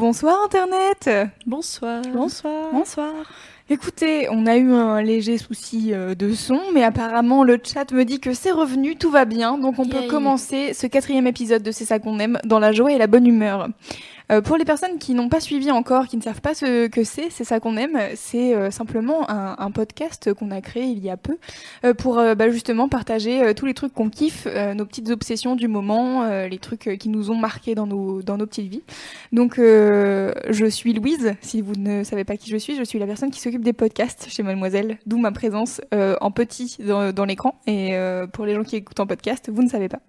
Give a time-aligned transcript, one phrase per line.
[0.00, 1.10] Bonsoir Internet
[1.44, 2.00] Bonsoir.
[2.14, 3.12] Bonsoir Bonsoir.
[3.68, 8.06] Écoutez, on a eu un léger souci euh, de son, mais apparemment le chat me
[8.06, 11.70] dit que c'est revenu, tout va bien, donc on peut commencer ce quatrième épisode de
[11.70, 13.68] C'est ça qu'on aime dans la joie et la bonne humeur.
[14.30, 17.04] Euh, pour les personnes qui n'ont pas suivi encore, qui ne savent pas ce que
[17.04, 17.98] c'est, c'est ça qu'on aime.
[18.14, 21.38] C'est euh, simplement un, podcast qu'on a créé il y a peu
[21.84, 26.28] euh, pour bah, justement partager tous les trucs qu'on kiffe, nos petites obsessions du moment,
[26.44, 28.82] les trucs qui nous ont marqués dans nos dans nos petites vies.
[29.32, 31.34] Donc je suis Louise.
[31.40, 33.72] Si vous ne savez pas qui je suis, je suis la personne qui s'occupe des
[33.72, 37.60] podcasts chez Mademoiselle, d'où ma présence en petit dans, dans l'écran.
[37.66, 37.94] Et
[38.32, 40.00] pour les gens qui écoutent en podcast, vous ne savez pas.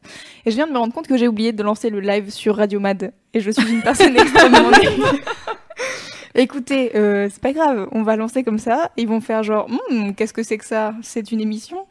[0.46, 2.56] Et je viens de me rendre compte que j'ai oublié de lancer le live sur
[2.56, 3.14] Radio Mad.
[3.34, 5.04] Et je suis une personne extrêmement nulle.
[6.36, 8.92] Écoutez, euh, c'est pas grave, on va lancer comme ça.
[8.98, 10.94] Ils vont faire genre, Hmm, qu'est-ce que c'est que ça?
[11.02, 11.86] C'est une émission?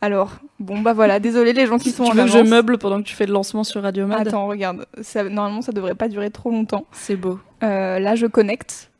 [0.00, 2.50] Alors, bon bah voilà, désolé les gens qui sont tu en veux que je avance.
[2.50, 4.26] meuble pendant que tu fais le lancement sur Radio Mad?
[4.28, 6.84] Attends, regarde, ça, normalement ça devrait pas durer trop longtemps.
[6.92, 7.38] C'est beau.
[7.62, 8.90] Euh, là, je connecte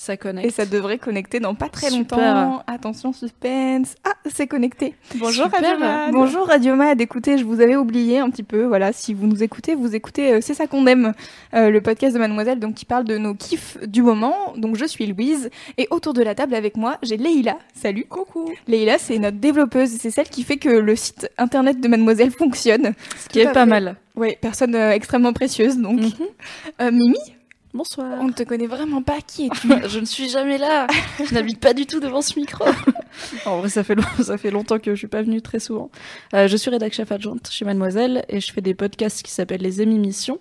[0.00, 0.46] Ça connecte.
[0.46, 2.16] et ça devrait connecter dans pas très Super.
[2.18, 2.62] longtemps.
[2.66, 3.96] Attention, suspense.
[4.02, 4.94] Ah, c'est connecté.
[5.16, 5.60] Bonjour Super.
[5.60, 6.12] Radio Mad.
[6.12, 6.98] Bonjour Radio Mad.
[7.02, 8.64] Écoutez, je vous avais oublié un petit peu.
[8.64, 11.12] Voilà, si vous nous écoutez, vous écoutez euh, C'est ça qu'on aime,
[11.52, 14.54] euh, le podcast de Mademoiselle, donc qui parle de nos kiffs du moment.
[14.56, 17.58] Donc je suis Louise et autour de la table avec moi, j'ai Leïla.
[17.74, 18.06] Salut.
[18.08, 18.50] Coucou.
[18.68, 19.90] Leïla, c'est notre développeuse.
[19.90, 22.94] C'est celle qui fait que le site internet de Mademoiselle fonctionne.
[23.18, 23.70] Ce qui est Tout pas fait.
[23.70, 23.96] mal.
[24.16, 25.76] Ouais, personne euh, extrêmement précieuse.
[25.78, 26.12] Donc, Mhm.
[26.80, 27.18] Euh, Mimi,
[27.72, 28.18] Bonsoir.
[28.20, 29.20] on ne te connaît vraiment pas.
[29.20, 30.86] Qui es-tu je ne suis jamais là.
[31.24, 32.64] je n'habite pas du tout devant ce micro.
[33.46, 35.90] en vrai, ça fait, long- ça fait longtemps que je suis pas venue très souvent.
[36.34, 39.62] Euh, je suis rédac chef adjointe chez Mademoiselle et je fais des podcasts qui s'appellent
[39.62, 40.40] les émissions.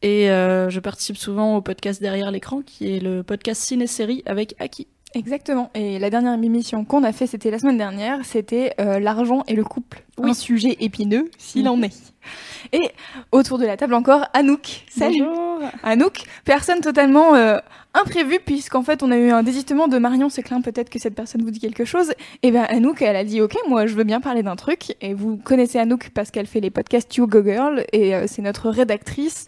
[0.00, 4.54] Et euh, je participe souvent au podcast Derrière l'écran, qui est le podcast ciné-série avec
[4.58, 4.88] Aki.
[5.14, 5.70] Exactement.
[5.74, 9.54] Et la dernière émission qu'on a fait, c'était la semaine dernière, c'était euh, l'argent et
[9.54, 10.02] le couple.
[10.18, 10.30] Oui.
[10.30, 12.12] Un sujet épineux, s'il en est.
[12.72, 12.90] Et
[13.32, 14.84] autour de la table encore, Anouk.
[14.88, 15.22] Salut.
[15.22, 15.68] Bonjour.
[15.82, 17.58] Anouk, personne totalement euh,
[17.94, 20.60] imprévue, puisqu'en fait, on a eu un désistement de Marion Seclin.
[20.60, 22.12] Peut-être que cette personne vous dit quelque chose.
[22.42, 24.96] Et ben Anouk, elle a dit, ok, moi, je veux bien parler d'un truc.
[25.00, 28.42] Et vous connaissez Anouk parce qu'elle fait les podcasts You Go Girl, et euh, c'est
[28.42, 29.46] notre rédactrice.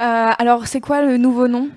[0.00, 1.68] Euh, alors, c'est quoi le nouveau nom?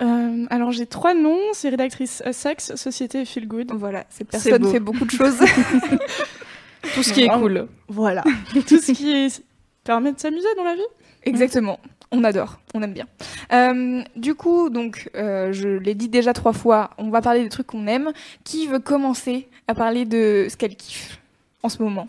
[0.00, 3.72] Euh, alors j'ai trois noms, c'est rédactrice Sex, Société et Feel Good.
[3.74, 4.70] Voilà, cette personne beau.
[4.70, 5.38] fait beaucoup de choses.
[6.94, 7.66] Tout ce qui est cool.
[7.88, 8.22] voilà.
[8.66, 9.42] Tout ce qui est-
[9.84, 10.80] permet de s'amuser dans la vie.
[11.24, 11.80] Exactement.
[12.12, 13.06] On adore, on aime bien.
[13.52, 17.48] Euh, du coup, donc, euh, je l'ai dit déjà trois fois, on va parler des
[17.48, 18.12] trucs qu'on aime.
[18.44, 21.18] Qui veut commencer à parler de ce qu'elle kiffe
[21.62, 22.08] en ce moment?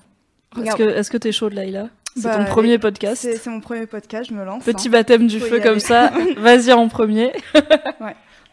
[0.64, 1.90] Est-ce que est-ce que t'es chaude, Laïla?
[2.16, 3.22] C'est Bah, ton premier podcast.
[3.22, 4.64] C'est c'est mon premier podcast, je me lance.
[4.64, 4.92] Petit hein.
[4.92, 5.62] baptême du feu aller.
[5.64, 6.12] comme ça.
[6.38, 7.32] Vas-y en premier.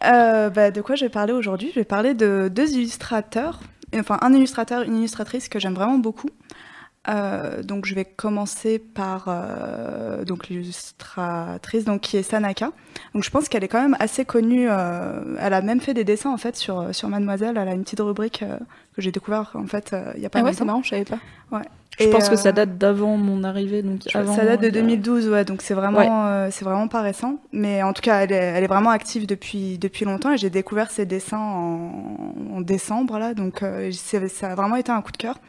[0.03, 1.69] Euh, bah, de quoi je vais parler aujourd'hui?
[1.73, 3.59] Je vais parler de deux illustrateurs,
[3.95, 6.29] enfin un illustrateur, une illustratrice que j'aime vraiment beaucoup.
[7.09, 12.69] Euh, donc je vais commencer par euh, donc l'illustratrice donc qui est Sanaka.
[13.15, 14.67] Donc je pense qu'elle est quand même assez connue.
[14.69, 17.57] euh, elle a même fait des dessins en fait sur sur Mademoiselle.
[17.57, 18.57] Elle a une petite rubrique euh,
[18.95, 20.57] que j'ai découvert en fait euh, il y a pas Ah ouais, longtemps.
[20.59, 21.17] c'est marrant, je savais pas.
[21.99, 24.35] Je Et, pense que ça euh, date d'avant mon arrivée, donc avant.
[24.35, 27.39] ça date de euh, 2012, ouais, donc c'est vraiment, euh, c'est vraiment pas récent.
[27.51, 30.49] Mais en tout cas, elle est, elle est vraiment active depuis, depuis longtemps et j'ai
[30.51, 35.01] découvert ses dessins en, en décembre, là, donc euh, c'est- ça a vraiment été un
[35.01, 35.39] coup de cœur.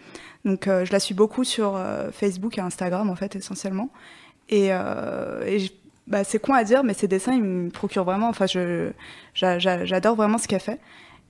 [0.44, 3.90] Donc euh, je la suis beaucoup sur euh, Facebook et Instagram, en fait, essentiellement.
[4.48, 5.58] Et, euh, et
[6.06, 8.88] bah, c'est con à dire, mais ses dessins, ils me procurent vraiment, enfin, je,
[9.34, 10.78] j'a- j'a- j'adore vraiment ce qu'elle fait.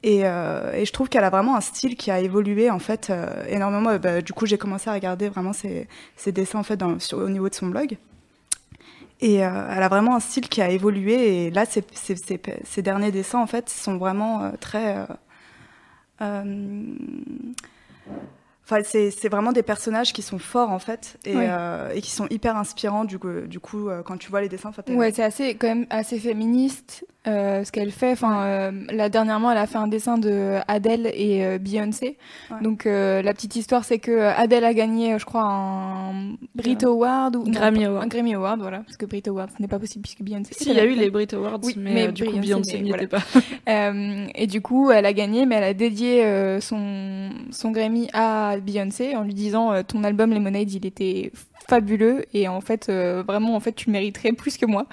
[0.03, 3.11] Et, euh, et je trouve qu'elle a vraiment un style qui a évolué en fait
[3.11, 3.97] euh, énormément.
[3.97, 6.81] Bah, du coup, j'ai commencé à regarder vraiment ses, ses dessins en fait
[7.13, 7.97] au niveau de son blog.
[9.21, 11.47] Et euh, elle a vraiment un style qui a évolué.
[11.47, 12.17] Et là, ces, ces,
[12.65, 15.07] ces derniers dessins en fait sont vraiment très.
[18.71, 21.47] Enfin, c'est c'est vraiment des personnages qui sont forts en fait et, Ouais.
[21.49, 24.49] euh, et qui sont hyper inspirants du coup, du coup euh, quand tu vois les
[24.51, 24.71] dessins.
[24.91, 28.13] Ouais, c'est assez quand même assez féministe euh, ce qu'elle fait.
[28.13, 32.19] Enfin, euh, là dernièrement, elle a fait un dessin de Adele et euh, Beyoncé.
[32.51, 32.59] Ouais.
[32.63, 37.37] Donc euh, la petite histoire, c'est que Adele a gagné, je crois, un Brit Award
[37.37, 38.05] ou Grammy Award.
[38.05, 40.53] Un Grammy Award, voilà, parce que Brit Award, ce n'est pas possible puisque Beyoncé.
[40.55, 42.81] Si, il y a eu les Brit Awards, Oui, mais, mais euh, du coup, Beyoncé,
[42.81, 43.05] n'y voilà.
[43.05, 43.23] était pas.
[43.69, 48.09] Euh, et du coup, elle a gagné, mais elle a dédié euh, son, son Grammy
[48.13, 51.33] à à Beyoncé en lui disant ton album Lemonade il était
[51.69, 54.87] fabuleux et en fait vraiment en fait tu mériterais plus que moi.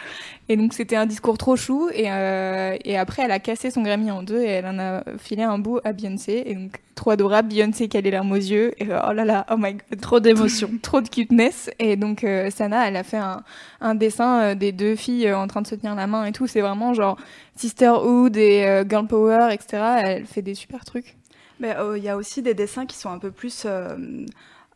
[0.49, 4.11] Et donc c'était un discours trop chou et, et après elle a cassé son Grammy
[4.11, 7.49] en deux et elle en a filé un bout à Beyoncé et donc trop adorable
[7.49, 10.01] Beyoncé qui a les larmes aux yeux et oh là là oh my god.
[10.01, 10.69] Trop d'émotion.
[10.81, 13.43] Trop de cuteness et donc Sana elle a fait un,
[13.81, 16.47] un dessin des deux filles en train de se tenir la main et tout.
[16.47, 17.17] C'est vraiment genre
[17.55, 21.15] sisterhood et girl power etc elle fait des super trucs
[21.59, 23.65] mais il y a aussi des dessins qui sont un peu plus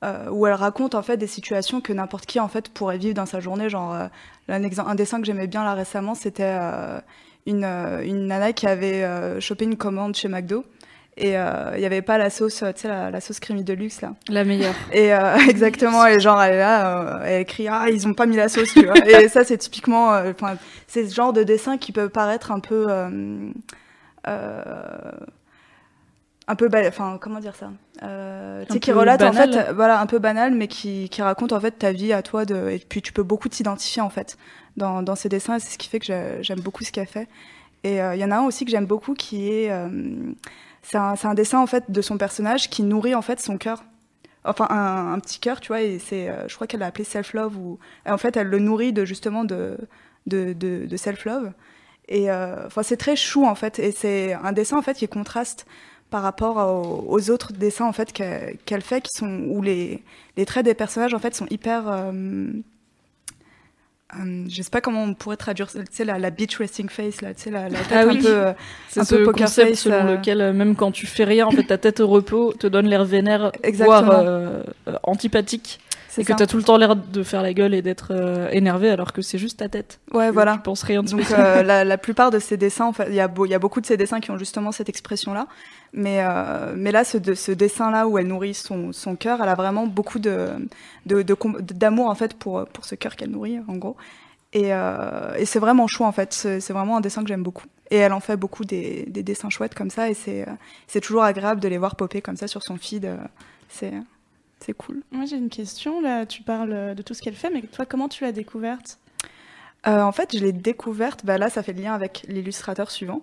[0.01, 3.15] euh, où elle raconte en fait des situations que n'importe qui en fait pourrait vivre
[3.15, 3.69] dans sa journée.
[3.69, 4.07] Genre euh,
[4.47, 7.01] un, un, dessin que j'aimais bien là récemment, c'était euh,
[7.45, 9.05] une, une nana qui avait
[9.41, 10.63] chopé une commande chez McDo
[11.17, 13.99] et il n'y avait pas la sauce, tu sais la, la, sauce crémie de luxe
[13.99, 14.13] là.
[14.29, 14.75] La meilleure.
[14.93, 15.09] Et
[15.49, 18.71] exactement, et genre elle est là, elle écrit ah ils ont pas mis la sauce,
[18.71, 18.95] tu vois.
[19.05, 20.17] et ça c'est typiquement,
[20.87, 22.87] c'est ce genre de dessin qui peut paraître un peu
[26.49, 30.07] un peu enfin comment dire ça euh, tu sais qui relate en fait voilà un
[30.07, 33.01] peu banal mais qui, qui raconte en fait ta vie à toi de et puis
[33.01, 34.37] tu peux beaucoup t'identifier en fait
[34.79, 37.27] dans, dans ces dessins et c'est ce qui fait que j'aime beaucoup ce qu'elle fait.
[37.83, 39.87] Et il euh, y en a un aussi que j'aime beaucoup qui est euh,
[40.81, 43.83] c'est un, un, dessin en fait de son personnage qui nourrit en fait son cœur.
[44.43, 47.03] Enfin un, un, petit cœur tu vois et c'est euh, je crois qu'elle l'a appelé
[47.03, 49.77] self love ou en fait elle le nourrit de justement de
[50.25, 51.51] de, de, de self love
[52.07, 55.67] et enfin c'est très chou en fait et c'est un dessin en fait qui contraste
[56.09, 56.57] par rapport
[57.07, 60.03] aux, autres dessins en fait qu'elle fait qui sont où les,
[60.37, 62.11] les, traits des personnages en fait sont hyper euh,
[64.17, 67.21] euh, je sais pas comment on pourrait traduire tu sais la, la beach resting face
[67.21, 68.53] là tu sais la, la tête ah un peu euh,
[68.87, 71.65] c'est ce poker concept face, selon euh, lequel même quand tu fais rien en fait
[71.65, 74.63] ta tête au repos te donne l'air vénère voire
[75.03, 75.79] antipathique
[76.17, 78.49] et que tu as tout le temps l'air de faire la gueule et d'être euh,
[78.51, 79.99] énervé alors que c'est juste ta tête.
[80.11, 80.53] Ouais, voilà.
[80.53, 83.15] Tu penses rien de Donc euh, la, la, plupart de ces dessins, en fait, il
[83.15, 85.47] y, a y a beaucoup de ces dessins qui ont justement cette expression-là.
[85.93, 89.49] Mais, euh, mais là, ce, de, ce dessin-là où elle nourrit son, son cœur, elle
[89.49, 90.49] a vraiment beaucoup de,
[91.05, 93.95] d'amour de, d'amour en fait pour, pour ce cœur qu'elle nourrit, en gros.
[94.53, 96.33] Et, euh, et c'est vraiment chou en fait.
[96.33, 97.65] C'est vraiment un dessin que j'aime beaucoup.
[97.91, 100.09] Et elle en fait beaucoup des, des dessins chouettes comme ça.
[100.09, 100.45] Et c'est,
[100.87, 103.07] c'est toujours agréable de les voir popper comme ça sur son feed.
[103.67, 103.93] C'est
[104.59, 105.01] c'est cool.
[105.11, 106.01] Moi, j'ai une question.
[106.01, 108.99] Là, tu parles de tout ce qu'elle fait, mais toi, comment tu l'as découverte?
[109.87, 111.25] Euh, En fait, je l'ai découverte.
[111.25, 113.21] Bah, là, ça fait le lien avec l'illustrateur suivant.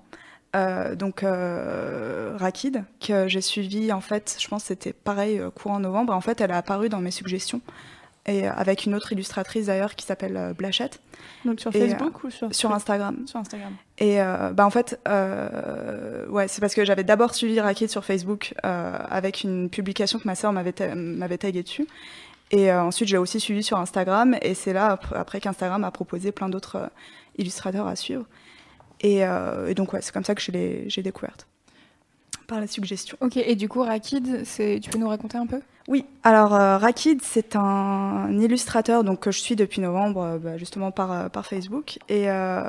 [0.54, 5.80] Euh, donc euh, Rakid, que j'ai suivi en fait, je pense que c'était pareil courant
[5.80, 6.14] novembre.
[6.14, 7.60] En fait, elle a apparu dans mes suggestions
[8.26, 11.00] et avec une autre illustratrice d'ailleurs qui s'appelle euh, Blachette.
[11.44, 13.72] Donc sur Facebook ou sur sur Instagram Sur Instagram.
[13.98, 18.04] Et euh, bah en fait, euh, ouais, c'est parce que j'avais d'abord suivi Racket sur
[18.04, 21.86] Facebook euh, avec une publication que ma sœur m'avait m'avait tagué dessus.
[22.50, 24.36] Et euh, ensuite, j'ai aussi suivi sur Instagram.
[24.42, 26.90] Et c'est là après qu'Instagram a proposé plein d'autres
[27.38, 28.24] illustrateurs à suivre.
[29.00, 31.46] Et, et donc ouais, c'est comme ça que j'ai découverte
[32.46, 33.16] par la suggestion.
[33.20, 33.36] Ok.
[33.36, 35.60] Et du coup, Rakid, tu peux nous raconter un peu?
[35.88, 40.58] Oui, alors euh, Rakid, c'est un illustrateur donc, que je suis depuis novembre, euh, bah,
[40.58, 41.98] justement par, euh, par Facebook.
[42.08, 42.28] Et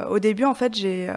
[0.09, 1.11] au début, en fait, j'ai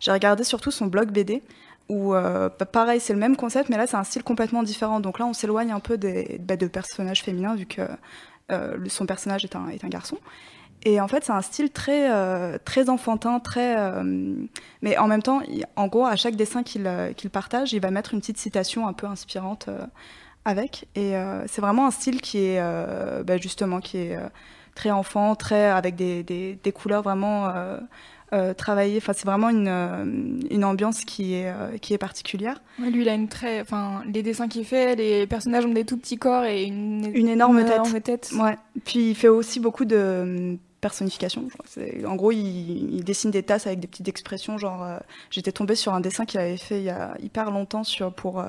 [0.00, 1.42] j'ai regardé surtout son blog BD,
[1.88, 5.00] où bah, pareil, c'est le même concept, mais là, c'est un style complètement différent.
[5.00, 7.82] Donc là, on s'éloigne un peu des, bah, de personnages féminins, vu que
[8.88, 10.18] son personnage est un, est un garçon.
[10.84, 13.76] Et en fait, c'est un style très, très enfantin, très.
[14.82, 15.40] mais en même temps,
[15.74, 18.92] en gros, à chaque dessin qu'il qu'il partage, il va mettre une petite citation un
[18.92, 19.68] peu inspirante
[20.46, 20.86] avec.
[20.94, 24.28] Et euh, c'est vraiment un style qui est euh, bah, justement qui est euh,
[24.74, 27.52] très enfant, très avec des, des, des couleurs vraiment
[28.56, 28.98] travaillées.
[28.98, 32.60] Enfin, c'est vraiment une, une ambiance qui est qui est particulière.
[32.78, 35.96] lui, il a une très, enfin, les dessins qu'il fait, les personnages ont des tout
[35.96, 38.30] petits corps et une, une énorme, tête.
[38.38, 38.56] Ouais.
[38.84, 41.48] Puis il fait aussi beaucoup de personnification.
[42.06, 44.56] En gros, il, il, dessine des tasses avec des petites expressions.
[44.58, 45.00] Genre,
[45.30, 48.42] j'étais tombée sur un dessin qu'il avait fait il y a hyper longtemps sur pour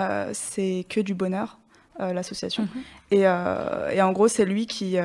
[0.00, 1.58] euh, c'est que du bonheur.
[2.00, 2.62] Euh, l'association.
[2.62, 2.82] Mhm.
[3.10, 4.96] et, euh, et, en gros, c'est lui qui,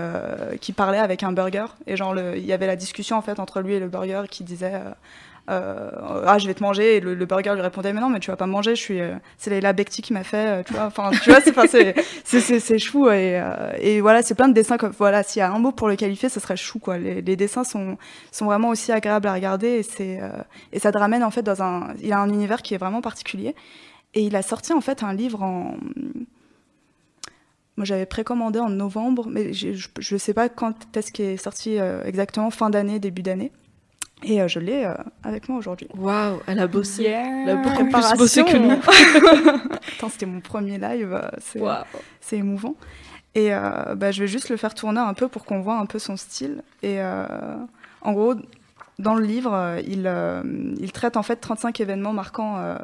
[0.61, 1.65] qui parlait avec un burger.
[1.85, 4.45] Et genre, il y avait la discussion en fait entre lui et le burger qui
[4.45, 4.81] disait
[5.47, 8.37] ah je vais te manger et le, burger lui répondait mais non mais tu vas
[8.37, 8.99] pas manger je suis
[9.37, 13.09] c'est Leila Bekti qui m'a fait tu vois enfin tu vois c'est c'est c'est chou
[13.09, 13.41] et,
[13.79, 15.95] et voilà c'est plein de dessins comme voilà s'il y a un mot pour le
[15.95, 17.97] qualifier ce serait chou quoi les, les dessins sont
[18.31, 20.19] sont vraiment aussi agréables à regarder et c'est
[20.73, 23.01] et ça te ramène en fait dans un il a un univers qui est vraiment
[23.01, 23.55] particulier
[24.13, 25.77] et il a sorti en fait un livre en.
[27.75, 31.77] Moi, j'avais précommandé en novembre, mais je ne sais pas quand est-ce qu'il est sorti
[31.77, 33.51] euh, exactement, fin d'année, début d'année.
[34.23, 34.93] Et euh, je l'ai euh,
[35.23, 35.87] avec moi aujourd'hui.
[35.95, 37.03] Waouh, elle a bossé.
[37.03, 38.81] Elle a beaucoup plus bossé que nous.
[40.09, 41.19] c'était mon premier live.
[42.21, 42.75] C'est émouvant.
[43.35, 45.99] Et bah, je vais juste le faire tourner un peu pour qu'on voit un peu
[45.99, 46.63] son style.
[46.81, 48.33] Et en gros,
[48.97, 50.11] dans le livre, il,
[50.79, 52.75] il, traite en fait 35 événements marquants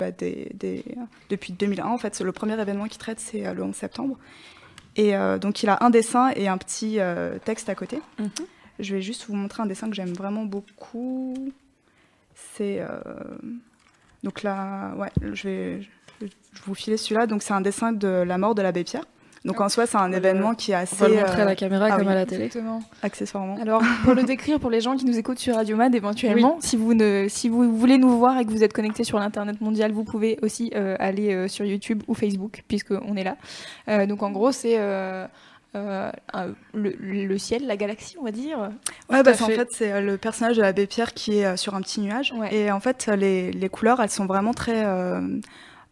[0.00, 0.84] bah, des, des,
[1.30, 1.86] depuis 2001.
[1.86, 4.16] En fait, le premier événement qu'il traite, c'est le 11 septembre.
[4.96, 6.98] Et donc, il a un dessin et un petit
[7.44, 8.00] texte à côté.
[8.18, 8.28] Mhm.
[8.78, 11.34] Je vais juste vous montrer un dessin que j'aime vraiment beaucoup.
[12.34, 12.80] C'est
[14.22, 15.80] donc là, ouais, je vais,
[16.20, 17.26] je vous filer celui-là.
[17.26, 19.04] Donc c'est un dessin de la mort de l'abbé Pierre.
[19.44, 21.04] Donc en soi, c'est un événement qui est assez.
[21.04, 22.44] On va le montrer à la caméra ah comme à la télé.
[22.44, 22.80] Exactement.
[23.02, 23.56] Accessoirement.
[23.60, 26.76] Alors pour le décrire pour les gens qui nous écoutent sur Radio Mad éventuellement, si
[26.76, 29.90] vous ne, si vous voulez nous voir et que vous êtes connecté sur l'internet mondial,
[29.90, 33.36] vous pouvez aussi euh, aller euh, sur YouTube ou Facebook puisqu'on est là.
[33.88, 34.78] Euh, donc en gros, c'est
[35.74, 38.70] le, le, ciel, la galaxie, on va dire.
[39.10, 42.00] Ouais, bah, en fait, c'est le personnage de l'abbé Pierre qui est sur un petit
[42.00, 42.32] nuage.
[42.50, 44.84] Et en fait, les, les, couleurs, elles sont vraiment très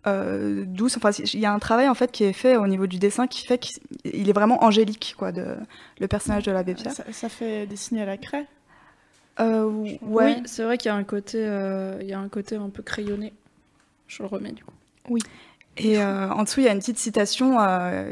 [0.06, 0.96] euh, douce.
[0.96, 3.26] Enfin, il y a un travail en fait qui est fait au niveau du dessin
[3.26, 5.56] qui fait qu'il est vraiment angélique, quoi, de,
[5.98, 6.92] le personnage de l'abbé Pierre.
[7.10, 8.46] Ça, fait dessiner à la craie?
[9.40, 9.98] Euh, ouais.
[10.02, 12.70] Oui, c'est vrai qu'il y a un côté, euh, il y a un côté un
[12.70, 13.32] peu crayonné.
[14.06, 14.74] Je le remets du coup.
[15.08, 15.20] Oui.
[15.76, 17.56] Et en dessous, il y a une petite citation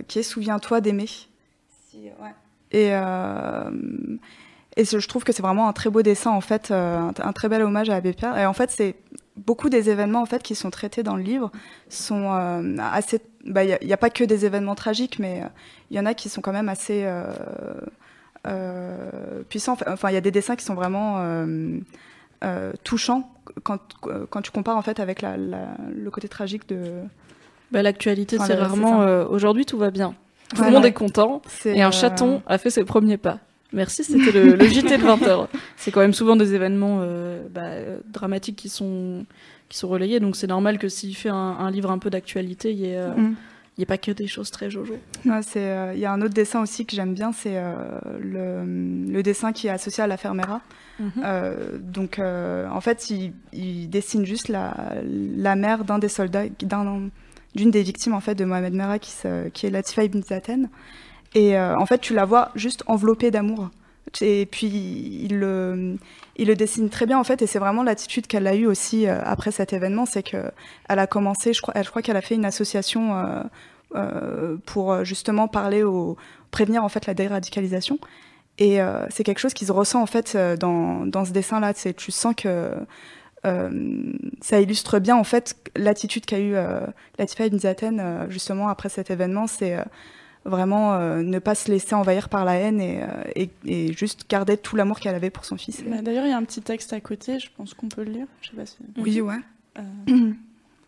[0.07, 1.09] qui est Souviens-toi d'aimer.
[2.73, 2.93] Et
[4.77, 7.49] et je trouve que c'est vraiment un très beau dessin en fait, un, un très
[7.49, 8.39] bel hommage à l'abbé Pierre.
[8.39, 8.95] Et en fait, c'est
[9.39, 11.51] beaucoup des événements en fait qui sont traités dans le livre
[11.89, 13.21] sont euh, assez.
[13.45, 15.49] Bah, il n'y a, pas que des événements tragiques, mais euh,
[15.91, 17.33] il y en a qui sont quand même assez euh,
[19.49, 19.77] puissants.
[19.87, 21.23] Enfin, il y a des dessins qui sont vraiment
[22.85, 23.31] touchants
[23.63, 23.81] quand,
[24.31, 27.03] quand, tu compares en fait avec la, le côté tragique de.
[27.71, 29.01] Bah, L'actualité, c'est rarement.
[29.29, 30.15] Aujourd'hui, tout va bien.
[30.55, 31.43] Tout le monde est content.
[31.65, 33.39] et un chaton a fait ses premiers pas.
[33.73, 35.49] Merci, c'était le, le, JT de 20h.
[35.77, 39.27] C'est quand même souvent des événements euh, bah, dramatiques qui sont,
[39.69, 42.79] qui sont relayés, donc c'est normal que s'il fait un, livre un peu d'actualité, il
[42.79, 43.37] n'y ait, euh, mm.
[43.81, 44.97] ait, pas que des choses très jojo.
[45.27, 47.61] Euh, il y a un autre dessin aussi que j'aime bien, c'est
[48.19, 48.65] le,
[49.13, 50.63] le, dessin qui est associé à la Fermera.
[50.99, 51.79] Mm-hmm.
[51.79, 56.47] donc en fait, il, il, dessine juste la, la mère d'un des soldats,
[57.55, 60.69] d'une des victimes en fait de Mohamed Merah, qui, est Latifa Ibn Zaten.
[61.35, 63.71] Et euh, en fait, tu la vois juste enveloppée d'amour.
[64.23, 64.69] Et puis,
[65.25, 65.97] il le,
[66.37, 69.07] il le dessine très bien, en fait, et c'est vraiment l'attitude qu'elle a eue aussi
[69.07, 70.53] euh, après cet événement, c'est qu'elle
[70.89, 73.45] a commencé, je crois, je crois qu'elle a fait une association
[73.95, 76.17] euh, pour justement parler au,
[76.51, 77.99] prévenir, en fait, la déradicalisation.
[78.61, 78.79] Et
[79.11, 81.75] c'est quelque chose qui se ressent, en fait, dans, dans ce dessin-là.
[81.75, 82.73] Tu sens que
[83.45, 86.57] ça illustre bien, en fait, l'attitude qu'a eue
[87.19, 89.77] Latifa Ibn Zaten, justement, après cet événement, c'est
[90.49, 94.57] vraiment euh, ne pas se laisser envahir par la haine et, euh, et, juste garder
[94.57, 95.83] tout l'amour qu'elle avait pour son fils.
[95.87, 98.13] Bah, d'ailleurs, il y a un petit texte à côté, je pense qu'on peut le
[98.13, 98.27] lire.
[98.41, 98.77] Je sais pas si...
[98.97, 99.37] Oui, ouais.
[99.79, 100.33] Euh.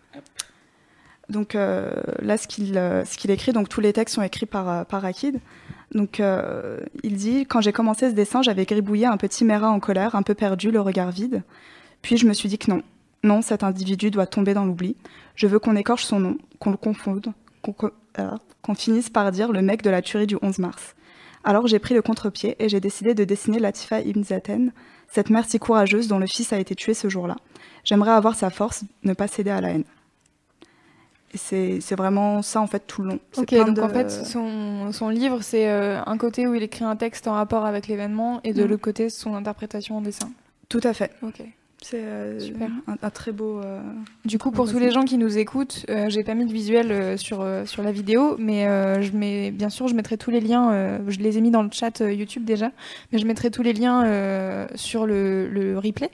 [1.29, 5.05] donc là, ce qu'il ce qu'il écrit, donc tous les textes sont écrits par, par
[5.05, 5.39] Akid.
[5.93, 6.21] Donc
[7.03, 10.23] il dit Quand j'ai commencé ce dessin, j'avais gribouillé un petit Mera en colère, un
[10.23, 11.43] peu perdu, le regard vide.
[12.03, 12.83] Puis je me suis dit que non,
[13.23, 14.97] non, cet individu doit tomber dans l'oubli.
[15.35, 17.75] Je veux qu'on écorche son nom, qu'on le confonde, qu'on
[18.63, 20.95] qu'on finisse par dire le mec de la tuerie du 11 mars.
[21.45, 24.73] Alors j'ai pris le contre-pied et j'ai décidé de dessiner Latifa Ibn Zaten,
[25.09, 27.37] cette mère si courageuse dont le fils a été tué ce jour-là.
[27.85, 29.85] J'aimerais avoir sa force, ne pas céder à la haine.
[31.35, 33.21] C'est vraiment ça en fait tout le long.
[33.37, 36.97] Ok, donc en fait son, son livre c'est euh, un côté où il écrit un
[36.97, 38.67] texte en rapport avec l'événement et de mm.
[38.67, 40.31] l'autre côté son interprétation en dessin.
[40.69, 41.13] Tout à fait.
[41.23, 41.43] Ok.
[41.83, 42.39] C'est euh,
[42.87, 43.59] un, très beau.
[43.59, 43.81] Euh,
[44.27, 47.19] du coup, pour tous les gens qui nous écoutent, euh, j'ai pas mis de visuel
[47.19, 48.65] sur, sur la vidéo, mais
[49.03, 51.01] je mets, bien sûr, je mettrai tous les liens.
[51.09, 52.71] je les ai mis dans le chat YouTube déjà,
[53.13, 56.11] mais je mettrai tous les liens sur le, le replay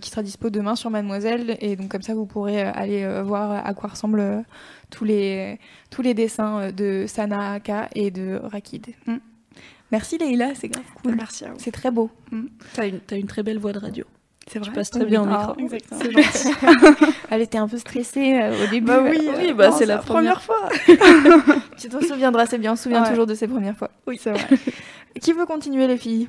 [0.00, 3.74] qui sera dispo demain sur Mademoiselle, et donc comme ça, vous pourrez aller voir à
[3.74, 4.42] quoi ressemblent
[4.90, 5.60] tous les
[5.90, 8.86] tous les dessins de Sana Aka et de Rakid.
[9.06, 9.16] Mm.
[9.92, 11.14] Merci Leïla, c'est grave cool.
[11.14, 11.58] Merci à vous.
[11.58, 12.10] C'est très beau.
[12.32, 12.46] Mm.
[12.74, 14.04] T'as une, as une très belle voix de radio.
[14.50, 14.68] C'est vrai.
[14.68, 15.54] Tu passes très bien au micro.
[15.90, 17.12] Ah, c'est gentil.
[17.30, 18.86] Elle était un peu stressée euh, au début.
[18.86, 20.68] Bah oui, oui bah c'est la première, fois.
[21.76, 22.72] tu t'en souviendras, c'est bien.
[22.72, 23.90] On se souvient toujours de ces premières fois.
[24.06, 24.46] Oui, c'est vrai.
[25.20, 26.28] qui veut continuer, les filles?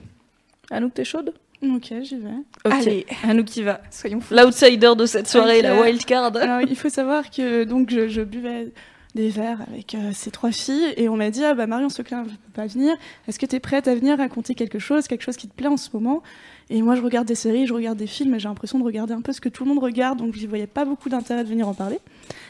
[0.72, 1.34] Anouk, t'es chaude?
[1.64, 2.30] Ok, j'y vais.
[2.66, 3.06] Ok, Allez.
[3.24, 3.82] Anouk qui va.
[3.92, 4.34] Soyons fous.
[4.34, 6.36] L'outsider de cette soirée, la wildcard.
[6.38, 8.72] Alors, il faut savoir que donc je, je buvais
[9.18, 12.24] des verres avec euh, ces trois filles et on m'a dit ah bah Marion Seclin
[12.24, 12.96] ne peut pas venir
[13.28, 15.68] est-ce que tu es prête à venir raconter quelque chose quelque chose qui te plaît
[15.68, 16.24] en ce moment?
[16.70, 19.14] Et moi, je regarde des séries, je regarde des films, et j'ai l'impression de regarder
[19.14, 21.44] un peu ce que tout le monde regarde, donc je n'y voyais pas beaucoup d'intérêt
[21.46, 22.00] de venir en parler.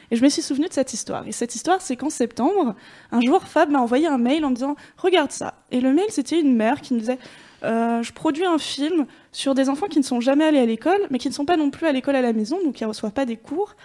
[0.09, 1.27] Et je me suis souvenu de cette histoire.
[1.27, 2.73] Et cette histoire, c'est qu'en septembre,
[3.11, 5.53] un jour, Fab m'a envoyé un mail en disant Regarde ça.
[5.69, 7.19] Et le mail, c'était une mère qui me disait
[7.63, 11.01] euh, Je produis un film sur des enfants qui ne sont jamais allés à l'école,
[11.11, 12.89] mais qui ne sont pas non plus à l'école à la maison, donc qui ne
[12.89, 13.75] reçoivent pas des cours.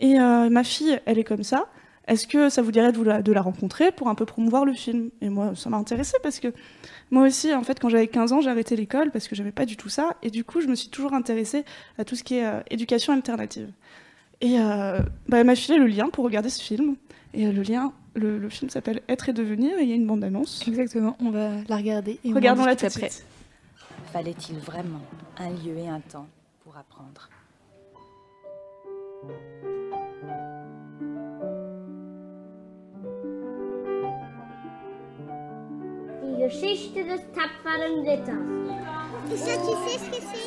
[0.00, 1.68] Et euh, ma fille, elle est comme ça.
[2.06, 4.74] Est-ce que ça vous dirait de, la, de la rencontrer pour un peu promouvoir le
[4.74, 5.10] film?
[5.20, 6.52] Et moi, ça m'a intéressé parce que
[7.10, 9.64] moi aussi, en fait, quand j'avais 15 ans, j'ai arrêté l'école parce que j'aimais pas
[9.66, 10.16] du tout ça.
[10.22, 11.64] Et du coup, je me suis toujours intéressée
[11.98, 13.70] à tout ce qui est euh, éducation alternative.
[14.40, 16.96] Et euh, bah, elle m'a filé le lien pour regarder ce film.
[17.34, 19.76] Et euh, le lien, le, film s'appelle Être et devenir.
[19.78, 20.66] Et il y a une bande-annonce.
[20.68, 21.16] Exactement.
[21.20, 22.20] On va la regarder.
[22.24, 23.10] Et Regardons-la tout après.
[24.12, 25.02] Fallait-il vraiment
[25.38, 26.28] un lieu et un temps
[26.62, 27.28] pour apprendre?
[36.38, 39.36] Geschichte des tapferen Ritters.
[39.36, 40.46] Ça, tu sais ce que c'est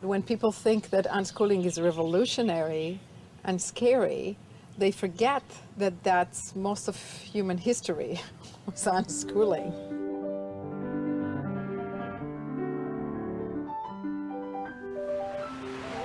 [0.00, 3.00] When people think that unschooling is revolutionary
[3.44, 4.36] and scary,
[4.76, 5.42] they forget
[5.76, 6.96] that that's most of
[7.32, 8.20] human history
[8.66, 9.72] was unschooling.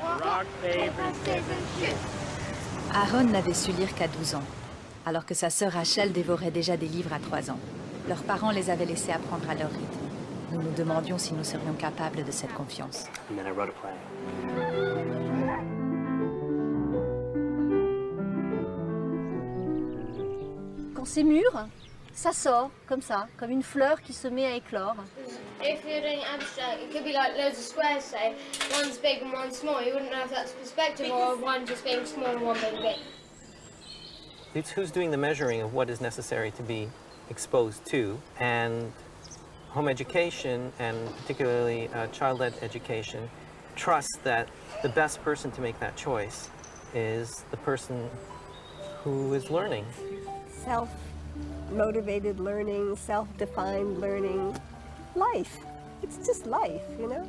[0.01, 2.23] Rock, paper, scissors, shoot.
[2.95, 4.43] Aaron n'avait su lire qu'à 12 ans,
[5.07, 7.57] alors que sa sœur Rachel dévorait déjà des livres à 3 ans.
[8.07, 10.05] Leurs parents les avaient laissés apprendre à leur rythme.
[10.51, 13.05] Nous nous demandions si nous serions capables de cette confiance.
[20.93, 21.65] Quand c'est mûr,
[22.13, 24.96] ça sort comme ça, comme une fleur qui se met à éclore.
[25.62, 28.36] If you're doing abstract, it could be like loads of squares, say,
[28.72, 29.82] one's big and one's small.
[29.82, 32.98] You wouldn't know if that's perspective or one just being small and one being big.
[34.53, 36.88] It's who's doing the measuring of what is necessary to be
[37.29, 38.91] exposed to, and
[39.70, 43.27] home education, and particularly uh, child-led education,
[43.75, 44.48] trusts that
[44.84, 46.50] the best person to make that choice
[46.93, 48.08] is the person
[49.03, 49.86] who is learning.
[50.63, 50.89] Self
[51.75, 54.53] motivated learning, self-defined learning,
[55.15, 55.59] life.
[56.03, 57.23] It's just life, you know?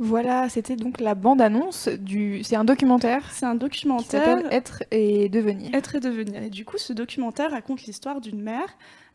[0.00, 2.44] Voilà, c'était donc la bande-annonce du.
[2.44, 3.28] C'est un documentaire.
[3.32, 4.44] C'est un documentaire.
[4.52, 5.74] Être et devenir.
[5.74, 6.40] Être et devenir.
[6.40, 8.68] Et du coup, ce documentaire raconte l'histoire d'une mère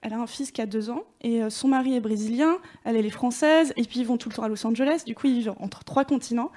[0.04, 2.98] elle a un fils qui a deux ans et euh, son mari est brésilien, elle,
[2.98, 5.04] est française et puis ils vont tout le temps à Los Angeles.
[5.06, 6.52] Du coup, ils vivent entre trois continents.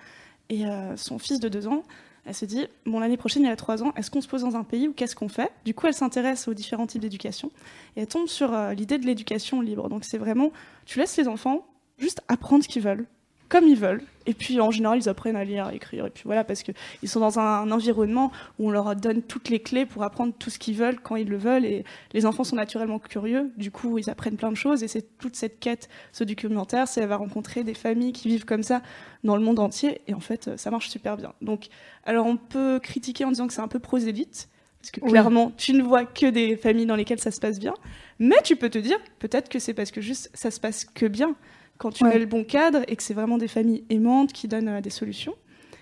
[0.48, 1.82] Et euh, son fils de deux ans,
[2.24, 4.56] elle se dit bon l'année prochaine il a trois ans, est-ce qu'on se pose dans
[4.56, 5.50] un pays ou qu'est-ce qu'on fait?
[5.64, 7.50] Du coup, elle s'intéresse aux différents types d'éducation
[7.96, 9.88] et elle tombe sur euh, l'idée de l'éducation libre.
[9.88, 10.52] Donc c'est vraiment
[10.84, 11.66] tu laisses les enfants
[11.98, 13.06] juste apprendre ce qu'ils veulent
[13.48, 14.02] comme ils veulent.
[14.26, 16.06] Et puis en général, ils apprennent à lire, à écrire.
[16.06, 19.60] Et puis voilà, parce qu'ils sont dans un, environnement où on leur donne toutes les
[19.60, 21.64] clés pour apprendre tout ce qu'ils veulent quand ils le veulent.
[21.64, 23.52] Et les enfants sont naturellement curieux.
[23.56, 24.82] Du coup, ils apprennent plein de choses.
[24.82, 28.44] Et c'est toute cette quête, ce documentaire, c'est elle va rencontrer des familles qui vivent
[28.44, 28.82] comme ça
[29.22, 30.00] dans le monde entier.
[30.08, 31.32] Et en fait, ça marche super bien.
[31.40, 31.68] Donc,
[32.04, 34.48] alors on peut critiquer en disant que c'est un peu prosélyte.
[34.80, 37.74] Parce que clairement, tu ne vois que des familles dans lesquelles ça se passe bien.
[38.20, 41.06] Mais tu peux te dire, peut-être que c'est parce que juste ça se passe que
[41.06, 41.34] bien
[41.78, 44.68] quand tu mets le bon cadre et que c'est vraiment des familles aimantes qui donnent
[44.68, 45.34] euh, des solutions.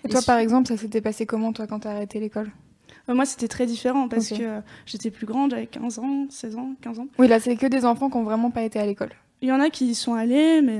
[0.03, 2.51] Et, toi, par exemple, ça s'était passé comment, toi, quand tu as arrêté l'école?
[3.09, 6.55] Euh, moi, c'était très différent parce que euh, j'étais plus grande, j'avais 15 ans, 16
[6.57, 7.07] ans, 15 ans.
[7.17, 9.11] Oui, là, c'est que des enfants qui n'ont vraiment pas été à l'école.
[9.41, 10.79] Il y en a qui y sont allés, mais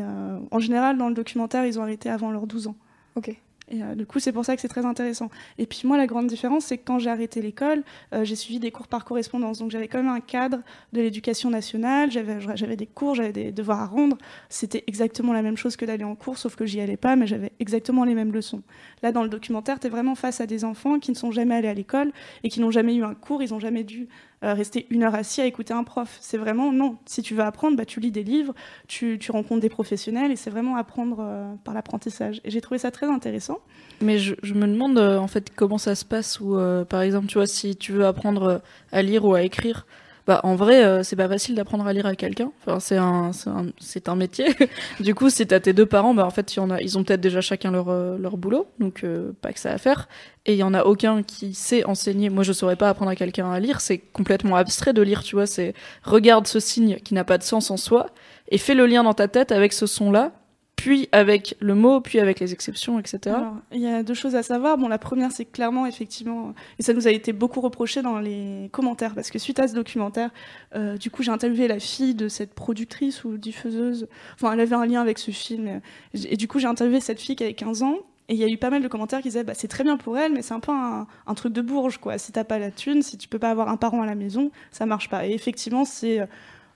[0.49, 2.75] en général, dans le documentaire, ils ont arrêté avant leurs 12 ans.
[3.15, 3.35] Ok.
[3.69, 5.29] Et euh, du coup, c'est pour ça que c'est très intéressant.
[5.57, 8.59] Et puis moi, la grande différence, c'est que quand j'ai arrêté l'école, euh, j'ai suivi
[8.59, 9.59] des cours par correspondance.
[9.59, 10.59] Donc j'avais quand même un cadre
[10.93, 14.17] de l'éducation nationale, j'avais des cours, j'avais des devoirs à rendre.
[14.49, 17.25] C'était exactement la même chose que d'aller en cours, sauf que j'y allais pas, mais
[17.27, 18.61] j'avais exactement les mêmes leçons.
[19.01, 21.55] Là, dans le documentaire, tu es vraiment face à des enfants qui ne sont jamais
[21.55, 22.11] allés à l'école
[22.43, 24.07] et qui n'ont jamais eu un cours, ils n'ont jamais dû
[24.43, 26.17] euh, rester une heure assis à écouter un prof.
[26.19, 26.97] C'est vraiment non.
[27.05, 28.53] Si tu veux apprendre, bah, tu lis des livres,
[28.87, 32.41] tu, rencontres des professionnels et c'est vraiment apprendre euh, par l'apprentissage.
[32.43, 33.59] Et j'ai trouvé ça très intéressant.
[34.01, 36.57] Mais je, me demande euh, en fait comment ça se passe ou
[36.89, 39.85] par exemple, tu vois, si tu veux apprendre à lire ou à écrire,
[40.27, 42.51] bah, en vrai, euh, c'est pas facile d'apprendre à lire à quelqu'un.
[42.61, 43.31] Enfin, c'est un,
[43.79, 44.47] c'est un, métier.
[44.99, 47.03] du coup, si t'as tes deux parents, bah, en fait, y en a, ils ont
[47.03, 50.07] peut-être déjà chacun leur, euh, leur boulot, donc euh, pas que ça à faire.
[50.47, 52.29] Et il y en a aucun qui sait enseigner.
[52.29, 53.81] Moi, je saurais pas apprendre à quelqu'un à lire.
[53.81, 55.45] C'est complètement abstrait de lire, tu vois.
[55.45, 58.07] C'est regarde ce signe qui n'a pas de sens en soi
[58.49, 60.31] et fais le lien dans ta tête avec ce son-là
[60.75, 63.37] puis avec le mot, puis avec les exceptions, etc.
[63.71, 64.77] il y a deux choses à savoir.
[64.77, 68.69] Bon, la première, c'est clairement, effectivement, et ça nous a été beaucoup reproché dans les
[68.71, 70.31] commentaires, parce que suite à ce documentaire,
[70.75, 74.07] euh, du coup, j'ai interviewé la fille de cette productrice ou diffuseuse.
[74.35, 75.81] Enfin, elle avait un lien avec ce film.
[76.13, 77.97] Et, du coup, j'ai interviewé cette fille qui avait 15 ans.
[78.27, 79.97] Et il y a eu pas mal de commentaires qui disaient bah, c'est très bien
[79.97, 82.17] pour elle, mais c'est un peu un, truc de bourge, quoi.
[82.17, 84.51] Si t'as pas la thune, si tu peux pas avoir un parent à la maison,
[84.71, 85.27] ça marche pas.
[85.27, 86.27] Et effectivement, c'est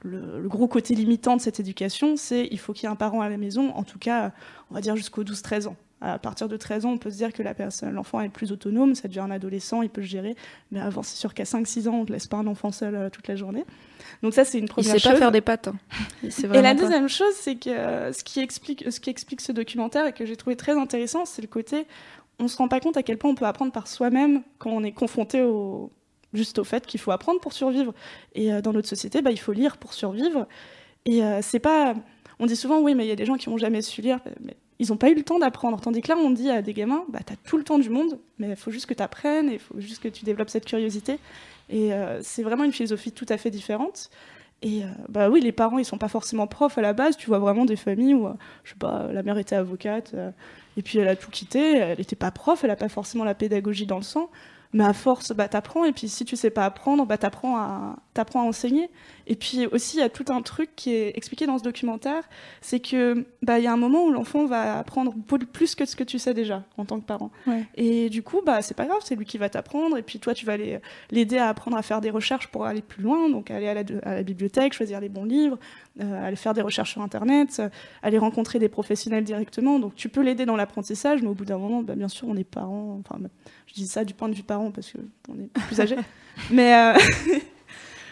[0.02, 3.22] le, gros côté limitant de cette éducation, c'est il faut qu'il y ait un parent
[3.22, 4.32] à la maison, en tout cas,
[4.72, 5.76] on va dire jusqu'aux 12-13 ans.
[6.02, 8.54] À partir de 13 ans, on peut se dire que la personne, l'enfant est plus
[8.54, 10.38] autonome, ça devient un adolescent, il peut se gérer.
[10.72, 13.10] Mais avant, c'est sûr qu'à 5-6 ans, on ne laisse pas un enfant seul euh,
[13.10, 13.66] toute la journée.
[14.24, 15.68] Donc ça, c'est une première il sait pas faire des pattes.
[15.68, 15.76] Hein.
[16.54, 20.06] Et la deuxième chose, c'est que euh, ce, qui explique, ce qui explique ce documentaire
[20.06, 21.86] et que j'ai trouvé très intéressant, c'est le côté,
[22.40, 24.86] on se rend pas compte à quel point on peut apprendre par soi-même quand on
[24.86, 25.92] est confronté au,
[26.34, 27.94] juste au fait qu'il faut apprendre pour survivre.
[28.36, 30.48] Et euh, dans notre société, bah, il faut lire pour survivre.
[31.06, 31.96] Et c'est pas...
[32.40, 34.20] On dit souvent, oui, mais il y a des gens qui n'ont jamais su lire.
[34.42, 35.80] Mais ils n'ont pas eu le temps d'apprendre.
[35.82, 37.90] Tandis que là, on dit à des gamins, bah, tu as tout le temps du
[37.90, 40.66] monde, mais il faut juste que tu apprennes, il faut juste que tu développes cette
[40.66, 41.20] curiosité.
[41.70, 44.10] Et euh, c'est vraiment une philosophie tout à fait différente.
[44.62, 47.18] Et euh, bah oui, les parents, ils sont pas forcément profs à la base.
[47.18, 50.16] Tu vois vraiment des familles où, euh, je sais pas, la mère était avocate,
[50.78, 51.78] et puis elle a tout quitté.
[51.78, 54.30] Elle n'était pas prof, elle n'a pas forcément la pédagogie dans le sang.
[54.74, 55.86] Mais à force, bah, t'apprends.
[55.86, 58.90] Et puis si tu sais pas apprendre, bah, t'apprends à, t'apprends à enseigner.
[59.28, 62.24] Et puis aussi, il y a tout un truc qui est expliqué dans ce documentaire,
[62.62, 65.14] c'est que bah il y a un moment où l'enfant va apprendre
[65.54, 67.32] plus que ce que tu sais déjà en tant que parent.
[67.76, 69.98] Et du coup, bah c'est pas grave, c'est lui qui va t'apprendre.
[69.98, 70.58] Et puis toi, tu vas
[71.12, 73.84] l'aider à apprendre à faire des recherches pour aller plus loin, donc aller à la,
[74.04, 75.58] à la bibliothèque, choisir les bons livres,
[76.02, 77.70] euh, aller faire des recherches sur Internet, euh,
[78.02, 79.80] aller rencontrer des professionnels directement.
[79.80, 82.36] Donc tu peux l'aider dans l'apprentissage, mais au bout d'un moment, bah, bien sûr, on
[82.36, 83.00] est parents.
[83.00, 83.20] Enfin,
[83.68, 84.92] je dis ça du point de vue parent parce
[85.26, 85.96] qu'on est plus âgé.
[86.52, 86.94] mais euh,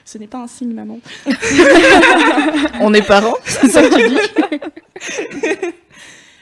[0.07, 1.01] Ce n'est pas un signe, maman.
[2.79, 5.65] On est parents, c'est ça que tu dis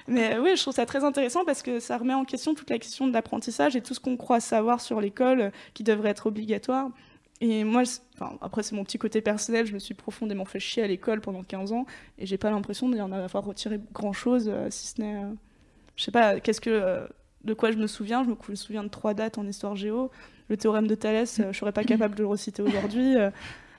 [0.08, 2.78] Mais oui, je trouve ça très intéressant parce que ça remet en question toute la
[2.78, 6.28] question de l'apprentissage et tout ce qu'on croit savoir sur l'école euh, qui devrait être
[6.28, 6.90] obligatoire.
[7.42, 7.82] Et moi,
[8.14, 11.20] enfin, après, c'est mon petit côté personnel, je me suis profondément fait chier à l'école
[11.20, 11.88] pendant 15 ans
[12.20, 15.16] et j'ai pas l'impression d'y en avoir retiré grand chose, euh, si ce n'est.
[15.16, 15.34] Euh,
[15.96, 17.08] je sais pas, qu'est-ce que.
[17.44, 20.12] de quoi je me souviens Je me souviens de trois dates en histoire géo
[20.50, 23.18] le théorème de Thalès, euh, je serais pas capable de le reciter aujourd'hui.
[23.18, 23.30] Euh,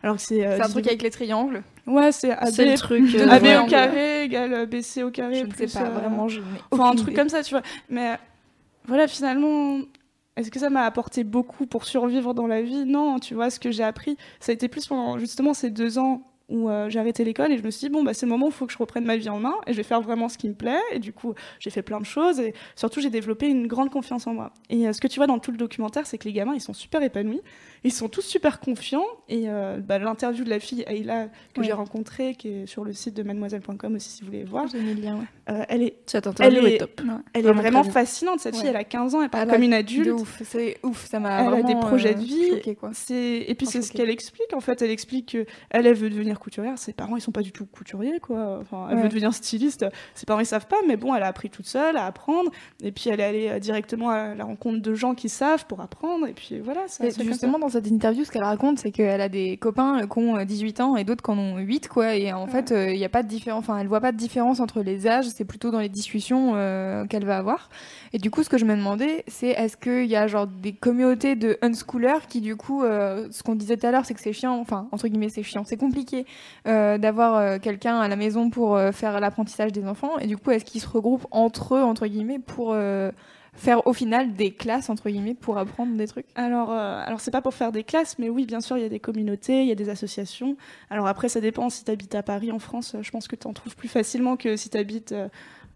[0.03, 0.47] alors que c'est.
[0.47, 1.63] Euh, c'est un truc avec les triangles.
[1.87, 5.41] Ouais, c'est AB, le truc, AB au carré égale BC au carré.
[5.41, 6.29] Je ne sais pas vraiment.
[6.29, 7.63] Je enfin, un truc comme ça, tu vois.
[7.89, 8.17] Mais
[8.87, 9.79] voilà, finalement,
[10.37, 12.85] est-ce que ça m'a apporté beaucoup pour survivre dans la vie?
[12.85, 15.99] Non, tu vois, ce que j'ai appris, ça a été plus pendant justement ces deux
[15.99, 18.31] ans où euh, j'ai arrêté l'école et je me suis dit bon bah c'est le
[18.31, 20.01] moment où il faut que je reprenne ma vie en main et je vais faire
[20.01, 20.81] vraiment ce qui me plaît.
[20.93, 24.27] Et du coup j'ai fait plein de choses et surtout j'ai développé une grande confiance
[24.27, 24.53] en moi.
[24.71, 26.61] Et euh, ce que tu vois dans tout le documentaire c'est que les gamins ils
[26.61, 27.41] sont super épanouis
[27.87, 29.05] ils sont tous super confiants.
[29.29, 32.93] Et euh, bah, l'interview de la fille Ayla que j'ai rencontrée qui est sur le
[32.93, 34.67] site de mademoiselle.com aussi si vous voulez voir.
[34.67, 35.65] J'ai mis le lien ouais.
[35.69, 37.01] elle est cette interview elle est, top.
[37.33, 38.67] Elle est vraiment fascinante cette fille.
[38.67, 40.11] Elle a 15 ans elle parle comme une adulte.
[40.11, 42.51] ouf c'est ouf ça m'a elle a des projets de vie.
[42.51, 42.91] choqué, quoi.
[43.11, 44.83] et puis c'est ce qu'elle explique en fait.
[44.83, 46.79] Elle explique que elle, veut devenir couturière.
[46.79, 48.59] Ses parents ils sont pas du tout couturiers quoi.
[48.61, 49.87] Enfin, elle veut devenir styliste.
[50.15, 52.51] Ses parents ils savent pas mais bon elle a appris toute seule à apprendre.
[52.83, 55.81] Et puis elle est allée euh, directement à la rencontre de gens qui savent pour
[55.81, 56.27] apprendre.
[56.27, 59.57] Et puis voilà ça, justement dans cette interview ce qu'elle raconte c'est qu'elle a des
[59.59, 62.15] copains qui ont 18 euh, ans et d'autres qui en ont 8 quoi.
[62.15, 64.17] Et en fait euh, il n'y a pas de différence enfin elle voit pas de
[64.17, 65.27] différence entre les âges.
[65.27, 66.53] C'est plutôt dans les discussions
[67.09, 67.69] qu'elle va avoir.
[68.13, 70.73] Et du coup ce que je me demandais c'est est-ce qu'il y a genre des
[70.73, 74.33] communautés de unschoolers qui du coup ce qu'on disait tout à l'heure c'est que c'est
[74.33, 76.25] chiant enfin entre guillemets c'est chiant c'est compliqué
[76.65, 80.19] d'avoir quelqu'un à la maison pour faire l'apprentissage des enfants.
[80.19, 82.75] Et du coup est-ce qu'ils se regroupent entre eux entre guillemets pour
[83.57, 86.27] faire au final des classes entre guillemets pour apprendre des trucs?
[86.35, 88.87] Alors, euh, alors c'est pas pour faire des classes, mais oui, bien sûr, il y
[88.87, 90.57] a des communautés, il y a des associations.
[90.91, 91.71] Alors après, ça dépend.
[91.71, 94.37] Si tu habites à Paris, en France, je pense que tu en trouves plus facilement
[94.37, 95.29] que si tu habites, euh,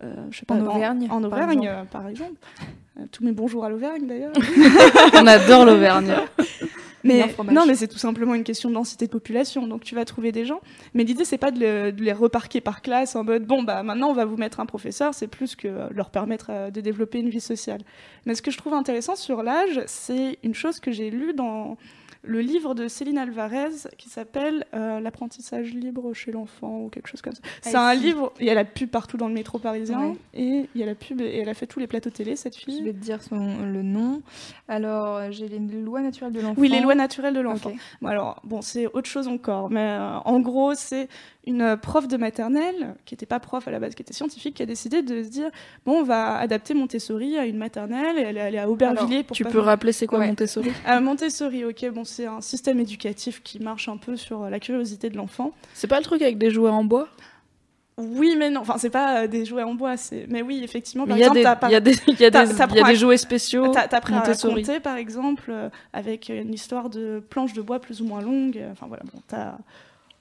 [0.04, 2.38] euh, je sais pas, en Auvergne, en, Auvergne, par exemple.
[3.12, 4.32] tous mes bonjours à l'Auvergne d'ailleurs.
[5.14, 6.14] On adore l'Auvergne.
[7.04, 9.66] Mais non, mais c'est tout simplement une question de densité de population.
[9.66, 10.60] Donc tu vas trouver des gens.
[10.94, 14.14] Mais l'idée c'est pas de, les reparquer par classe en mode bon bah maintenant on
[14.14, 15.14] va vous mettre un professeur.
[15.14, 17.80] C'est plus que leur permettre euh, de développer une vie sociale.
[18.26, 21.76] Mais ce que je trouve intéressant sur l'âge, c'est une chose que j'ai lue dans
[22.22, 27.22] le livre de Céline Alvarez qui s'appelle euh, L'apprentissage libre chez l'enfant ou quelque chose
[27.22, 27.40] comme ça.
[27.62, 30.80] C'est un livre, il y a la pub partout dans le métro parisien et il
[30.80, 32.80] y a la pub et elle a fait tous les plateaux télé cette fille.
[32.80, 34.22] Je vais te dire son, le nom.
[34.68, 36.60] Alors j'ai les lois naturelles de l'enfant.
[36.60, 37.72] Oui, les lois naturelles de l'enfant.
[38.02, 41.08] Bon, alors bon, c'est autre chose encore, mais euh, en gros c'est
[41.46, 44.62] une prof de maternelle, qui n'était pas prof à la base, qui était scientifique, qui
[44.62, 45.50] a décidé de se dire
[45.86, 49.36] bon, on va adapter Montessori à une maternelle et elle est allée à Aubervilliers pour.
[49.36, 50.70] Tu peux rappeler c'est quoi Montessori?
[50.88, 55.08] Euh, Montessori, ok, bon, c'est un système éducatif qui marche un peu sur la curiosité
[55.10, 55.52] de l'enfant.
[55.74, 57.08] C'est pas le truc avec des jouets en bois?
[58.00, 58.60] Oui, mais non.
[58.60, 59.96] Enfin, c'est pas euh, des jouets en bois.
[59.96, 60.26] C'est.
[60.28, 61.04] Mais oui, effectivement.
[61.08, 61.92] Il y, a des,
[62.84, 63.68] des jouets spéciaux.
[63.72, 68.06] T'apprends à compter, par exemple, euh, avec une histoire de planches de bois plus ou
[68.06, 68.62] moins longues.
[68.72, 69.02] Enfin voilà.
[69.12, 69.54] Bon, t'as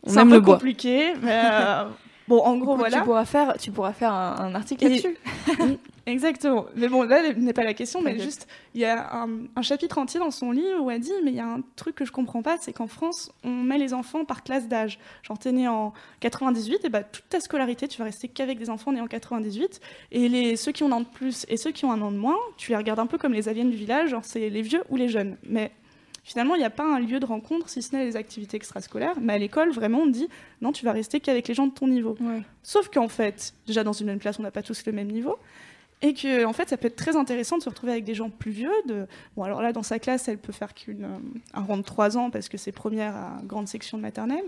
[0.04, 1.86] on aime un peu compliqué, mais euh,
[2.30, 3.00] Bon, en gros, voilà.
[3.00, 5.18] Tu pourras faire, tu pourras faire un, un article là-dessus.
[6.06, 6.68] Exactement.
[6.76, 9.98] Mais bon, là n'est pas la question, mais juste, il y a un, un chapitre
[9.98, 12.12] entier dans son livre où elle dit, mais il y a un truc que je
[12.12, 15.00] comprends pas, c'est qu'en France, on met les enfants par classe d'âge.
[15.24, 18.70] Genre, t'es né en 98, et bah toute ta scolarité, tu vas rester qu'avec des
[18.70, 19.82] enfants nés en 98,
[20.12, 22.12] et les ceux qui ont un an de plus et ceux qui ont un an
[22.12, 24.62] de moins, tu les regardes un peu comme les aliens du village, genre c'est les
[24.62, 25.38] vieux ou les jeunes.
[25.48, 25.72] Mais
[26.24, 29.16] Finalement, il n'y a pas un lieu de rencontre si ce n'est les activités extrascolaires.
[29.22, 30.28] Mais à l'école, vraiment, on dit
[30.62, 32.18] non, tu vas rester qu'avec les gens de ton niveau.
[32.64, 35.38] Sauf qu'en fait, déjà dans une même classe, on n'a pas tous le même niveau.
[36.02, 38.30] Et que, en fait, ça peut être très intéressant de se retrouver avec des gens
[38.30, 38.72] plus vieux.
[38.88, 39.06] De...
[39.36, 41.18] Bon, alors là, dans sa classe, elle peut faire qu'une, euh,
[41.54, 44.46] un rang de 3 ans parce que c'est première à grande section de maternelle.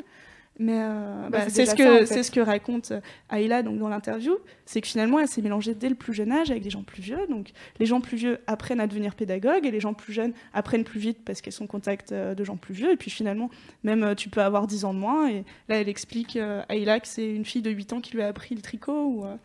[0.62, 2.06] Mais euh, Bah, bah, c'est ce, que en fait.
[2.06, 4.38] c'est ce que raconte euh, Ayla donc, dans l'interview.
[4.65, 7.02] C'est que finalement, elle s'est mélangée dès le plus jeune âge avec des gens plus
[7.02, 7.26] vieux.
[7.30, 10.84] Donc, les gens plus vieux apprennent à devenir pédagogues et les gens plus jeunes apprennent
[10.84, 12.91] plus vite parce qu'elles sont en contact euh, de gens plus vieux.
[12.91, 13.50] Et puis finalement,
[13.84, 15.30] même euh, tu peux avoir 10 ans de moins.
[15.32, 18.21] Et là, elle explique euh, Ayla que c'est une fille de 8 ans qui lui
[18.21, 19.06] a appris le tricot.
[19.06, 19.36] Ou, euh,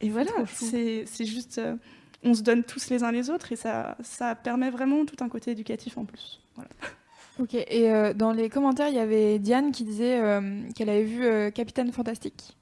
[0.00, 1.60] Et voilà, c'est juste.
[2.22, 5.28] on se donne tous les uns les autres et ça, ça permet vraiment tout un
[5.28, 6.40] côté éducatif en plus.
[6.54, 6.70] Voilà.
[7.40, 10.40] Ok, et euh, dans les commentaires, il y avait Diane qui disait euh,
[10.76, 12.56] qu'elle avait vu euh, Capitaine Fantastique.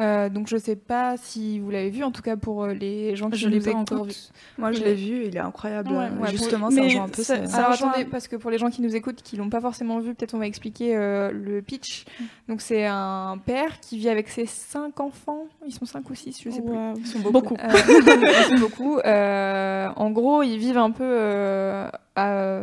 [0.00, 3.28] Euh, donc je sais pas si vous l'avez vu, en tout cas pour les gens
[3.28, 3.92] qui Je nous l'ai pas écoutent.
[3.92, 4.14] encore vu.
[4.56, 5.90] Moi, je l'ai vu, il est incroyable.
[5.90, 7.22] Ouais, ouais, Justement, pour- ça rejoint un peu.
[7.22, 9.60] ça- ça- Alors attendez, parce que pour les gens qui nous écoutent, qui l'ont pas
[9.60, 12.06] forcément vu, peut-être on va expliquer euh, le pitch.
[12.48, 15.44] Donc c'est un père qui vit avec ses cinq enfants.
[15.66, 16.72] Ils sont cinq ou six, je sais plus.
[16.72, 16.94] Wow.
[16.96, 17.40] Ils sont beaucoup.
[17.50, 17.56] Beaucoup.
[17.56, 17.68] Euh,
[18.50, 18.98] ils sont beaucoup.
[19.00, 21.04] Euh, en gros, ils vivent un peu.
[21.04, 22.60] euh, à,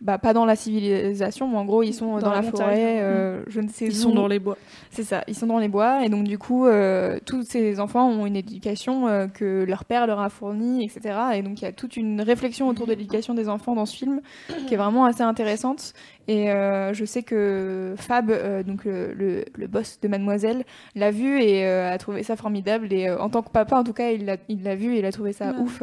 [0.00, 3.42] bah, pas dans la civilisation, mais en gros, ils sont dans, Dans la, forêt, euh,
[3.48, 3.94] je ne sais Ils où.
[4.02, 4.56] sont dans les bois.
[4.90, 8.08] C'est ça, ils sont dans les bois et donc du coup, euh, tous ces enfants
[8.08, 11.16] ont une éducation euh, que leur père leur a fournie, etc.
[11.34, 13.94] Et donc il y a toute une réflexion autour de l'éducation des enfants dans ce
[13.96, 14.20] film
[14.66, 15.92] qui est vraiment assez intéressante.
[16.28, 18.32] Et je sais que Fab,
[18.64, 22.92] donc le, le- le boss de Mademoiselle, l'a vu et a trouvé ça formidable.
[22.92, 25.04] Et en tant que papa, en tout cas, il l'a il l'a vu et il
[25.04, 25.58] a trouvé ça Ouais.
[25.58, 25.82] ouf.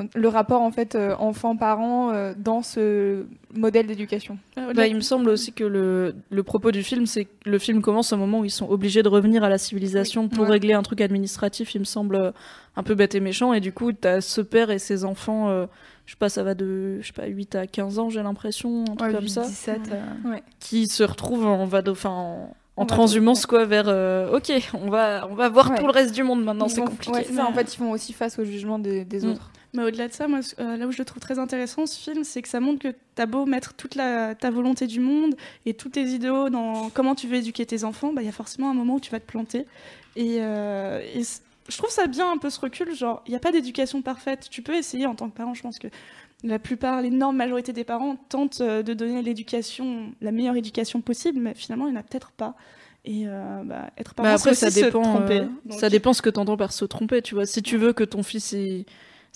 [0.00, 4.38] Euh, le rapport en fait euh, enfant-parent euh, dans ce modèle d'éducation.
[4.74, 7.80] Bah, il me semble aussi que le, le propos du film, c'est que le film
[7.82, 10.50] commence au moment où ils sont obligés de revenir à la civilisation pour Ouais.
[10.52, 12.30] régler un truc administratif, il me semble euh,
[12.76, 13.52] un peu bête et méchant.
[13.52, 15.66] Et du coup, t'as ce père et ses enfants, euh,
[16.04, 18.82] je sais pas, ça va de je sais pas, 8 à 15 ans, j'ai l'impression,
[18.82, 19.80] un truc Ouais, comme 8, ça, 17.
[19.92, 20.42] euh, Ouais.
[20.60, 25.26] qui se retrouvent en, vado, enfin, en, en transhumance, quoi, vers euh, ok, on va,
[25.30, 25.78] on va voir Ouais.
[25.78, 27.12] tout le reste du monde maintenant, Ils c'est font- compliqué.
[27.12, 29.30] ouais, ça, en fait, ils font aussi face au jugement des, des Mm.
[29.30, 29.50] autres.
[29.76, 32.24] Mais au-delà de ça, moi, euh, là où je le trouve très intéressant, ce film,
[32.24, 35.34] c'est que ça montre que t'as beau mettre toute la, ta volonté du monde
[35.66, 38.32] et tous tes idéaux dans comment tu veux éduquer tes enfants, bah, il y a
[38.32, 39.66] forcément un moment où tu vas te planter.
[40.16, 41.22] Et, euh, et
[41.68, 44.48] je trouve ça bien un peu ce recul, genre, il n'y a pas d'éducation parfaite.
[44.50, 45.88] Tu peux essayer en tant que parent, je pense que
[46.44, 51.38] la plupart, l'énorme majorité des parents tentent euh, de donner l'éducation, la meilleure éducation possible,
[51.40, 52.54] mais finalement, il n'y en a peut-être pas.
[53.04, 55.02] Et euh, bah, être parent, Bah après, ça aussi se dépend.
[55.02, 55.40] tromper.
[55.40, 57.46] euh, ça dépend ce que t'entends par se tromper, tu vois.
[57.46, 58.84] Si tu veux que ton fils, il-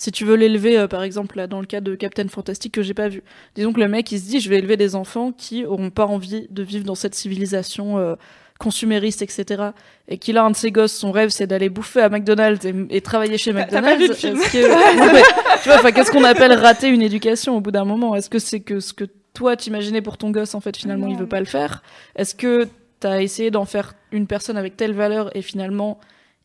[0.03, 2.83] si tu veux l'élever, euh, par exemple, là, dans le cas de Captain Fantastic que
[2.83, 3.23] j'ai pas vu.
[3.55, 6.07] Disons que le mec, il se dit, je vais élever des enfants qui auront pas
[6.07, 8.15] envie de vivre dans cette civilisation euh,
[8.59, 9.63] consumériste, etc.
[10.09, 12.75] Et qu'il a un de ses gosses, son rêve, c'est d'aller bouffer à McDonald's et,
[12.89, 14.03] et travailler chez McDonald's.
[14.25, 18.15] Est-ce que- tu vois, enfin, qu'est-ce qu'on appelle rater une éducation au bout d'un moment?
[18.17, 21.13] Est-ce que c'est que ce que toi t'imaginais pour ton gosse, en fait, finalement, il
[21.15, 21.21] Non.
[21.21, 21.83] veut pas le faire?
[22.17, 22.69] Est-ce que
[23.01, 25.99] t'as essayé d'en faire une personne avec telle valeur et finalement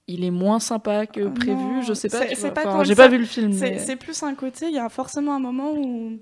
[0.07, 2.27] il est moins sympa que prévu Non, Je sais pas.
[2.33, 3.53] c'est- pas Enfin, J'ai pas vu le film.
[3.53, 6.19] C'est mais- plus un côté, il y a forcément un moment où,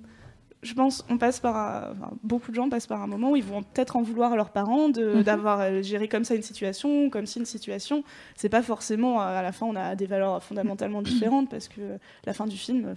[0.62, 3.44] je pense, on passe par, enfin, beaucoup de gens passent par un moment où ils
[3.44, 5.24] vont peut-être en vouloir à leurs parents Mhm.
[5.24, 8.04] d'avoir euh, géré comme ça une situation, comme si une situation,
[8.36, 11.82] c'est pas forcément, euh, à la fin, on a des valeurs fondamentalement différentes parce que
[12.26, 12.94] la fin du film,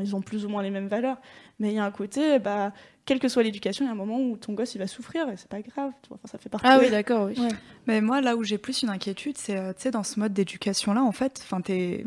[0.00, 1.18] ils ont plus ou moins les mêmes valeurs,
[1.62, 2.72] mais il y a un côté, bah,
[3.06, 5.26] quelle que soit l'éducation, il y a un moment où ton gosse il va souffrir
[5.30, 6.66] et c'est pas grave, tu vois, enfin, ça fait partie.
[6.68, 7.40] Ah oui, d'accord, oui.
[7.40, 7.48] Ouais.
[7.86, 10.34] Mais moi, là où j'ai plus une inquiétude, c'est euh, tu sais, dans ce mode
[10.34, 12.04] d'éducation-là, en fait, enfin, t'es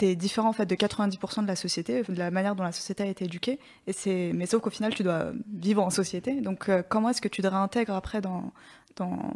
[0.00, 3.02] es différent en fait de 90% de la société, de la manière dont la société
[3.04, 3.58] a été éduquée.
[3.86, 6.40] Et c'est, mais sauf qu'au final, tu dois vivre en société.
[6.40, 8.52] Donc, euh, comment est-ce que tu te réintègres après dans
[8.96, 9.34] dans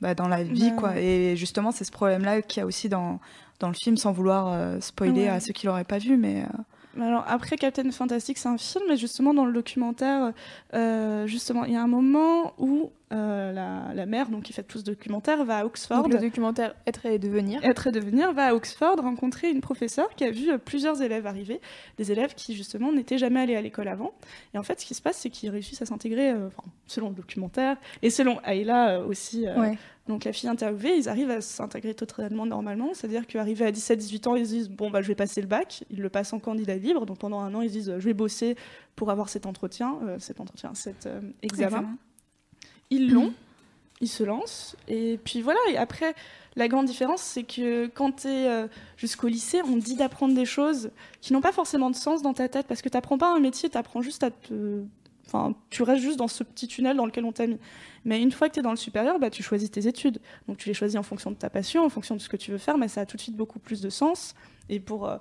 [0.00, 0.76] bah, dans la vie, Ouais.
[0.76, 0.98] quoi?
[0.98, 3.20] Et justement, c'est ce problème-là qu'il y a aussi dans
[3.60, 5.28] dans le film, sans vouloir euh, spoiler Ouais.
[5.28, 6.62] à ceux qui l'auraient pas vu, mais euh, Mais
[7.00, 10.32] Alors après Captain Fantastic, c'est un film, mais justement dans le documentaire,
[10.74, 14.62] euh, justement, il y a un moment où euh, la, la mère, donc qui fait
[14.62, 16.04] tout ce documentaire, va à Oxford.
[16.04, 17.64] Donc, le documentaire Être et devenir.
[17.64, 21.26] Être et devenir va à Oxford rencontrer une professeure qui a vu euh, plusieurs élèves
[21.26, 21.60] arriver,
[21.98, 24.12] des élèves qui justement n'étaient jamais allés à l'école avant.
[24.54, 26.48] Et en fait, ce qui se passe, c'est qu'ils réussissent à s'intégrer, euh,
[26.86, 29.76] selon le documentaire, et selon Ayla aussi, Ouais.
[30.10, 32.90] Donc la fille interviewée, ils arrivent à s'intégrer totalement normalement.
[32.94, 35.84] C'est-à-dire qu'arrivés à 17-18 ans, ils se disent bon bah je vais passer le bac,
[35.88, 37.06] ils le passent en candidat libre.
[37.06, 38.56] Donc pendant un an, ils se disent je vais bosser
[38.96, 41.66] pour avoir cet entretien, euh, cet entretien, cet euh, examen.
[41.78, 41.96] Examen.
[42.90, 43.32] Ils l'ont.
[44.00, 44.76] il se lance.
[44.88, 46.16] Et puis voilà, et après,
[46.56, 50.34] la grande différence, c'est que quand tu es euh, jusqu'au lycée, on te dit d'apprendre
[50.34, 53.18] des choses qui n'ont pas forcément de sens dans ta tête, parce que tu n'apprends
[53.18, 54.82] pas un métier, tu apprends juste à te...
[55.32, 57.58] Enfin, tu restes juste dans ce petit tunnel dans lequel on t'a mis.
[58.04, 60.18] Mais une fois que tu es dans le supérieur, bah, tu choisis tes études.
[60.48, 62.50] Donc tu les choisis en fonction de ta passion, en fonction de ce que tu
[62.50, 64.34] veux faire, mais ça a tout de suite beaucoup plus de sens.
[64.68, 65.18] Et pour euh,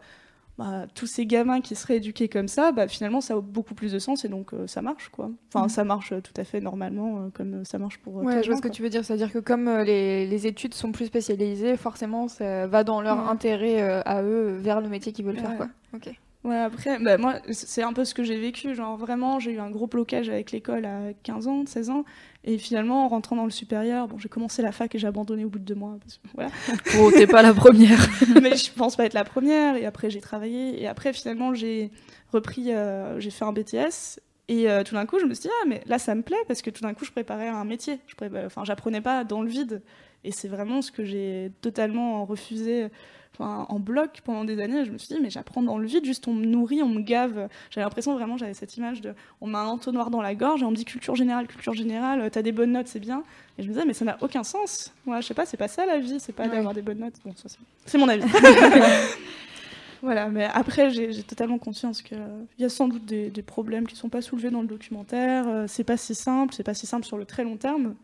[0.58, 3.92] bah, tous ces gamins qui seraient éduqués comme ça, bah, finalement, ça a beaucoup plus
[3.92, 5.30] de sens et donc euh, ça marche, quoi.
[5.50, 5.70] Enfin, Mhm.
[5.70, 8.16] ça marche euh, tout à fait normalement, euh, comme ça marche pour.
[8.16, 9.06] Ouais, je vois ce que tu veux dire.
[9.06, 13.30] C'est-à-dire que comme les, les études sont plus spécialisées, forcément, ça va dans leur Ouais.
[13.30, 15.56] intérêt à eux vers le métier qu'ils veulent faire.
[15.56, 15.68] Quoi.
[15.94, 16.10] Ok.
[16.46, 18.74] Ouais, après, bah, moi, c'est un peu ce que j'ai vécu.
[18.74, 22.06] Genre, vraiment, j'ai eu un gros blocage avec l'école à 15 ans, 16 ans.
[22.46, 25.44] Et finalement, en rentrant dans le supérieur, bon, j'ai commencé la fac et j'ai abandonné
[25.44, 25.98] au bout de deux mois.
[26.00, 26.50] Parce que, voilà.
[27.00, 28.00] Oh, t'es pas la première.
[28.42, 29.76] Mais je pense pas être la première.
[29.76, 30.82] Et après, j'ai travaillé.
[30.82, 31.92] Et après, finalement, j'ai
[32.32, 34.22] repris, euh, j'ai fait un BTS.
[34.48, 36.38] Et euh, tout d'un coup, je me suis dit, ah, mais là, ça me plaît
[36.48, 38.00] parce que tout d'un coup, je préparais un métier.
[38.08, 39.82] Je Enfin, j'apprenais pas dans le vide.
[40.24, 42.88] Et c'est vraiment ce que j'ai totalement refusé
[43.40, 44.86] enfin, en bloc pendant des années.
[44.86, 47.02] Je me suis dit, mais j'apprends dans le vide, juste on me nourrit, on me
[47.02, 47.48] gave.
[47.72, 50.66] J'avais l'impression vraiment, j'avais cette image de, on met un entonnoir dans la gorge et
[50.66, 53.24] on me dit culture générale, culture générale, euh, t'as des bonnes notes, c'est bien.
[53.58, 54.94] Et je me disais, mais ça n'a aucun sens.
[55.06, 56.50] Moi, je sais pas, c'est pas ça la vie, c'est pas Ouais.
[56.50, 57.16] d'avoir des bonnes notes.
[57.26, 57.34] Bon,
[57.86, 58.24] c'est- mon avis.
[60.02, 62.18] Voilà, mais après, j'ai totalement conscience qu'il
[62.58, 65.46] y a sans doute des, des problèmes qui ne sont pas soulevés dans le documentaire.
[65.48, 67.96] euh, c'est pas si simple, c'est pas si simple sur le très long terme.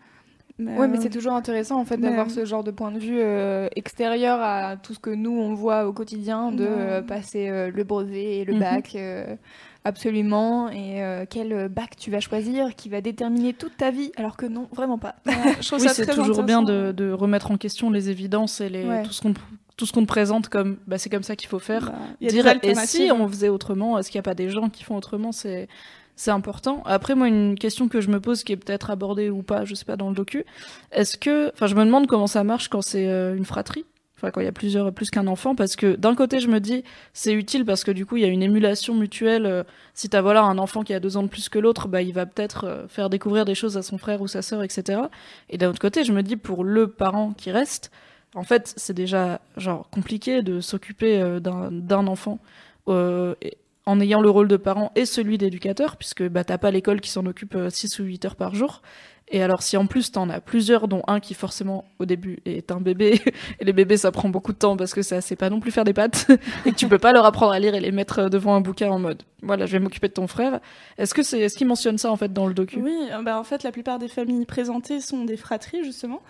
[0.57, 2.91] Mais, Ouais, mais euh, c'est toujours intéressant en fait mais- d'avoir ce genre de point
[2.91, 7.01] de vue euh, extérieur à tout ce que nous on voit au quotidien, de euh,
[7.01, 8.59] passer euh, le brevet et le Mhm.
[8.59, 9.35] bac, euh,
[9.83, 14.37] absolument, et euh, quel bac tu vas choisir qui va déterminer toute ta vie, alors
[14.37, 15.15] que non, vraiment pas.
[15.25, 18.69] je trouve Oui, ça c'est toujours bien de, de remettre en question les évidences et
[18.69, 19.03] les, Ouais.
[19.03, 19.33] tout ce qu'on
[19.77, 21.91] tout ce qu'on te présente comme bah, c'est comme ça qu'il faut faire.
[21.91, 24.85] Bah, Dire et si on faisait autrement, est-ce qu'il n'y a pas des gens qui
[24.85, 25.33] font autrement?
[25.33, 25.67] C'est
[26.15, 26.81] c'est important.
[26.85, 29.75] Après, moi, une question que je me pose, qui est peut-être abordée ou pas, je
[29.75, 30.45] sais pas dans le docu,
[30.91, 33.85] est-ce que, enfin, je me demande comment ça marche quand c'est euh, une fratrie.
[34.17, 36.59] Enfin, quand il y a plusieurs, plus qu'un enfant, parce que d'un côté, je me
[36.61, 39.45] dis, c'est utile parce que du coup, il y a une émulation mutuelle.
[39.45, 42.01] euh, si t'as voilà un enfant qui a deux ans de plus que l'autre, bah,
[42.01, 45.01] il va peut-être euh, faire découvrir des choses à son frère ou sa sœur, etc.
[45.49, 47.91] Et d'un autre côté, je me dis, pour le parent qui reste,
[48.35, 52.39] en fait, c'est déjà genre compliqué de s'occuper d'un enfant
[53.85, 57.09] en ayant le rôle de parent et celui d'éducateur, puisque bah, t'as pas l'école qui
[57.09, 58.81] s'en occupe 6 ou 8 heures par jour.
[59.29, 62.71] Et alors, si en plus t'en as plusieurs, dont un qui forcément au début est
[62.71, 63.19] un bébé,
[63.59, 65.71] et les bébés ça prend beaucoup de temps parce que ça c'est pas non plus
[65.71, 66.27] faire des pattes,
[66.65, 68.89] et que tu peux pas leur apprendre à lire et les mettre devant un bouquin
[68.89, 70.59] en mode voilà, je vais m'occuper de ton frère.
[70.97, 72.81] Est-ce que c'est, est-ce qu'il mentionne ça en fait dans le docu?
[72.81, 76.21] Oui, euh, bah, en fait, la plupart des familles présentées sont des fratries, justement.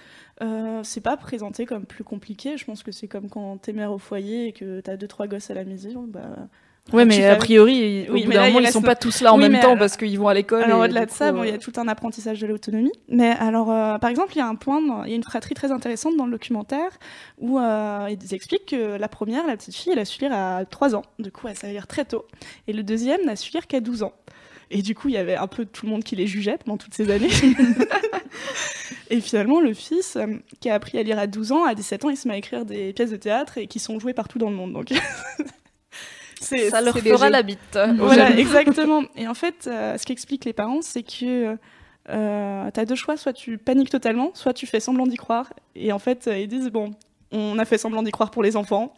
[0.41, 2.57] Euh, c'est pas présenté comme plus compliqué.
[2.57, 5.27] Je pense que c'est comme quand t'es mère au foyer et que t'as deux, trois
[5.27, 6.05] gosses à la maison.
[6.07, 6.35] Bah,
[6.93, 9.33] Ouais, mais a priori, au Oui, bout d'un moment, il ils sont pas tous là
[9.33, 10.63] en Oui, même temps alors- parce qu'ils vont à l'école.
[10.63, 12.91] Alors au-delà de ça, bon, il y euh, a tout un apprentissage de l'autonomie.
[13.09, 15.55] Mais alors, euh, par exemple, il y a un point, il y a une fratrie
[15.55, 16.91] très intéressante dans le documentaire
[17.39, 20.63] où euh, ils expliquent que la première, la petite fille, elle a su lire à
[20.65, 21.01] 3 ans.
[21.17, 22.25] Du coup, elle savait lire très tôt.
[22.67, 24.13] Et le deuxième n'a su lire qu'à 12 ans.
[24.69, 26.77] Et du coup, il y avait un peu tout le monde qui les jugeait pendant
[26.77, 27.29] toutes ces années.
[29.09, 30.25] et finalement, le fils, euh,
[30.59, 32.37] qui a appris à lire à 12 ans, à 17 ans, il se met à
[32.37, 34.73] écrire des pièces de théâtre et qui sont jouées partout dans le monde.
[34.73, 34.89] Donc,
[36.39, 37.59] ça leur c'est fera la bite.
[37.75, 39.03] aux Voilà, exactement.
[39.15, 41.57] Et en fait, euh, ce qu'expliquent les parents, c'est que
[42.09, 45.53] euh, tu as deux choix, soit tu paniques totalement, soit tu fais semblant d'y croire.
[45.75, 46.91] Et en fait, euh, ils disent, bon,
[47.31, 48.93] on a fait semblant d'y croire pour les enfants.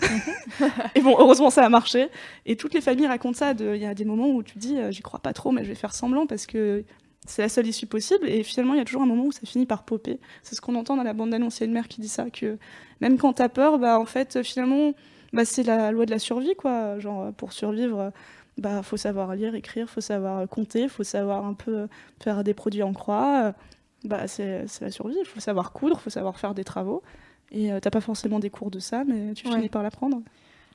[0.96, 2.10] et bon, heureusement, ça a marché.
[2.46, 3.54] Et toutes les familles racontent ça.
[3.58, 5.70] Il y a des moments où tu dis, euh, j'y crois pas trop, mais je
[5.70, 6.84] vais faire semblant parce que
[7.26, 8.28] c'est la seule issue possible.
[8.28, 10.20] Et finalement, il y a toujours un moment où ça finit par popper.
[10.44, 11.58] C'est ce qu'on entend dans la bande-annonce.
[11.58, 12.58] Il y a une mère qui dit ça, que
[13.00, 14.94] même quand t'as peur, bah, en fait, finalement,
[15.34, 17.00] bah, c'est la loi de la survie, quoi.
[17.00, 18.12] Genre, pour survivre,
[18.58, 21.88] bah, faut savoir lire, écrire, faut savoir compter, faut savoir un peu
[22.22, 23.54] faire des produits en croix.
[24.04, 25.18] Bah, c'est la survie.
[25.20, 27.02] Il faut savoir coudre, faut savoir faire des travaux.
[27.52, 29.56] Et euh, t'as pas forcément des cours de ça, mais tu Ouais.
[29.56, 30.18] finis par l'apprendre.
[30.18, 30.24] De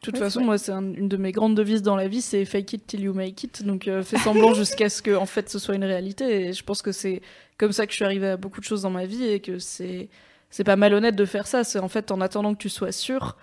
[0.06, 2.44] toute Ouais, façon, moi, c'est un- une de mes grandes devises dans la vie, c'est
[2.44, 3.62] fake it till you make it.
[3.64, 6.48] Donc, euh, fais semblant jusqu'à ce que, en fait, ce soit une réalité.
[6.48, 7.22] Et je pense que c'est
[7.58, 9.58] comme ça que je suis arrivée à beaucoup de choses dans ma vie et que
[9.60, 10.08] c'est
[10.50, 11.62] c'est pas malhonnête de faire ça.
[11.62, 13.36] C'est en fait en attendant que tu sois sûr.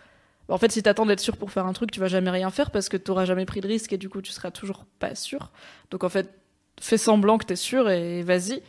[0.49, 2.71] En fait, si t'attends d'être sûr pour faire un truc, tu vas jamais rien faire
[2.71, 5.51] parce que t'auras jamais pris de risque et du coup, tu seras toujours pas sûr.
[5.91, 6.33] Donc, en fait,
[6.81, 8.61] fais semblant que t'es sûr et vas-y.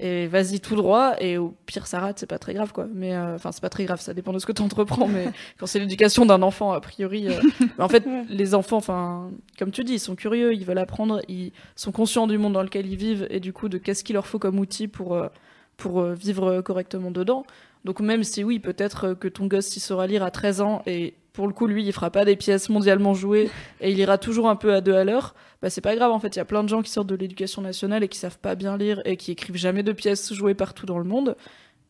[0.00, 1.14] Et vas-y tout droit.
[1.20, 2.86] Et au pire, ça rate, c'est pas très grave, quoi.
[2.92, 5.06] Mais, euh, enfin, c'est pas très grave, ça dépend de ce que t'entreprends.
[5.06, 7.28] Mais quand c'est l'éducation d'un enfant, a priori.
[7.28, 10.78] euh, mais en fait, les enfants, enfin, comme tu dis, ils sont curieux, ils veulent
[10.78, 14.02] apprendre, ils sont conscients du monde dans lequel ils vivent et du coup de qu'est-ce
[14.02, 15.28] qu'il leur faut comme outil pour, euh,
[15.76, 17.44] pour euh, vivre correctement dedans.
[17.84, 20.82] Donc même si oui, peut-être euh, que ton gosse il saura lire à 13 ans
[20.86, 23.48] et pour le coup lui il fera pas des pièces mondialement jouées
[23.80, 26.18] et il ira toujours un peu à deux à l'heure, bah c'est pas grave en
[26.18, 28.40] fait, il y a plein de gens qui sortent de l'éducation nationale et qui savent
[28.40, 31.36] pas bien lire et qui écrivent jamais de pièces jouées partout dans le monde.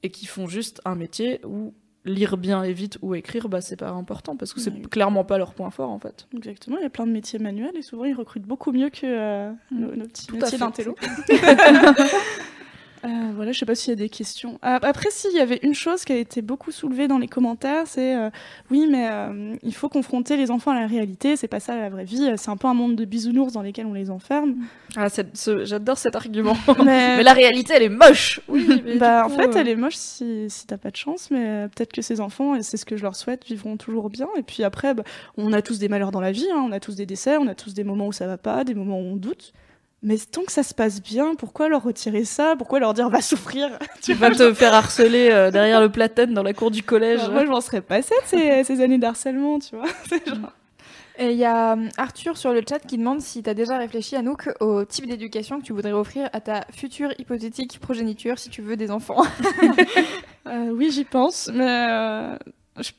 [0.03, 1.73] et qui font juste un métier où
[2.05, 5.39] lire bien et vite ou écrire, bah, c'est pas important parce que c'est clairement pas
[5.39, 6.29] leur point fort en fait.
[6.37, 9.07] Exactement, il y a plein de métiers manuels et souvent ils recrutent beaucoup mieux que
[9.07, 10.95] euh, nos, nos, petits métiers d'intello.
[13.09, 14.59] Euh, voilà, je sais pas s'il y a des questions.
[14.61, 17.87] Ah, après, s'il y avait une chose qui a été beaucoup soulevée dans les commentaires,
[17.87, 18.29] c'est euh,
[18.71, 21.37] oui, mais euh, il faut confronter les enfants à la réalité.
[21.37, 22.31] C'est pas ça la vraie vie.
[22.37, 24.57] C'est un peu un monde de bisounours dans lesquels on les enferme.
[24.97, 25.07] Ah,
[25.65, 26.57] j'adore cet argument.
[26.85, 27.23] mais...
[27.23, 28.41] la réalité, elle est moche.
[28.49, 31.93] Oui, bah, en fait, elle est moche si, si t'as pas de chance, mais peut-être
[31.93, 34.29] que ces enfants, et c'est ce que je leur souhaite, vivront toujours bien.
[34.37, 35.05] Et puis après, bah,
[35.37, 36.49] on a tous des malheurs dans la vie.
[36.53, 36.63] Hein.
[36.67, 38.75] On a tous des décès, on a tous des moments où ça va pas, des
[38.75, 39.55] moments où on doute.
[40.03, 42.55] Mais tant que ça se passe bien, pourquoi leur retirer ça?
[42.57, 46.45] Pourquoi leur dire va souffrir Tu vas te faire harceler euh, derrière le platane dans
[46.45, 47.29] la cour du collège.
[47.31, 49.89] moi, je m'en serais passée de ces, ces, années d'harcèlement, tu vois.
[50.27, 50.53] Genre...
[51.19, 53.77] Et il y a euh, Arthur sur le chat qui demande si tu as déjà
[53.77, 58.51] réfléchi, Anouk, au type d'éducation que tu voudrais offrir à ta future hypothétique progéniture si
[58.51, 59.25] tu veux des enfants.
[60.47, 62.37] euh, oui, j'y pense, mais euh,
[62.77, 62.93] je,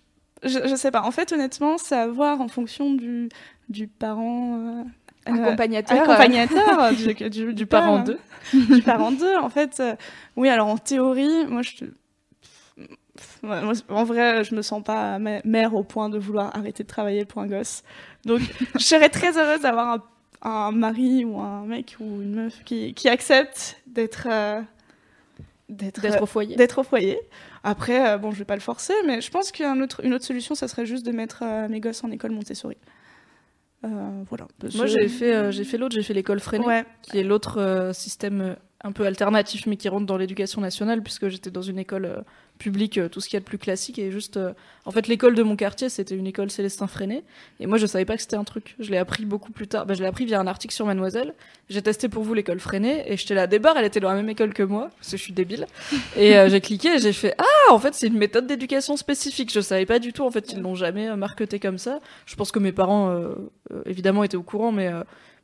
[0.44, 1.04] je, je, sais pas.
[1.04, 3.30] En fait, honnêtement, c'est à voir en fonction du,
[3.70, 4.86] du parent
[5.26, 8.20] accompagnateur, accompagnateur du, du, du, parent 2.
[8.54, 9.80] du parent 2, en fait.
[9.80, 9.96] Euh,
[10.36, 11.86] oui, alors en théorie, moi, je,
[13.90, 17.42] en vrai, je me sens pas mère au point de vouloir arrêter de travailler pour
[17.42, 17.84] un gosse.
[18.26, 18.42] Donc,
[18.76, 20.04] je serais très heureuse d'avoir un,
[20.50, 24.62] un, mari ou un mec ou une meuf qui, qui accepte d'être euh,
[25.70, 26.56] d'être au foyer.
[26.56, 27.20] D'être au foyer.
[27.64, 30.26] Après, euh, bon, je vais pas le forcer, mais je pense qu'une autre, une autre
[30.26, 32.78] solution, ça serait juste de mettre euh, mes gosses en école Montessori.
[33.86, 34.48] Euh, voilà.
[34.76, 36.86] Moi, j'ai fait, euh, j'ai fait l'autre, j'ai fait l'école Freinet, ouais.
[37.02, 41.30] qui est l'autre euh, système un peu alternatif, mais qui rentre dans l'éducation nationale, puisque
[41.30, 42.24] j'étais dans une école
[42.60, 43.98] public, tout ce qu'il y a de plus classique.
[43.98, 44.54] Et juste, euh,
[44.86, 47.24] en fait, l'école de mon quartier, c'était une école Célestin Freinet.
[47.60, 48.76] Et moi, je savais pas que c'était un truc.
[48.80, 49.86] Je l'ai appris beaucoup plus tard.
[49.88, 51.34] Bah, je l'ai appris via un article sur Mademoiselle.
[51.70, 54.30] J'ai testé pour vous l'école Freinet et j'étais là, débarre, elle était dans la même
[54.30, 55.66] école que moi, parce que je suis débile.
[56.18, 59.52] Et euh, j'ai cliqué et j'ai fait, ah, en fait, c'est une méthode d'éducation spécifique.
[59.52, 60.24] Je savais pas du tout.
[60.24, 62.00] En fait, ils l'ont jamais euh, marketé comme ça.
[62.26, 63.36] Je pense que mes parents, euh,
[63.86, 64.92] évidemment, étaient au courant, mais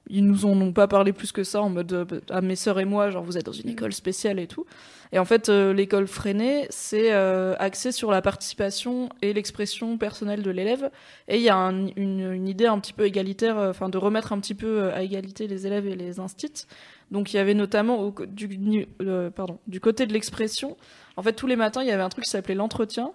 [0.07, 2.79] ils nous en ont pas parlé plus que ça en mode euh, à mes sœurs
[2.79, 4.65] et moi genre vous êtes dans une école spéciale et tout.
[5.11, 10.43] Et en fait euh, l'école freinée c'est euh, axé sur la participation et l'expression personnelle
[10.43, 10.91] de l'élève.
[11.27, 14.33] Et il y a un, une, une, idée un petit peu égalitaire enfin de remettre
[14.33, 16.67] un petit peu à égalité les élèves et les instits.
[17.11, 18.87] Donc il y avait notamment au, du,
[19.35, 20.77] pardon, du côté de l'expression
[21.17, 23.11] en fait tous les matins il y avait un truc qui s'appelait l'entretien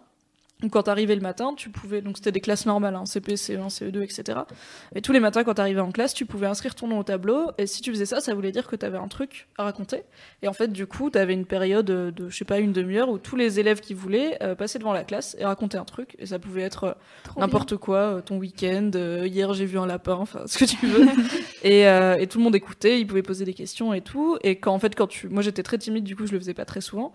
[0.61, 3.69] donc quand t'arrivais le matin, tu pouvais, donc c'était des classes normales, hein, CP, CE1,
[3.69, 4.41] CE2, etc.
[4.95, 7.51] Et tous les matins, quand t'arrivais en classe, tu pouvais inscrire ton nom au tableau.
[7.59, 10.03] Et si tu faisais ça, ça voulait dire que t'avais un truc à raconter.
[10.43, 13.19] Et en fait, du coup, t'avais une période de, je sais pas, une demi-heure où
[13.19, 16.17] tous les élèves qui voulaient euh, passaient devant la classe et raconter un truc.
[16.19, 16.93] Et ça pouvait être euh,
[17.37, 20.87] n'importe quoi, euh, ton week-end, euh, hier j'ai vu un lapin, enfin ce que tu
[20.87, 21.07] veux.
[21.63, 24.39] et, euh, et tout le monde écoutait, ils pouvaient poser des questions et tout.
[24.43, 26.55] Et quand en fait, quand tu, moi j'étais très timide, du coup je le faisais
[26.55, 27.13] pas très souvent.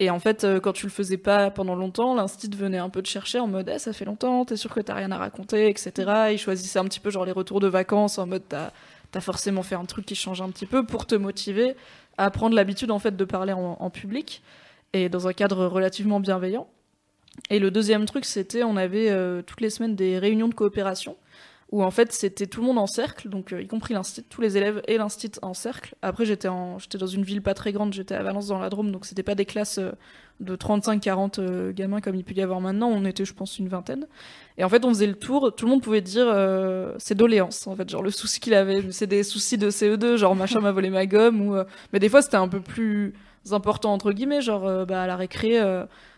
[0.00, 3.00] Et en fait, euh, quand tu le faisais pas pendant longtemps, l'instit venait un peu
[3.00, 5.68] te chercher en mode eh, ça fait longtemps, t'es sûr que t'as rien à raconter,
[5.68, 5.92] etc.
[6.30, 8.70] Et il choisissait un petit peu genre les retours de vacances en mode t'as
[9.14, 11.76] as forcément fait un truc qui change un petit peu pour te motiver
[12.18, 14.42] à prendre l'habitude en fait de parler en, en, public
[14.92, 16.66] et dans un cadre relativement bienveillant.
[17.48, 21.16] Et le deuxième truc, c'était on avait euh, toutes les semaines des réunions de coopération
[21.74, 24.40] où en fait c'était tout le monde en cercle, donc euh, y compris l'instit, tous
[24.40, 25.96] les élèves et l'instit en cercle.
[26.02, 28.70] Après j'étais en, j'étais dans une ville pas très grande, j'étais à Valence dans la
[28.70, 29.90] Drôme, donc c'était pas des classes euh,
[30.38, 33.66] de 35-40 euh, gamins comme il peut y avoir maintenant, on était je pense une
[33.66, 34.06] vingtaine.
[34.56, 37.66] Et en fait on faisait le tour, tout le monde pouvait dire euh, ses doléances
[37.66, 40.70] en fait, genre le souci qu'il avait, c'est des soucis de CE2, genre machin m'a
[40.70, 41.56] volé ma gomme, ou,
[41.92, 43.14] mais des fois c'était un peu plus
[43.50, 45.58] important entre guillemets, genre bah à la récré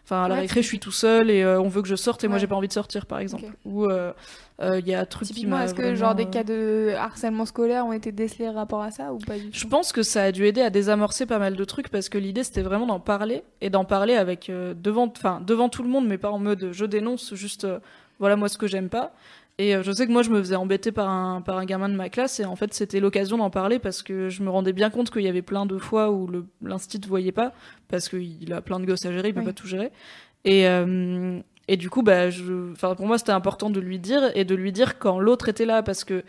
[0.07, 1.97] Enfin, à la ouais, récré, je suis tout seul et euh, on veut que je
[1.97, 2.31] sorte et ouais.
[2.31, 3.47] moi j'ai pas envie de sortir, par exemple.
[3.47, 3.55] Okay.
[3.65, 4.13] Ou euh,
[4.63, 5.65] euh, y a un truc qui m'a.
[5.65, 9.19] Est-ce que genre des cas de harcèlement scolaire ont été décelés rapport à ça ou
[9.19, 11.65] pas du tout Je pense que ça a dû aider à désamorcer pas mal de
[11.65, 15.69] trucs parce que l'idée c'était vraiment d'en parler et d'en parler avec devant, enfin devant
[15.69, 17.67] tout le monde, mais pas en mode je dénonce, juste
[18.19, 19.13] voilà moi ce que j'aime pas.
[19.59, 21.95] Et je sais que moi, je me faisais embêter par un, par un gamin de
[21.95, 24.91] ma classe, et en fait, c'était l'occasion d'en parler parce que je me rendais bien
[24.91, 26.29] compte qu'il y avait plein de fois où
[26.61, 27.55] l'instit ne voyait pas,
[27.89, 29.47] parce qu'il a plein de gosses à gérer, il peut oui.
[29.47, 29.93] pas tout gérer.
[30.45, 34.45] Et, euh, et du coup, bah, je, pour moi, c'était important de lui dire, et
[34.45, 36.23] de lui dire quand l'autre était là, parce que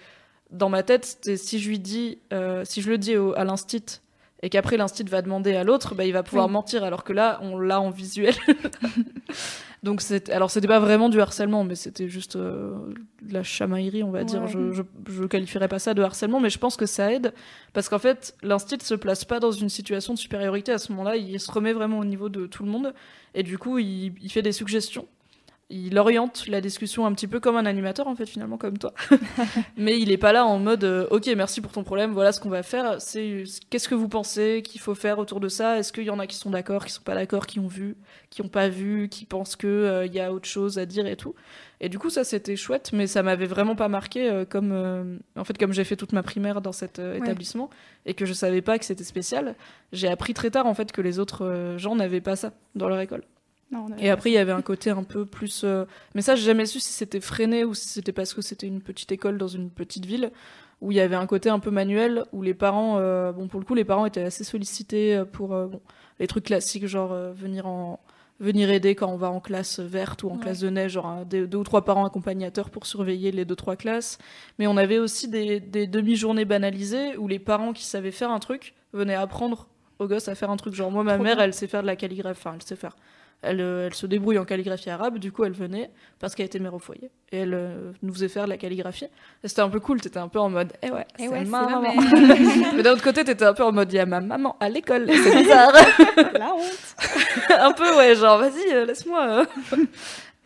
[0.50, 4.02] dans ma tête, si je lui dis, euh, si je le dis au, à l'instit,
[4.44, 6.54] et qu'après l'instit va demander à l'autre, bah, il va pouvoir oui.
[6.54, 8.36] mentir, alors que là, on l'a en visuel.
[9.84, 12.76] Donc alors c'était pas vraiment du harcèlement, mais c'était juste euh,
[13.22, 14.26] de la chamaillerie, on va ouais.
[14.26, 14.48] dire.
[14.48, 17.32] Je, je, je qualifierais pas ça de harcèlement, mais je pense que ça aide
[17.74, 21.16] parce qu'en fait l'instit se place pas dans une situation de supériorité à ce moment-là,
[21.16, 22.94] il se remet vraiment au niveau de tout le monde
[23.36, 25.08] et du coup il, il fait des suggestions
[25.70, 28.94] il oriente la discussion un petit peu comme un animateur en fait finalement comme toi.
[29.78, 32.40] Mais il est pas là en mode euh, ok merci pour ton problème voilà ce
[32.40, 33.02] qu'on va faire.
[33.02, 35.78] C'est qu'est-ce que vous pensez qu'il faut faire autour de ça?
[35.78, 37.98] Est-ce qu'il y en a qui sont d'accord qui sont pas d'accord qui ont vu
[38.30, 41.06] qui ont pas vu qui pensent que euh, il y a autre chose à dire
[41.06, 41.36] et tout?
[41.82, 45.44] Et du coup ça c'était chouette mais ça m'avait vraiment pas marqué euh, comme en
[45.44, 47.70] fait comme j'ai fait toute ma primaire dans cet établissement
[48.06, 49.56] et que je savais pas que c'était spécial
[49.92, 53.00] j'ai appris très tard en fait que les autres gens n'avaient pas ça dans leur
[53.02, 53.24] école
[53.98, 55.62] et après, il y avait un côté un peu plus.
[55.64, 58.68] Euh, mais ça, j'ai jamais su si c'était freiné ou si c'était parce que c'était
[58.68, 60.32] une petite école dans une petite ville
[60.80, 63.60] où il y avait un côté un peu manuel où les parents, euh, bon, pour
[63.60, 65.82] le coup, les parents étaient assez sollicités euh, pour bon,
[66.20, 68.00] les trucs classiques, genre venir en
[68.40, 71.50] venir aider quand on va en classe verte ou en classe de neige, genre deux,
[71.56, 74.20] ou trois parents accompagnateurs pour surveiller les deux trois classes.
[74.60, 78.38] Mais on avait aussi des, des demi-journées banalisées où les parents qui savaient faire un
[78.38, 80.76] truc venaient apprendre aux gosses à faire un truc.
[80.76, 82.96] Genre moi, ma mère, elle sait faire de la calligraphie, enfin, elle sait faire
[83.46, 86.74] euh, elle, se débrouille en calligraphie arabe, du coup elle venait parce qu'elle était mère
[86.74, 89.08] au foyer et elle euh, nous faisait faire de la calligraphie.
[89.44, 91.94] C'était un peu cool, t'étais un peu en mode, eh ouais, eh c'est ma maman.
[92.76, 94.70] Mais d'un autre côté, t'étais un peu en mode, il y a ma maman à
[94.70, 95.72] l'école, c'est bizarre.
[96.34, 96.96] La honte.
[97.60, 99.46] un peu, ouais, genre, vas-y, euh, laisse-moi.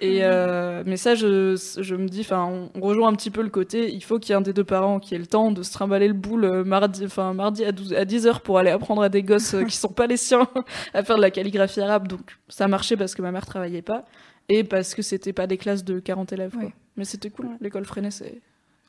[0.02, 3.50] Et euh, mais ça, je, je me dis, enfin, on, rejoint un petit peu le
[3.50, 5.62] côté, il faut qu'il y ait un des deux parents qui ait le temps de
[5.62, 8.72] se trimballer le boule euh, mardi, enfin mardi à, 12, à 10 heures pour aller
[8.72, 10.48] apprendre à des gosses euh, qui sont pas les siens
[10.96, 12.08] à faire de la calligraphie arabe.
[12.08, 14.06] Donc ça marchait parce que ma mère travaillait pas
[14.50, 16.56] et parce que c'était pas des classes de 40 élèves.
[16.60, 16.72] Quoi.
[16.98, 17.50] Mais c'était cool.
[17.62, 18.42] L'école freinée, c'est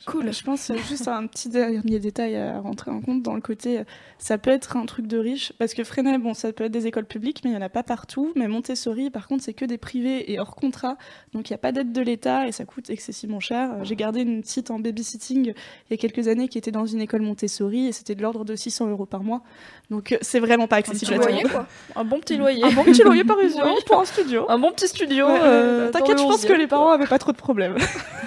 [0.07, 0.33] Cool.
[0.33, 3.83] Je pense juste un petit dernier détail à rentrer en compte dans le côté,
[4.19, 6.87] ça peut être un truc de riche, parce que Freinet, bon, ça peut être des
[6.87, 8.33] écoles publiques, mais il n'y en a pas partout.
[8.37, 10.97] Mais Montessori, par contre, c'est que des privés et hors contrat,
[11.33, 13.85] donc il n'y a pas d'aide de l'État et ça coûte excessivement cher.
[13.85, 15.55] J'ai gardé une petite en babysitting il
[15.91, 18.57] y a quelques années qui était dans une école Montessori et c'était de l'ordre de
[18.57, 19.43] 600 euros par mois.
[19.91, 21.15] Donc c'est vraiment pas accessible.
[21.15, 21.67] Un, loyer, quoi.
[21.97, 22.65] un bon petit loyer.
[22.65, 24.47] Un bon petit loyer parisien pour un studio.
[24.49, 25.29] Un bon petit studio.
[25.29, 27.77] Euh, T'inquiète, je pense que les parents avaient pas trop de problèmes.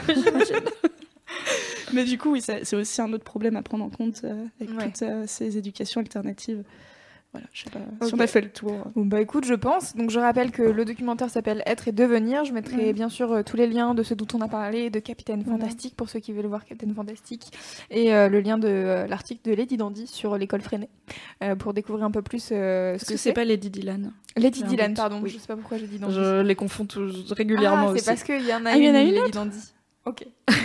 [1.94, 4.94] Mais du coup, oui, c'est aussi un autre problème à prendre en compte euh, avec
[4.94, 6.64] toutes euh, ces éducations alternatives.
[7.32, 8.88] Voilà, je sais pas si on a fait le tour.
[8.96, 9.94] Bon, bah écoute, je pense.
[9.94, 12.46] Donc je rappelle que le documentaire s'appelle Être et devenir.
[12.46, 15.00] Je mettrai bien sûr euh, tous les liens de ce dont on a parlé, de
[15.00, 17.52] Capitaine Fantastique pour ceux qui veulent voir Capitaine Fantastique,
[17.92, 20.90] et le lien de l'article de Lady Dandy sur l'école freinée
[21.60, 23.34] pour découvrir un peu plus ce que, c'est.
[23.34, 24.14] pas Lady Dylan?
[24.38, 25.22] Lady Dylan, pardon.
[25.26, 26.16] Je sais pas pourquoi j'ai dit Dandy.
[26.16, 26.88] Je les confonds
[27.32, 29.32] régulièrement ah, C'est parce qu'il y en a, ah, une, y en a une Lady
[29.32, 29.75] Dandy.
[30.06, 30.26] Ok.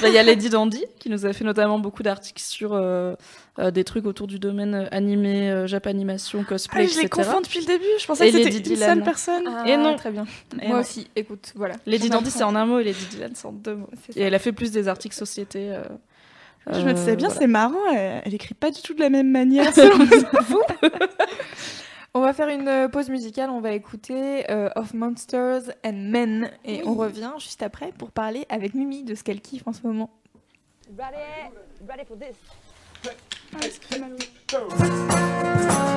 [0.00, 3.14] Bah, il y a Lady Dandy qui nous a fait notamment beaucoup d'articles sur euh,
[3.60, 6.98] euh, des trucs autour du domaine animé, euh, japanimation, cosplay, ah, je etc.
[6.98, 7.84] Je les confonds depuis le début.
[8.00, 9.44] Je pensais que c'était une seule personne.
[9.46, 10.24] Ah, et non, très bien.
[10.66, 11.08] Moi aussi.
[11.14, 11.76] Écoute, voilà.
[11.86, 13.90] Lady Dandy c'est en un mot et Lady Dylan c'est en deux mots.
[14.16, 15.78] Et elle a fait plus des articles société.
[16.70, 17.86] je me disais bien, c'est marrant.
[17.92, 19.72] Elle, elle, écrit pas du tout de la même manière.
[22.14, 26.50] On va faire une euh, pause musicale, on va écouter euh, Of Monsters and Men
[26.64, 29.86] et on revient juste après pour parler avec Mimi de ce qu'elle kiffe en ce
[29.86, 30.10] moment.
[30.98, 31.54] Ready,
[31.88, 32.36] ready for this.
[35.10, 35.91] Hey!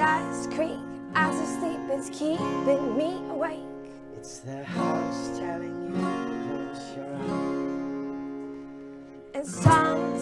[0.00, 3.58] As I sleep, it's keeping me awake.
[4.16, 5.96] It's the house telling you
[6.46, 7.74] close your eyes.
[9.34, 10.18] And some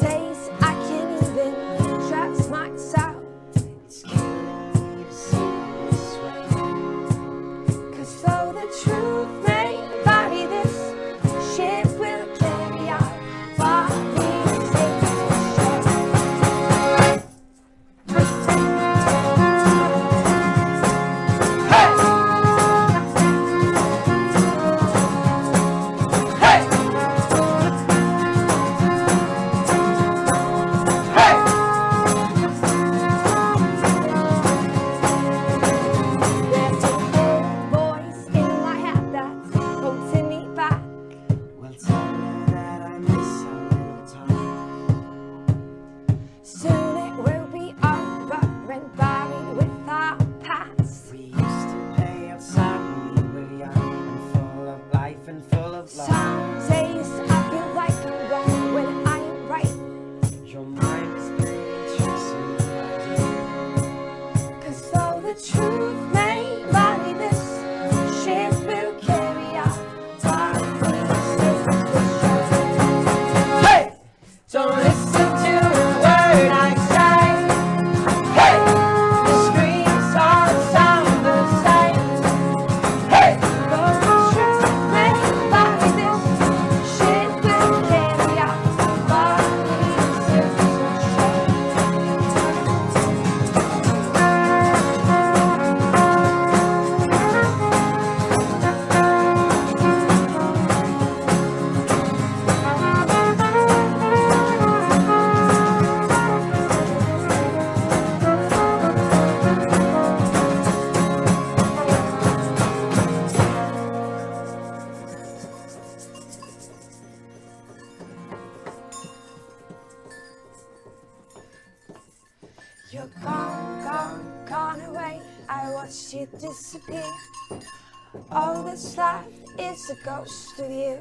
[129.91, 130.99] a ghost of you.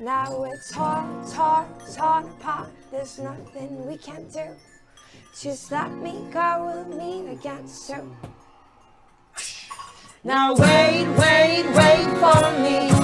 [0.00, 2.70] Now we're torn, torn, torn apart.
[2.90, 4.46] There's nothing we can do.
[5.38, 8.16] Just let me go, we'll meet again soon.
[10.22, 13.03] Now wait, wait, wait for me.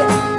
[0.00, 0.29] The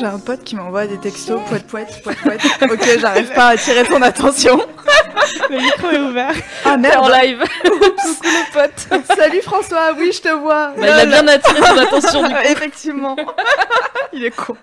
[0.00, 2.40] J'ai un pote qui m'envoie des textos, poète, poète, poète, poète.
[2.62, 4.58] ok, j'arrive pas à attirer son attention.
[5.50, 6.32] Le micro est ouvert.
[6.64, 7.04] Ah merde.
[7.04, 7.44] en live.
[7.62, 9.04] Coucou le pote.
[9.14, 10.68] Salut François, oui, je te vois.
[10.68, 12.40] Bah, il a bien attiré ton attention du coup.
[12.46, 13.14] Effectivement.
[14.14, 14.56] Il est con.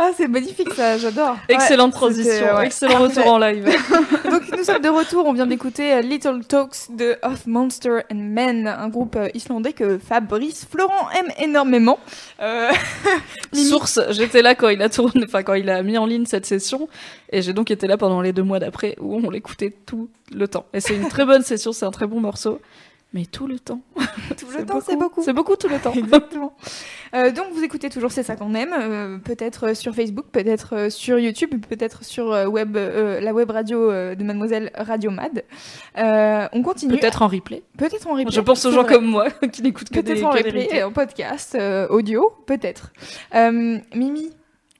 [0.00, 1.36] Ah, c'est magnifique ça, j'adore.
[1.48, 2.66] Excellente Ouais, transition, ouais.
[2.66, 3.64] excellent retour en live.
[4.30, 8.14] Donc nous sommes de retour, on vient d'écouter euh, Little Talks de Of Monster and
[8.14, 11.98] Men, un groupe euh, islandais que Fabrice Florent aime énormément.
[12.40, 12.70] Euh.
[13.52, 16.46] Source, j'étais là quand il a tourné, enfin quand il a mis en ligne cette
[16.46, 16.88] session,
[17.32, 20.46] et j'ai donc été là pendant les deux mois d'après où on l'écoutait tout le
[20.46, 20.66] temps.
[20.72, 22.60] Et c'est une très bonne session, c'est un très bon morceau,
[23.12, 23.80] mais tout le temps.
[24.38, 25.22] Tout le temps, c'est beaucoup.
[25.22, 25.92] C'est beaucoup tout le temps.
[25.96, 26.54] Exactement.
[27.14, 30.90] Euh, donc vous écoutez toujours C'est ça qu'on aime, euh, peut-être euh, sur Facebook, peut-être
[30.90, 35.44] sur YouTube, peut-être sur web, euh, la web radio de Mademoiselle Radio Mad.
[35.96, 36.98] On continue.
[36.98, 37.62] Peut-être en replay.
[37.78, 38.30] Peut-être en replay.
[38.30, 38.94] Je pense aux gens vrai.
[38.94, 41.56] comme moi qui n'écoutent que des, Peut-être en replay, en podcast,
[41.90, 42.92] audio, peut-être.
[43.34, 44.30] Mimi,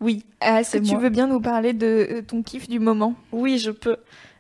[0.01, 0.25] Oui.
[0.43, 3.15] est-ce que tu veux bien nous parler de ton kiff du moment?
[3.33, 3.97] Oui, je peux.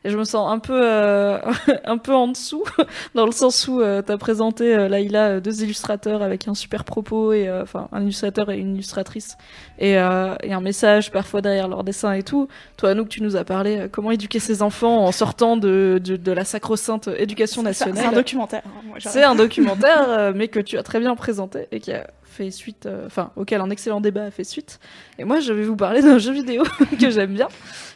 [0.09, 1.39] Et je me sens un peu, euh,
[1.85, 2.65] un peu en dessous,
[3.15, 6.85] dans le sens où euh, t'as présenté euh, Laïla euh, deux illustrateurs avec un super
[6.85, 9.37] propos et euh, enfin un illustrateur et une illustratrice
[9.79, 12.49] et, et un message parfois derrière leur dessin et tout.
[12.79, 16.33] Toi, Anouk, tu nous as parlé comment éduquer ses enfants en sortant de, de, de
[16.33, 17.99] la sacro-sainte éducation nationale.
[17.99, 18.63] C'est un documentaire.
[18.67, 22.07] hein, C'est un documentaire, mais que tu as très bien présenté et qui a
[22.39, 24.79] fait suite, euh, enfin, auquel un excellent débat a fait suite.
[25.19, 26.63] Et moi, je vais vous parler d'un jeu vidéo
[27.01, 27.49] que j'aime bien,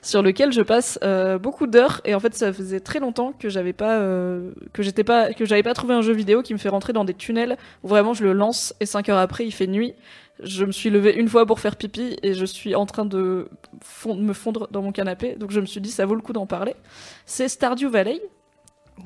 [0.02, 2.00] sur lequel je passe euh, beaucoup d'heures.
[2.04, 5.44] Et en fait, ça faisait très longtemps que j'avais pas, euh, que j'étais pas, que
[5.44, 8.14] j'avais pas trouvé un jeu vidéo qui me fait rentrer dans des tunnels où vraiment
[8.14, 9.94] je le lance et cinq heures après, il fait nuit.
[10.42, 13.48] Je me suis levée une fois pour faire pipi et je suis en train de
[14.06, 15.36] me fondre dans mon canapé.
[15.36, 16.74] Donc je me suis dit, ça vaut le coup d'en parler.
[17.26, 18.20] C'est Stardew Valley,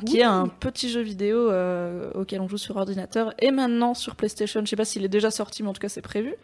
[0.04, 4.16] qui est un petit jeu vidéo euh, auquel on joue sur ordinateur et maintenant sur
[4.16, 4.60] PlayStation.
[4.64, 6.34] Je sais pas s'il est déjà sorti, mais en tout cas c'est prévu.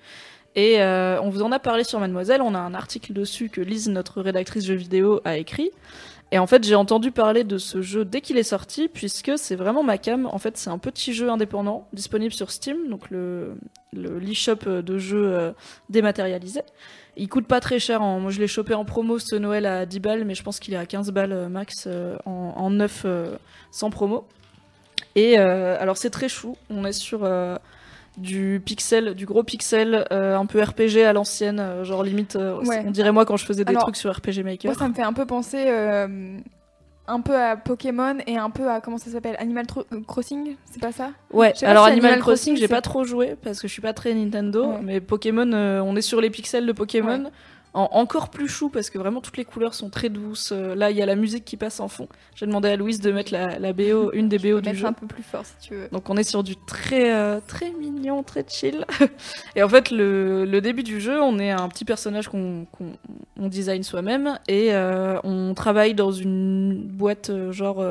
[0.54, 2.42] Et euh, on vous en a parlé sur Mademoiselle.
[2.42, 5.70] On a un article dessus que Lise, notre rédactrice jeux vidéo, a écrit.
[6.32, 9.54] Et en fait, j'ai entendu parler de ce jeu dès qu'il est sorti, puisque c'est
[9.54, 10.26] vraiment ma cam.
[10.26, 13.54] En fait, c'est un petit jeu indépendant disponible sur Steam, donc le
[13.92, 15.52] le l'e-shop de jeux euh,
[15.90, 16.62] dématérialisé.
[17.18, 18.00] Il coûte pas très cher.
[18.00, 20.58] En, moi, je l'ai chopé en promo ce Noël à 10 balles, mais je pense
[20.58, 23.36] qu'il est à 15 balles euh, max euh, en, en neuf euh,
[23.70, 24.26] sans promo.
[25.14, 26.56] Et euh, alors, c'est très chou.
[26.70, 27.56] On est sur euh,
[28.18, 32.58] du pixel, du gros pixel, euh, un peu RPG à l'ancienne, euh, genre limite, euh,
[32.60, 32.82] Ouais.
[32.86, 34.70] on dirait moi quand je faisais des Alors, trucs sur RPG Maker.
[34.70, 35.68] Moi, ça me fait un peu penser
[37.08, 40.80] un peu à Pokémon et un peu à comment ça s'appelle Animal Tro- Crossing, c'est
[40.80, 41.10] pas ça?
[41.32, 44.14] Ouais, alors si Animal, Crossing, j'ai pas trop joué parce que je suis pas très
[44.14, 44.80] Nintendo, Ouais.
[44.82, 47.24] mais Pokémon, euh, on est sur les pixels de Pokémon.
[47.24, 47.30] Ouais.
[47.74, 50.52] En encore plus chou parce que vraiment toutes les couleurs sont très douces.
[50.52, 52.08] Euh, là, il y a la musique qui passe en fond.
[52.34, 54.86] J'ai demandé à Louise de mettre la, la BO, une des BO du jeu.
[54.86, 55.88] un peu plus fort si tu veux.
[55.90, 58.84] Donc on est sur du très euh, très mignon, très chill.
[59.56, 62.66] et en fait, le, le début du jeu, on est un petit personnage qu'on
[63.38, 67.84] on design soi-même et euh, on travaille dans une boîte genre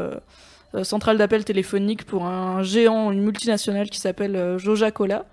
[0.84, 5.25] centrale d'appel téléphonique pour un géant, une multinationale qui s'appelle Joja Cola.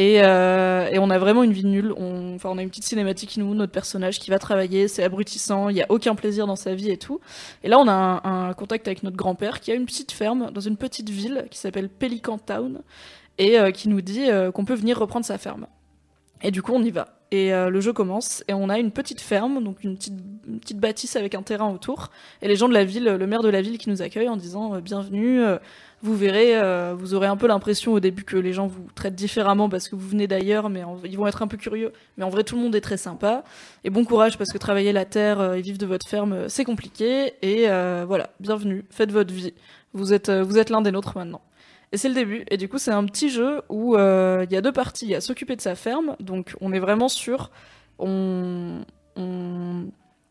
[0.00, 1.92] Et, euh, et on a vraiment une vie nulle.
[1.94, 5.68] On, enfin, on a une petite cinématique, nous, notre personnage qui va travailler, c'est abrutissant,
[5.68, 7.20] il n'y a aucun plaisir dans sa vie et tout.
[7.62, 10.60] Et là, on a un, contact avec notre grand-père qui a une petite ferme dans
[10.62, 12.80] une petite ville qui s'appelle Pelican Town
[13.36, 15.66] et euh, qui nous dit euh, qu'on peut venir reprendre sa ferme.
[16.40, 17.18] Et du coup, on y va.
[17.30, 21.36] Et le jeu commence et on a une petite ferme, donc une petite, bâtisse avec
[21.36, 22.10] un terrain autour.
[22.42, 24.36] Et les gens de la ville, le maire de la ville qui nous accueille en
[24.36, 25.44] disant bienvenue.
[26.02, 29.14] Vous verrez, euh, vous aurez un peu l'impression au début que les gens vous traitent
[29.14, 31.92] différemment parce que vous venez d'ailleurs, mais ils vont être un peu curieux.
[32.16, 33.44] Mais en vrai, tout le monde est très sympa.
[33.84, 36.48] Et bon courage parce que travailler la terre euh, et vivre de votre ferme, euh,
[36.48, 37.34] c'est compliqué.
[37.42, 39.52] Et euh, voilà, bienvenue, faites votre vie.
[39.92, 41.42] Vous êtes, vous êtes l'un des nôtres maintenant.
[41.92, 42.44] Et c'est le début.
[42.48, 45.06] Et du coup, c'est un petit jeu où il y a deux parties.
[45.06, 46.16] Il y a s'occuper de sa ferme.
[46.20, 47.50] Donc, on est vraiment sur.
[47.98, 48.84] On,
[49.16, 49.88] on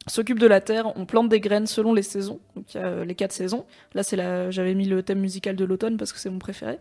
[0.10, 2.40] s'occupe de la terre, on plante des graines selon les saisons.
[2.56, 3.66] Donc, il y a les quatre saisons.
[3.94, 4.52] Là, c'est la...
[4.52, 6.80] j'avais mis le thème musical de l'automne parce que c'est mon préféré.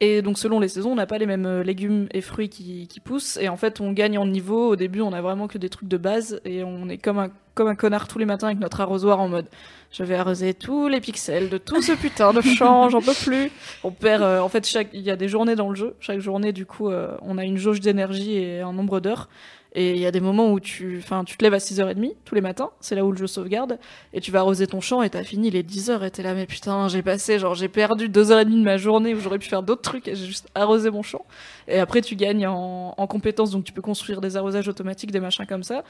[0.00, 2.88] Et donc, selon les saisons, on n'a pas les mêmes euh, légumes et fruits qui,
[2.88, 3.38] qui poussent.
[3.40, 4.70] Et en fait, on gagne en niveau.
[4.70, 6.40] Au début, on a vraiment que des trucs de base.
[6.44, 9.28] Et on est comme un, comme un connard tous les matins avec notre arrosoir en
[9.28, 9.46] mode
[9.92, 13.50] je vais arroser tous les pixels de tout ce putain de champ, j'en peux plus.
[13.84, 15.94] On perd, euh, en fait, chaque, il y a des journées dans le jeu.
[16.00, 19.28] Chaque journée, du coup, euh, on a une jauge d'énergie et un nombre d'heures.
[19.74, 22.34] Et il y a des moments où tu, enfin, tu te lèves à 6h30 tous
[22.34, 23.78] les matins, c'est là où le jeu sauvegarde,
[24.12, 26.44] et tu vas arroser ton champ et t'as fini les 10h et t'es là, mais
[26.44, 29.80] putain, j'ai passé, genre, j'ai perdu 2h30 de ma journée où j'aurais pu faire d'autres
[29.80, 31.24] trucs et j'ai juste arrosé mon champ.
[31.68, 35.20] Et après, tu gagnes en, en compétences, donc tu peux construire des arrosages automatiques, des
[35.20, 35.84] machins comme ça.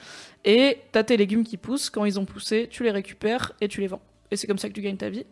[0.45, 3.81] Et t'as tes légumes qui poussent, quand ils ont poussé, tu les récupères et tu
[3.81, 4.03] les vends.
[4.31, 5.27] Et c'est comme ça que tu gagnes ta vie.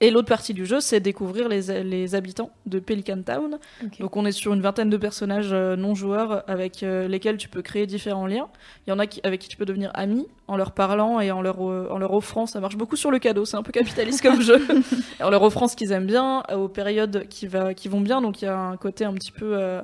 [0.00, 3.58] Et l'autre partie du jeu, c'est découvrir les, les habitants de Pelican Town.
[3.98, 7.48] Donc on est sur une vingtaine de personnages euh, non joueurs avec euh, lesquels tu
[7.48, 8.48] peux créer différents liens.
[8.86, 11.30] Il y en a qui, avec qui tu peux devenir ami en leur parlant et
[11.30, 12.44] en leur, euh, en leur offrant.
[12.44, 14.60] Ça marche beaucoup sur le cadeau, c'est un peu capitaliste comme jeu.
[15.22, 18.20] En leur offrant ce qu'ils aiment bien aux périodes qui, va, qui vont bien.
[18.20, 19.80] Donc il y a un côté un petit peu euh,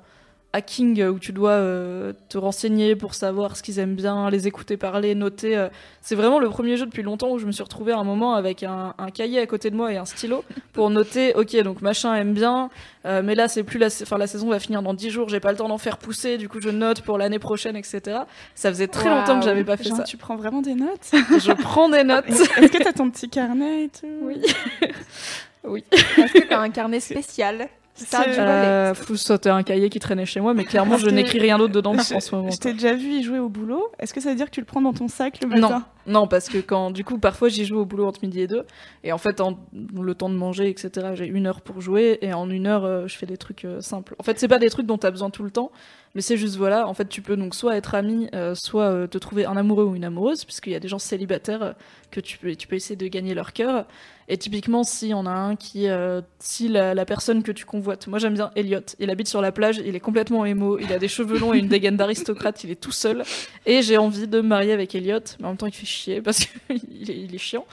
[0.55, 4.47] hacking euh, où tu dois euh, te renseigner pour savoir ce qu'ils aiment bien, les
[4.47, 5.57] écouter parler, noter.
[5.57, 5.69] euh.
[6.03, 8.35] C'est vraiment le premier jeu depuis longtemps où je me suis retrouvée à un moment
[8.35, 10.45] avec un, un cahier à côté de moi et un stylo
[10.75, 12.71] pour noter, ok, donc machin aime bien,
[13.07, 15.29] euh, mais là c'est plus la, sa- enfin, la saison va finir dans 10 jours,
[15.29, 18.01] j'ai pas le temps d'en faire pousser, du coup je note pour l'année prochaine, etc.
[18.55, 20.03] Ça faisait très longtemps que j'avais pas fait Genre, ça.
[20.05, 21.11] Tu prends vraiment des notes?
[21.13, 22.29] Je prends des notes.
[22.29, 24.07] Est-ce que t'as ton petit carnet et tout?
[24.23, 24.43] Oui.
[25.65, 25.85] oui.
[25.93, 27.69] Est-ce que t'as un carnet spécial?
[27.95, 28.24] Ça.
[28.26, 31.93] Euh, sauter un cahier qui traînait chez moi, mais clairement je n'écris rien d'autre dedans
[31.97, 32.51] en ce moment.
[32.51, 33.90] Je t'ai déjà vu y jouer au boulot.
[33.99, 35.86] Est-ce que ça veut dire que tu le prends dans ton sac le Non, matin?
[36.07, 38.64] Non, parce que quand, du coup, parfois j'y joue au boulot entre midi et deux,
[39.05, 42.32] et en fait, en, le temps de manger, etc., j'ai une heure pour jouer, et
[42.32, 44.14] en une heure, euh, je fais des trucs euh, simples.
[44.18, 45.70] En fait, c'est pas des trucs dont t'as besoin tout le temps,
[46.14, 49.18] mais c'est juste, voilà, en fait, tu peux donc soit être ami, euh, soit te
[49.18, 51.74] trouver un amoureux ou une amoureuse, puisqu'il y a des gens célibataires
[52.11, 53.86] que tu peux, tu peux essayer de gagner leur cœur.
[54.29, 58.18] Et typiquement, si on a un qui, euh, si la, personne que tu convoites, moi
[58.18, 61.09] j'aime bien Elliot, il habite sur la plage, il est complètement émo, il a des
[61.09, 63.25] cheveux longs et une dégaine d'aristocrate, il est tout seul,
[63.66, 66.23] et j'ai envie de me marier avec Elliot, mais en même temps il fait chier
[66.23, 67.66] parce qu'il est, il est chiant.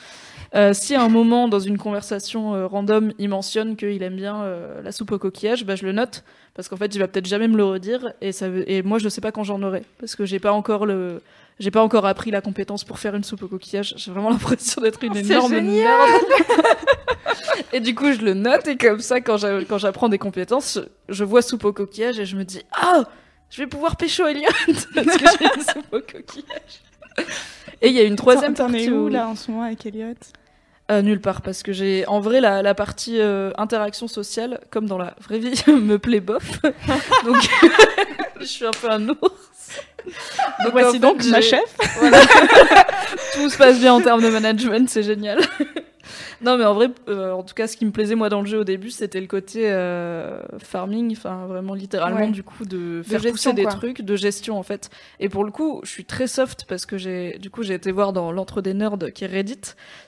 [0.56, 4.44] Euh, si à un moment dans une conversation euh, random il mentionne qu'il aime bien
[4.84, 6.24] la soupe au coquillage, bah je le note.
[6.56, 9.32] Parce qu'en fait il va peut-être jamais me le redire et moi je sais pas
[9.32, 9.84] quand j'en aurai.
[10.00, 11.22] Parce que j'ai pas encore le
[11.60, 13.94] j'ai pas encore appris la compétence pour faire une soupe au coquillage.
[13.98, 16.10] J'ai vraiment l'impression d'être une énorme merde.
[17.74, 20.80] et du coup je le note et comme ça quand j'a- quand j'apprends des compétences,
[21.10, 23.04] je, vois soupe au coquillage et je me dis ah
[23.50, 24.48] je vais pouvoir pécho Elliot
[24.96, 26.82] parce que j'ai une soupe au coquillage.
[27.82, 29.52] Et il y a une troisième T'en- t'en es partie où où- là en ce
[29.52, 30.14] moment avec Elliot
[30.92, 34.88] euh, nulle part, parce que j'ai en vrai la, la partie euh, interaction sociale, comme
[34.88, 36.62] dans la vraie vie, me plaît bof.
[37.26, 37.36] donc
[38.40, 39.20] je suis un peu un ours.
[40.72, 41.62] Voici donc ma chef.
[42.00, 42.20] Voilà.
[43.34, 45.40] Tout se passe bien en termes de management, c'est génial.
[46.42, 48.48] Non, mais en vrai, euh, en tout cas, ce qui me plaisait moi dans le
[48.48, 52.32] jeu au début, c'était le côté euh, farming, enfin vraiment littéralement Ouais.
[52.32, 54.90] du coup de faire gestion, pousser des trucs, de gestion en fait.
[55.20, 57.92] Et pour le coup, je suis très soft parce que j'ai, du coup, j'ai été
[57.92, 59.62] voir dans l'entre des nerds qui est Reddit,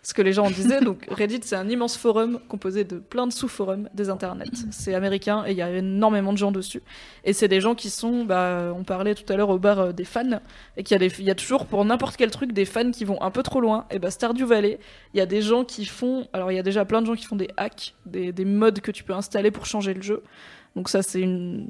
[0.04, 0.82] ce que les gens en disaient.
[0.84, 4.46] Donc Reddit, c'est un immense forum composé de plein de sous-forums des internets.
[4.72, 6.82] C'est américain et il y a énormément de gens dessus.
[7.24, 9.92] Et c'est des gens qui sont, bah, on parlait tout à l'heure au bar euh,
[9.92, 10.40] des fans,
[10.78, 12.92] et qu'il y a des, il y a toujours pour n'importe quel truc des fans
[12.92, 13.86] qui vont un peu trop loin.
[13.92, 14.80] Et bah Stardew Valley,
[15.14, 17.16] il y a des gens qui font, alors il y a déjà plein de gens
[17.16, 20.24] qui font des hacks, des, des mods que tu peux installer pour changer le jeu.
[20.76, 21.68] Donc ça, c'est une,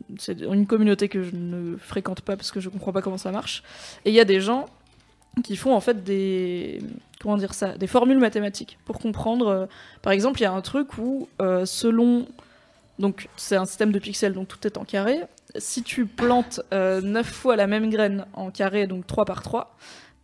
[0.67, 3.63] communauté que je ne fréquente pas parce que je comprends pas comment ça marche.
[4.05, 4.67] Et il y a des gens
[5.43, 6.79] qui font en fait des
[7.19, 9.47] comment dire ça, des formules mathématiques pour comprendre.
[9.47, 9.65] euh,
[10.01, 12.27] par exemple, il y a un truc où euh, selon
[12.99, 15.21] donc c'est un système de pixels, donc tout est en carré.
[15.57, 19.75] Si tu plantes euh, 9 fois la même graine en carré, donc 3 par 3,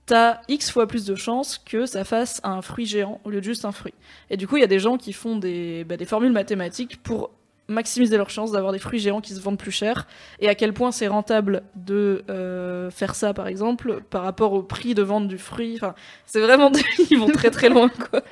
[0.08, 3.46] t'as X fois plus de chances que ça fasse un fruit géant au lieu de
[3.46, 3.94] juste un fruit.
[4.32, 7.04] Et du coup, il y a des gens qui font des, bah, des formules mathématiques
[7.04, 7.30] pour
[7.68, 10.08] maximiser leurs chances d'avoir des fruits géants qui se vendent plus cher.
[10.40, 14.64] Et à quel point c'est rentable de euh, faire ça par exemple par rapport au
[14.64, 15.76] prix de vente du fruit.
[15.76, 15.94] Enfin
[16.26, 16.72] c'est vraiment
[17.12, 18.24] ils vont très très loin quoi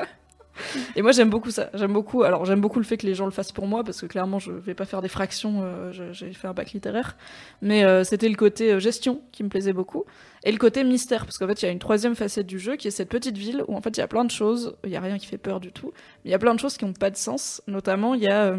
[0.95, 1.69] et moi j'aime beaucoup ça.
[1.73, 4.01] J'aime beaucoup alors j'aime beaucoup le fait que les gens le fassent pour moi parce
[4.01, 7.15] que clairement je vais pas faire des fractions euh, j'ai fait un bac littéraire.
[7.61, 10.05] Mais euh, c'était le côté euh, gestion qui me plaisait beaucoup.
[10.43, 12.75] Et le côté mystère parce qu'en fait il y a une troisième facette du jeu
[12.75, 14.75] qui est cette petite ville où en fait il y a plein de choses.
[14.83, 15.91] Il y a rien qui fait peur du tout.
[16.23, 17.61] Mais il y a plein de choses qui n'ont pas de sens.
[17.67, 18.55] Notamment il y a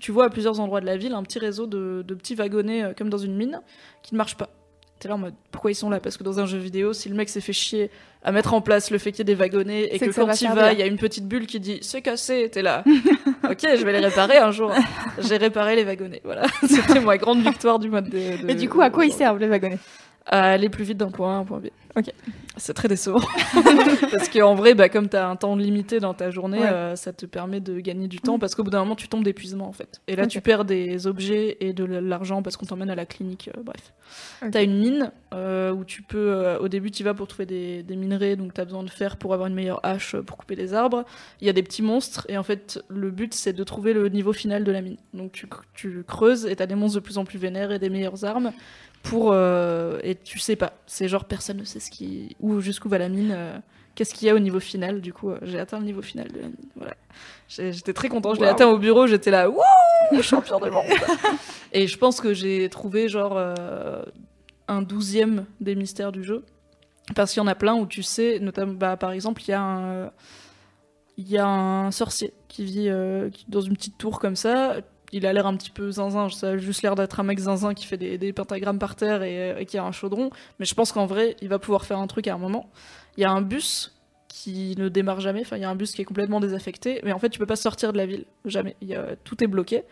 [0.00, 2.92] tu vois à plusieurs endroits de la ville un petit réseau de, de petits wagonnets
[2.96, 3.62] comme dans une mine
[4.02, 4.50] qui ne marchent pas
[5.00, 6.00] T'es là en mode pourquoi ils sont là?
[6.00, 7.90] Parce que dans un jeu vidéo, si le mec s'est fait chier
[8.24, 10.34] à mettre en place le fait qu'il y ait des wagonnets et que, quand va
[10.40, 12.82] il va, il y a une petite bulle qui dit c'est cassé, t'es là.
[13.48, 14.72] ok, je vais les réparer un jour.
[15.20, 16.20] J'ai réparé les wagonnets.
[16.24, 18.42] Voilà, c'était ma grande victoire du mode de.
[18.42, 19.78] de- Et du coup, à quoi ils servent les wagonnets?
[20.28, 21.66] À aller plus vite d'un point A à un point B.
[21.96, 22.12] Ok.
[22.56, 23.20] C'est très décevant.
[24.12, 26.66] parce qu'en vrai, bah, comme tu as un temps limité dans ta journée, Ouais.
[26.68, 29.24] euh, ça te permet de gagner du temps parce qu'au bout d'un moment, tu tombes
[29.24, 30.00] d'épuisement en fait.
[30.06, 33.50] Et là, tu perds des objets et de l'argent parce qu'on t'emmène à la clinique.
[33.56, 33.92] euh, bref.
[34.52, 36.56] Tu as une mine euh, où tu peux.
[36.60, 39.16] au début, tu vas pour trouver des, des minerais, donc tu as besoin de fer
[39.16, 41.04] pour avoir une meilleure hache pour couper des arbres.
[41.40, 44.08] Il y a des petits monstres et en fait, le but c'est de trouver le
[44.08, 44.96] niveau final de la mine.
[45.14, 47.78] Donc tu, tu creuses et tu as des monstres de plus en plus vénères et
[47.78, 48.52] des meilleures armes
[49.02, 50.72] pour euh, et tu sais pas.
[50.86, 53.58] C'est genre personne ne sait ce qui où jusqu'où va la mine euh,
[53.94, 55.00] qu'est-ce qu'il y a au niveau final.
[55.00, 56.56] Du coup euh, j'ai atteint le niveau final de la mine.
[56.76, 56.94] Voilà.
[57.48, 59.62] J'étais très content je l'ai atteint au bureau j'étais là wouh
[60.22, 60.84] champion du monde.
[61.72, 63.38] Et je pense que j'ai trouvé genre
[64.68, 66.44] un douzième des mystères du jeu.
[67.14, 69.54] Parce qu'il y en a plein où tu sais notamment bah, par exemple il y
[69.54, 70.10] a un
[71.16, 74.76] il y a un sorcier qui vit euh, qui- dans une petite tour comme ça.
[75.12, 77.72] Il a l'air un petit peu zinzin, ça a juste l'air d'être un mec zinzin
[77.74, 80.30] qui fait des, des pentagrammes par terre et, euh, et qui a un chaudron.
[80.58, 82.68] Mais je pense qu'en vrai, il va pouvoir faire un truc à un moment.
[83.16, 83.94] Il y a un bus
[84.28, 87.12] qui ne démarre jamais, enfin il y a un bus qui est complètement désaffecté, mais
[87.12, 88.76] en fait tu peux pas sortir de la ville, jamais.
[88.82, 89.84] Il y a- tout est bloqué.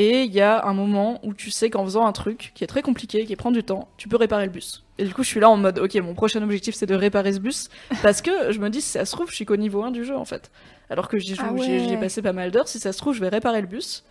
[0.00, 2.68] Et il y a un moment où tu sais qu'en faisant un truc qui est
[2.68, 4.84] très compliqué, qui prend du temps, tu peux réparer le bus.
[4.98, 7.32] Et du coup, je suis là en mode, ok, mon prochain objectif c'est de réparer
[7.32, 7.68] ce bus,
[8.02, 10.04] parce que je me dis, si ça se trouve, je suis qu'au niveau 1 du
[10.04, 10.52] jeu en fait.
[10.90, 11.96] Alors que j'y joue, Ah j'y- ouais.
[11.98, 14.04] passé pas mal d'heures, si ça se trouve, je vais réparer le bus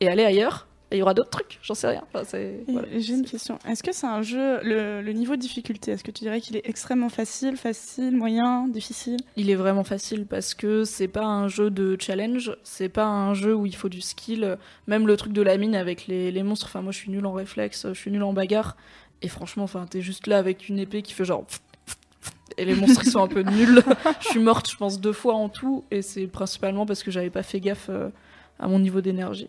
[0.00, 2.04] et aller ailleurs, et il y aura d'autres trucs, j'en sais rien.
[2.12, 2.86] Enfin, c'est- Et voilà.
[2.96, 3.58] J'ai une question.
[3.68, 6.56] Est-ce que c'est un jeu, le, le niveau de difficulté, est-ce que tu dirais qu'il
[6.56, 9.16] est extrêmement facile, facile, moyen, difficile?
[9.36, 13.34] Il est vraiment facile parce que c'est pas un jeu de challenge, c'est pas un
[13.34, 14.58] jeu où il faut du skill.
[14.86, 17.26] Même le truc de la mine avec les, les monstres, enfin moi je suis nul
[17.26, 18.76] en réflexe, je suis nul en bagarre.
[19.22, 21.46] Et franchement, enfin t'es juste là avec une épée qui fait genre.
[22.58, 23.82] Et les monstres ils sont un peu nuls.
[24.20, 25.84] je suis morte, je pense, deux fois en tout.
[25.90, 28.08] Et c'est principalement parce que j'avais pas fait gaffe euh,
[28.60, 29.48] à mon niveau d'énergie.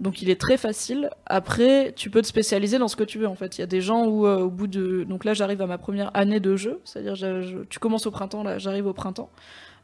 [0.00, 1.10] Donc il est très facile.
[1.26, 3.58] Après, tu peux te spécialiser dans ce que tu veux en fait.
[3.58, 5.02] Il y a des gens où euh, au bout de...
[5.02, 8.12] Donc là j'arrive à ma première année de jeu, c'est-à-dire je- je- tu commences au
[8.12, 9.28] printemps, là j'arrive au printemps.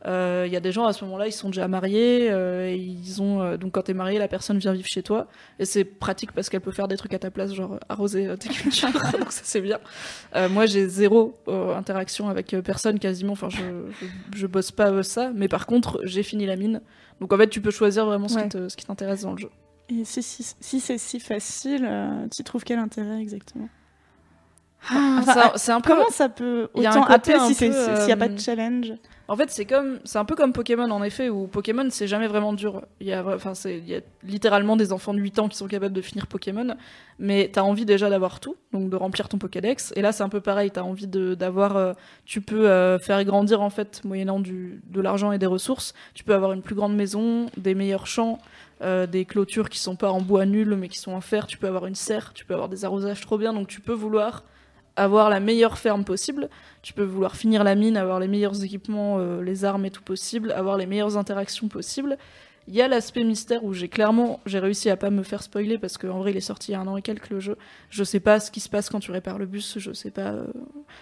[0.06, 2.76] Euh, Il y a des gens à ce moment-là, ils sont déjà mariés, euh, et
[2.76, 5.26] ils ont euh, donc quand t'es marié, la personne vient vivre chez toi,
[5.58, 8.36] et c'est pratique parce qu'elle peut faire des trucs à ta place, genre arroser euh,
[8.36, 9.78] tes cultures, donc ça c'est bien.
[10.36, 13.56] Euh, moi j'ai zéro euh, interaction avec personne quasiment, enfin je,
[14.00, 14.06] je,
[14.38, 16.82] je bosse pas ça, mais par contre j'ai fini la mine,
[17.20, 18.42] donc en fait tu peux choisir vraiment ce Ouais.
[18.44, 19.48] qui te- ce qui t'intéresse dans le jeu.
[19.90, 23.68] Et si, si, si c'est si facile, euh, tu trouves quel intérêt exactement?
[24.90, 27.70] Ah, Enfin, euh, c'est un peu- Comment ça peut autant peu, s'il
[28.06, 28.92] n'y a pas euh, de challenge?
[29.28, 32.26] En fait, c'est comme, c'est un peu comme Pokémon en effet, où Pokémon c'est jamais
[32.26, 32.82] vraiment dur.
[33.00, 35.56] Il y a, enfin, c'est, il y a littéralement des enfants de 8 ans qui
[35.56, 36.76] sont capables de finir Pokémon,
[37.18, 39.94] mais t'as envie déjà d'avoir tout, donc de remplir ton Pokédex.
[39.96, 41.94] Et là, c'est un peu pareil, t'as envie de, d'avoir, euh,
[42.26, 45.94] tu peux euh, faire grandir en fait, moyennant du, de l'argent et des ressources.
[46.12, 48.38] Tu peux avoir une plus grande maison, des meilleurs champs,
[48.84, 51.46] euh, des clôtures qui sont pas en bois nul, mais qui sont en fer.
[51.46, 53.92] Tu peux avoir une serre, tu peux avoir des arrosages trop bien, donc tu peux
[53.92, 54.44] vouloir
[54.96, 56.48] avoir la meilleure ferme possible.
[56.82, 60.02] Tu peux vouloir finir la mine, avoir les meilleurs équipements, euh, les armes et tout
[60.02, 62.16] possible, avoir les meilleures interactions possibles.
[62.68, 65.76] Il y a l'aspect mystère où j'ai clairement, j'ai réussi à pas me faire spoiler
[65.76, 67.58] parce qu'en vrai il est sorti il y a un an et quelques le jeu.
[67.90, 70.32] Je sais pas ce qui se passe quand tu répares le bus, je sais pas.
[70.32, 70.46] euh,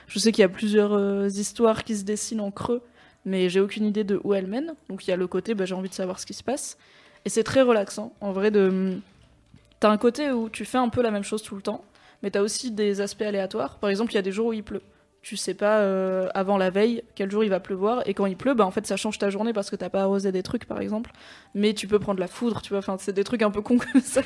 [0.08, 2.82] Je sais qu'il y a plusieurs histoires qui se dessinent en creux,
[3.24, 4.74] mais j'ai aucune idée de où elles mènent.
[4.88, 6.78] Donc il y a le côté, bah, j'ai envie de savoir ce qui se passe.
[7.24, 8.98] Et c'est très relaxant, en vrai, de.
[9.80, 11.84] T'as un côté où tu fais un peu la même chose tout le temps,
[12.22, 13.78] mais t'as aussi des aspects aléatoires.
[13.78, 14.82] Par exemple, il y a des jours où il pleut.
[15.22, 18.36] tu sais pas euh, avant la veille quel jour il va pleuvoir et quand il
[18.36, 20.64] pleut bah en fait ça change ta journée parce que t'as pas arrosé des trucs
[20.64, 21.12] par exemple
[21.54, 24.00] mais tu peux prendre la foudre tu vois c'est des trucs un peu cons comme
[24.00, 24.22] ça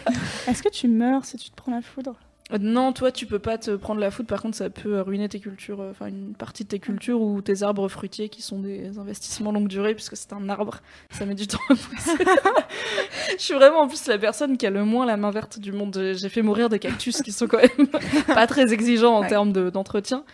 [0.49, 2.15] Est-ce que tu meurs si tu te prends la foudre?
[2.61, 5.41] Non toi tu peux pas te prendre la foudre par contre ça peut ruiner tes
[5.41, 8.99] cultures euh, enfin une partie de tes cultures ou tes arbres fruitiers qui sont des
[8.99, 10.79] investissements longue durée puisque c'est un arbre
[11.11, 12.25] ça met du temps à pousser
[13.37, 15.73] je suis vraiment en plus la personne qui a le moins la main verte du
[15.73, 17.89] monde J'ai- fait mourir des cactus qui sont quand même
[18.29, 20.25] pas très exigeants en termes de- d'entretien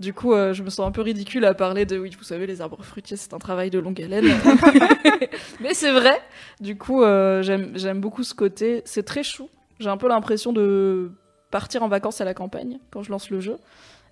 [0.00, 2.46] du coup, euh, je me sens un peu ridicule à parler de oui, vous savez,
[2.46, 4.24] les arbres fruitiers, c'est un travail de longue haleine.
[5.60, 6.20] Mais c'est vrai.
[6.60, 8.82] Du coup, euh, j'aime beaucoup ce côté.
[8.84, 9.48] C'est très chou.
[9.78, 11.12] J'ai un peu l'impression de
[11.52, 13.58] partir en vacances à la campagne quand je lance le jeu.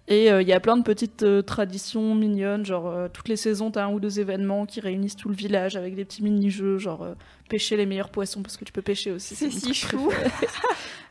[0.08, 3.36] Et euh, il y a plein de petites euh, traditions mignonnes, genre euh, toutes les
[3.36, 6.78] saisons, t'as un ou deux événements qui réunissent tout le village avec des petits mini-jeux,
[6.78, 7.14] genre euh,
[7.50, 9.34] pêcher les meilleurs poissons parce que tu peux pêcher aussi.
[9.34, 10.10] C'est si chou.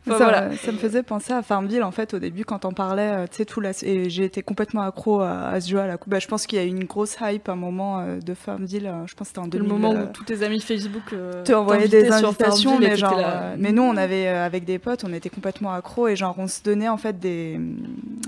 [0.07, 0.55] ça, Enfin, voilà.
[0.57, 3.35] ça me faisait penser à Farmville en fait au début quand on parlait, euh, tu
[3.37, 6.09] sais tout là, et j'ai été complètement accro à, à ce jeu à la coupe.
[6.11, 8.33] Bah, je pense qu'il y a eu une grosse hype à un moment euh, de
[8.33, 8.87] Farmville.
[8.87, 9.69] euh, je pense que c'était en le 2000.
[9.69, 13.55] moment euh, où tous tes amis Facebook euh, te envoyaient des invitations, mais genre, euh,
[13.59, 16.47] mais nous on avait euh, avec des potes, on était complètement accro et genre on
[16.47, 17.59] se donnait en fait des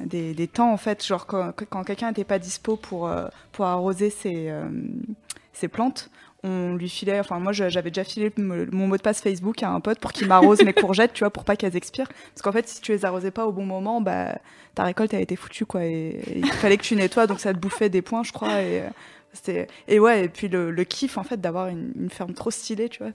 [0.06, 3.66] des, des temps en fait, genre quand, quand quelqu'un n'était pas dispo pour euh, pour
[3.66, 4.66] arroser ses euh,
[5.54, 6.10] ses plantes.
[6.44, 9.80] On lui filait, enfin moi j'avais déjà filé mon mot de passe Facebook à un
[9.80, 12.08] pote pour qu'il m'arrose mes courgettes, tu vois, pour pas qu'elles expirent.
[12.34, 14.40] Parce qu'en fait, si tu les arrosais pas au bon moment, bah
[14.74, 15.86] ta récolte elle était foutue quoi.
[15.86, 18.62] Et, il fallait que tu nettoies, donc ça te bouffait des points, je crois.
[18.62, 18.90] Et, euh,
[19.34, 22.90] c'était- et ouais, et puis le, kiff en fait d'avoir une, une ferme trop stylée,
[22.90, 23.12] tu vois.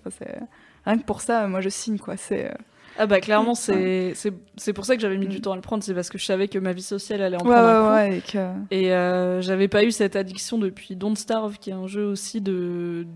[0.84, 2.16] rien que pour ça, moi je signe quoi.
[2.16, 2.54] C'est euh,
[2.98, 5.94] Ah bah clairement c'est pour ça que j'avais mis du temps à le prendre c'est
[5.94, 8.10] parce que je savais que ma vie sociale allait en Ouais, prendre ouais, un coup.
[8.12, 11.74] ouais, et que- et euh, j'avais pas eu cette addiction depuis Don't Starve qui est
[11.74, 13.06] un jeu aussi de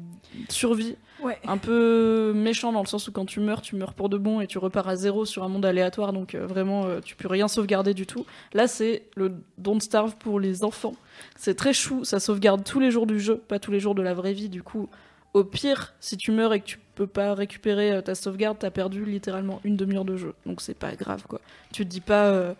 [0.49, 0.97] survie.
[1.23, 1.39] Ouais.
[1.47, 4.41] un peu méchant dans le sens où quand tu meurs tu meurs pour de bon
[4.41, 7.29] et tu repars à zéro sur un monde aléatoire donc euh, vraiment euh, tu peux
[7.29, 8.25] rien sauvegarder du tout.
[8.55, 10.95] Là c'est le Don't Starve pour les enfants.
[11.37, 14.01] C'est très chou ça sauvegarde tous les jours du jeu pas tous les jours de
[14.01, 14.49] la vraie vie.
[14.49, 14.89] Du coup
[15.35, 18.71] au pire, si tu meurs et que tu peux pas récupérer euh, ta sauvegarde, t'as
[18.71, 20.35] perdu littéralement une demi-heure de jeu.
[20.45, 21.41] Donc c'est pas grave, quoi.
[21.73, 22.53] Tu te dis pas, euh,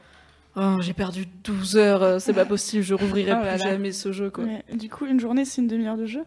[0.57, 3.57] Oh, j'ai perdu 12 heures, euh, c'est pas possible, je rouvrirai Oh plus là.
[3.59, 4.45] jamais ce jeu, quoi.
[4.45, 6.23] Ouais, Du coup, une journée, c'est une demi-heure de jeu?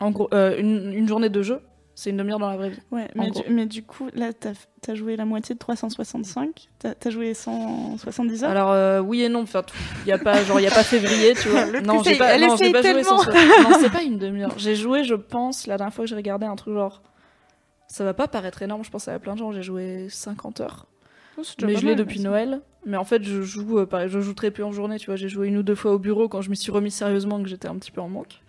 [0.00, 1.60] En gros, euh, une, une journée de jeu,
[1.94, 2.80] c'est une demi-heure dans la vraie vie.
[2.90, 4.52] Ouais, mais du, mais du coup, là, t'as
[4.88, 8.50] as joué la moitié de 365, t'as as joué 170 heures?
[8.50, 9.62] Alors euh, oui et non, enfin
[10.04, 11.66] il y a pas genre il y a pas février, tu vois.
[11.82, 14.52] Non, j'ai pas non, pas joué Non, c'est pas une demi-heure.
[14.56, 17.00] J'ai joué, je pense, la dernière fois que j'ai regardé un truc genre
[17.92, 20.86] ça va pas paraître énorme, je pense à plein de gens, j'ai joué 50 heures.
[21.36, 22.62] Oh, mais je l'ai depuis Noël.
[22.86, 24.98] Mais en fait, je joue, euh, pareil, je joue très peu en journée.
[24.98, 26.90] Tu vois, j'ai joué une ou deux fois au bureau quand je m'y suis remis
[26.90, 28.40] sérieusement, que j'étais un petit peu en manque.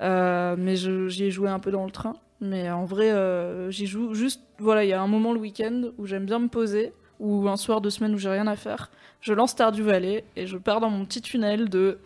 [0.00, 2.16] Euh, mais j'y ai joué un peu dans le train.
[2.40, 4.40] Mais en vrai, euh, j'y joue juste.
[4.58, 7.58] Voilà, il y a un moment le week-end où j'aime bien me poser, ou un
[7.58, 8.90] soir de semaine où j'ai rien à faire.
[9.20, 11.98] Je lance Stardew Valley et je pars dans mon petit tunnel de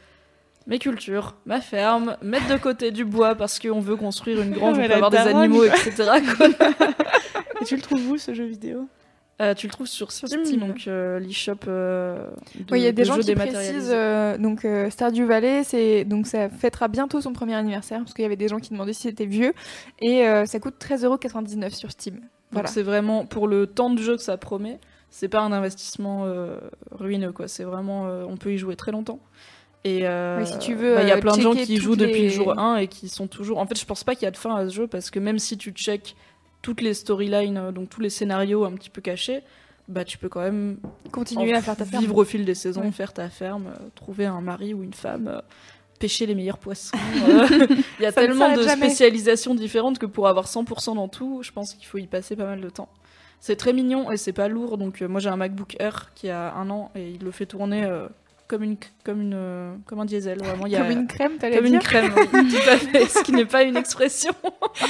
[0.66, 4.76] mes cultures, ma ferme, mettre de côté du bois parce qu'on veut construire une grange,
[4.76, 6.10] mais on peut avoir des animaux, etc.
[7.60, 8.88] Et tu le trouves où ce jeu vidéo?
[9.40, 12.28] Euh, tu le trouves sur Steam, donc euh, l'e-shop euh,
[12.70, 16.26] il y a des de gens qui précisent euh, donc euh, Stardew Valley, c'est donc
[16.26, 19.02] ça fêtera bientôt son premier anniversaire parce qu'il y avait des gens qui demandaient si
[19.02, 19.52] c'était vieux
[20.00, 22.20] et ça coûte 13,99€ sur Steam.
[22.52, 24.78] Donc c'est vraiment pour le temps de jeu que ça promet.
[25.10, 26.26] C'est pas un investissement
[26.92, 27.48] ruineux quoi.
[27.48, 29.18] C'est vraiment on peut y jouer très longtemps.
[29.84, 31.76] Et euh, Oui, si tu veux, bah, il y a euh, plein de gens qui
[31.78, 33.58] jouent depuis le jour 1 et qui sont toujours.
[33.58, 35.18] En fait, je pense pas qu'il y a de fin à ce jeu parce que
[35.18, 36.14] même si tu check
[36.62, 39.40] toutes les storylines, euh, donc tous les scénarios un petit peu cachés,
[39.88, 40.76] bah tu peux quand même
[41.10, 42.02] Continuer à faire ta ferme.
[42.02, 42.92] vivre au fil des saisons, Ouais.
[42.92, 45.26] faire ta ferme, euh, trouver un mari ou une femme.
[45.28, 45.40] euh,
[45.98, 46.96] Pêcher les meilleurs poissons.
[47.28, 48.86] Il y a Ça tellement de jamais.
[48.86, 52.44] spécialisations différentes que pour avoir 100% dans tout, je pense qu'il faut y passer pas
[52.46, 52.88] mal de temps.
[53.38, 54.78] C'est très mignon et c'est pas lourd.
[54.78, 57.88] Donc moi j'ai un MacBook Air qui a un an et il le fait tourner
[58.52, 60.38] comme une comme une euh, comme un diesel.
[60.38, 62.76] Vraiment, il y a- Comme une crème, t'allais Comme une dire crème, oui, tout à
[62.76, 63.06] fait.
[63.06, 64.32] Ce qui n'est pas une expression.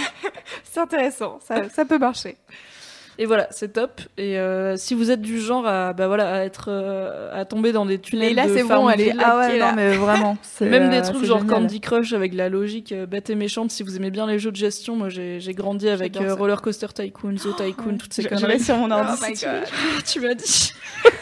[0.65, 2.37] C'est intéressant, ça, ça peut marcher.
[3.23, 4.01] Et voilà, c'est top.
[4.19, 7.71] Et euh, si vous êtes du genre à, bah voilà, à être, euh, à tomber
[7.71, 9.73] dans des tunnels Leïla, de c'est bon, Farmville, Ah ouais, non, là.
[9.77, 10.37] mais vraiment.
[10.61, 11.55] même des euh, trucs genre génial.
[11.55, 13.71] Candy Crush avec la logique bête et méchante.
[13.71, 16.35] Si vous aimez bien les jeux de gestion, moi j'ai j'ai grandi avec euh.
[16.35, 18.59] Roller Coaster Tycoon, The Tycoon, toutes ces conneries.
[18.59, 19.13] sur mon ordi.
[19.23, 19.47] Oh si
[20.13, 20.73] tu m'as dit.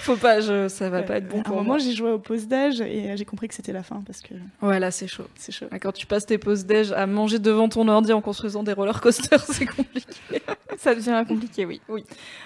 [0.00, 1.04] Faut pas, je, ça va Ouais.
[1.04, 1.78] pas être bon À un moment, moi.
[1.78, 4.80] j'ai joué au pause d'âge et j'ai compris que c'était la fin parce que Ouais,
[4.80, 5.24] là c'est chaud.
[5.36, 5.66] c'est chaud.
[5.80, 9.00] Quand tu passes tes pauses déj à manger devant ton ordi en construisant des roller
[9.00, 10.08] coasters, c'est compliqué.
[10.78, 11.80] Ça devient compliqué, oui.
[11.88, 12.04] oui.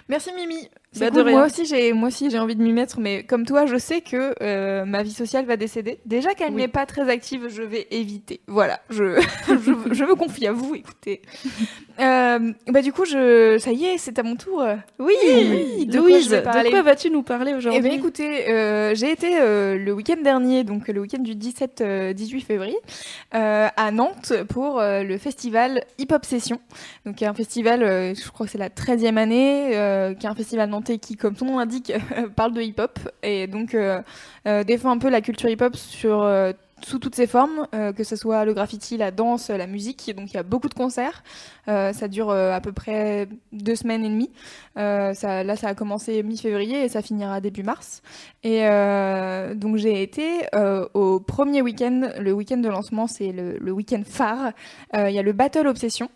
[0.08, 0.68] Merci Mimi.
[1.00, 1.30] Bah, cool.
[1.30, 4.02] Moi aussi, j'ai moi aussi j'ai envie de m'y mettre, mais comme toi, je sais
[4.02, 5.98] que euh, ma vie sociale va décéder.
[6.04, 6.60] Déjà qu'elle Oui.
[6.62, 8.40] n'est pas très active, je vais éviter.
[8.46, 9.18] Voilà, je
[9.48, 10.74] je, je me confie à vous.
[10.74, 11.22] Écoutez,
[12.00, 14.64] Euh, bah du coup, je ça y est, c'est à mon tour.
[14.98, 18.94] Oui, Oui, de quoi Louise, de quoi vas-tu nous parler aujourd'hui Eh bien écoutez, euh,
[18.94, 22.78] j'ai été le week-end dernier, donc le week-end du 17-18 février,
[23.30, 26.60] à Nantes pour le festival Hip Hop Session.
[27.04, 29.68] Donc un festival, je crois que c'est la 13e année,
[30.18, 31.92] qui est un festival nantais qui, comme son nom l'indique,
[32.36, 32.98] parle de hip-hop.
[33.22, 34.02] Et donc euh,
[34.46, 36.22] euh, défend un peu la culture hip-hop sur...
[36.84, 40.12] sous toutes ses formes, euh, que ce soit le graffiti, la danse, la musique.
[40.16, 41.22] Donc il y a beaucoup de concerts.
[41.68, 44.30] Euh, ça dure euh, à peu près deux semaines et demie.
[44.76, 48.02] Là, ça a commencé mi-février et ça finira début mars.
[48.42, 48.62] Et
[49.54, 50.46] donc j'ai été
[50.94, 52.10] au premier week-end.
[52.18, 54.52] Le week-end de lancement, c'est le, week-end phare.
[54.94, 56.08] Il y a le Battle Obsession,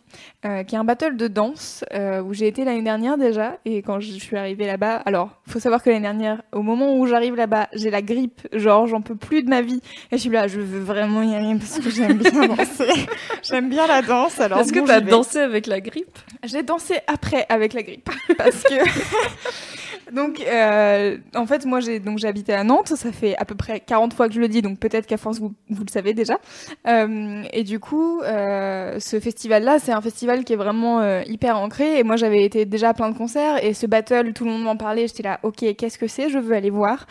[0.42, 1.84] qui est un battle de danse
[2.24, 3.58] où j'ai été l'année dernière déjà.
[3.64, 7.06] Et quand je suis arrivée là-bas, alors faut savoir que l'année dernière, au moment où
[7.06, 8.48] j'arrive là-bas, j'ai la grippe.
[8.52, 9.80] Genre, j'en peux plus de ma vie.
[10.10, 13.07] Et je suis là, je veux vraiment y aller parce que j'aime bien danser.
[13.42, 14.38] j'aime bien la danse.
[14.40, 16.18] Alors Est-ce que tu as dansé avec la grippe?
[16.44, 18.74] J'ai dansé après avec la grippe parce que
[20.12, 23.80] donc euh, en fait moi j'ai donc habité à Nantes, ça fait à peu près
[23.80, 26.38] 40 fois que je le dis donc peut-être qu'à force vous, vous le savez déjà.
[26.86, 31.59] Euh, et du coup euh, ce festival là, c'est un festival qui est vraiment hyper
[31.59, 34.50] ancré et moi j'avais été déjà à plein de concerts et ce battle tout le
[34.50, 36.30] monde m'en parlait, j'étais là OK, qu'est-ce que c'est?
[36.30, 37.07] Je veux aller voir.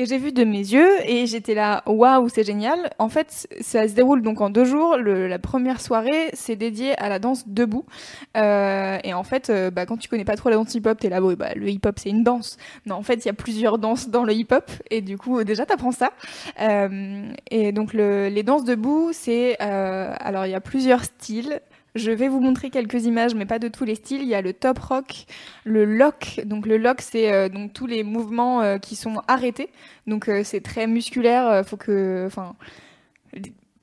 [0.00, 2.88] Et j'ai vu de mes yeux et j'étais là, waouh, c'est génial.
[3.00, 4.96] En fait, ça se déroule donc en deux jours.
[4.96, 7.84] La première soirée, c'est dédié à la danse debout.
[8.36, 11.08] Euh, et en fait, euh, bah, quand tu connais pas trop la danse hip-hop, t'es
[11.08, 12.58] là, bah, le hip-hop c'est une danse.
[12.86, 14.70] Non, en fait, il y a plusieurs danses dans le hip-hop.
[14.92, 16.12] Et du coup, déjà, t'apprends ça.
[16.60, 19.58] Euh, et donc, le- les danses debout, c'est.
[19.58, 21.60] alors, il y a plusieurs styles.
[21.94, 24.22] Je vais vous montrer quelques images, mais pas de tous les styles.
[24.22, 25.26] Il y a le top rock,
[25.64, 26.40] le lock.
[26.44, 29.70] Donc le lock, c'est euh, tous les mouvements euh, qui sont arrêtés.
[30.06, 31.64] Donc euh, c'est très musculaire.
[31.66, 32.54] faut que, enfin,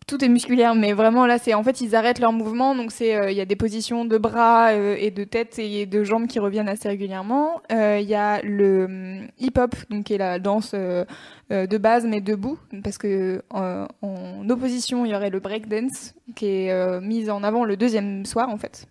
[0.08, 2.76] tout est musculaire, mais vraiment là, c'est en fait ils arrêtent leurs mouvements.
[2.76, 5.86] Donc c'est, euh, il y a des positions de bras euh, et de tête et
[5.86, 7.62] de jambes qui reviennent assez régulièrement.
[7.72, 12.60] Euh, Il y a le hip-hop, donc qui est la danse de base mais debout,
[12.84, 17.78] parce que en opposition il y aurait le breakdance qui est mise en avant le
[17.78, 18.88] deuxième soir en fait.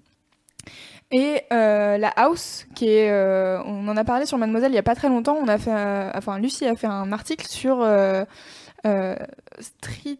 [1.12, 3.12] Et la house, qui est,
[3.66, 5.36] on en a parlé sur Mademoiselle il y a pas très longtemps.
[5.40, 7.86] On a fait, enfin Lucie a fait un article sur
[9.60, 10.18] street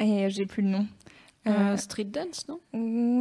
[0.00, 0.86] et j'ai plus le nom.
[1.46, 2.60] Euh, Street dance, non?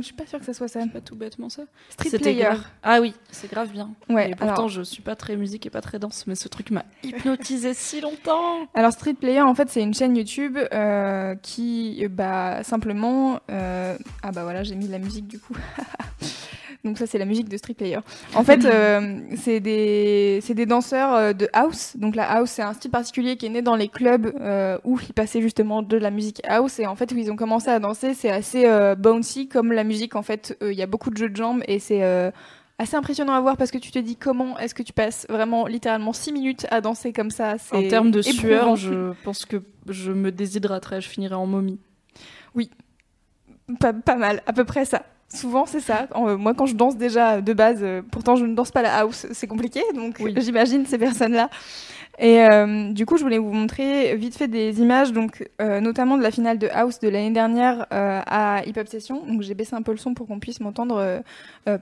[0.01, 0.85] Je suis pas sûre que ça soit ça.
[0.91, 1.61] Pas tout bêtement ça.
[1.89, 2.41] Street player.
[2.43, 3.91] grave- Ah oui, c'est grave bien.
[4.09, 6.49] Ouais, et pourtant, alors- je suis pas très musique et pas très danse, mais ce
[6.49, 8.67] truc m'a hypnotisé si longtemps.
[8.73, 14.31] Alors Street Player, en fait, c'est une chaîne YouTube euh, qui, bah, simplement, euh, ah
[14.33, 15.55] bah voilà, j'ai mis de la musique du coup.
[16.83, 17.99] Donc ça, c'est la musique de Street Player.
[18.35, 21.93] En fait, euh, c'est des, des danseurs euh, de house.
[21.97, 24.99] Donc la house, c'est un style particulier qui est né dans les clubs euh, où
[24.99, 27.79] ils passaient justement de la musique house et en fait où ils ont commencé à
[27.79, 30.15] danser, c'est assez euh, bouncy comme la musique.
[30.15, 32.03] En fait, il y a beaucoup de jeux de jambes et c'est
[32.77, 35.67] assez impressionnant à voir parce que tu te dis comment est-ce que tu passes vraiment
[35.67, 37.55] littéralement 6 minutes à danser comme ça?
[37.71, 39.57] En termes de sueur, je pense que
[39.87, 41.79] je me déshydraterais, je finirais en momie.
[42.55, 42.69] Oui,
[43.79, 45.03] pas, pas mal, à peu près ça.
[45.33, 46.07] Souvent, c'est ça.
[46.15, 48.81] En- euh, moi, quand je danse déjà de base, euh, pourtant je ne danse pas
[48.81, 51.49] la house, c'est compliqué, donc j'imagine ces personnes-là.
[52.21, 56.17] Et euh, du coup, je voulais vous montrer vite fait des images, donc euh, notamment
[56.17, 59.23] de la finale de house de l'année dernière à Hip Hop Session.
[59.25, 61.21] Donc j'ai baissé un peu le son pour qu'on puisse m'entendre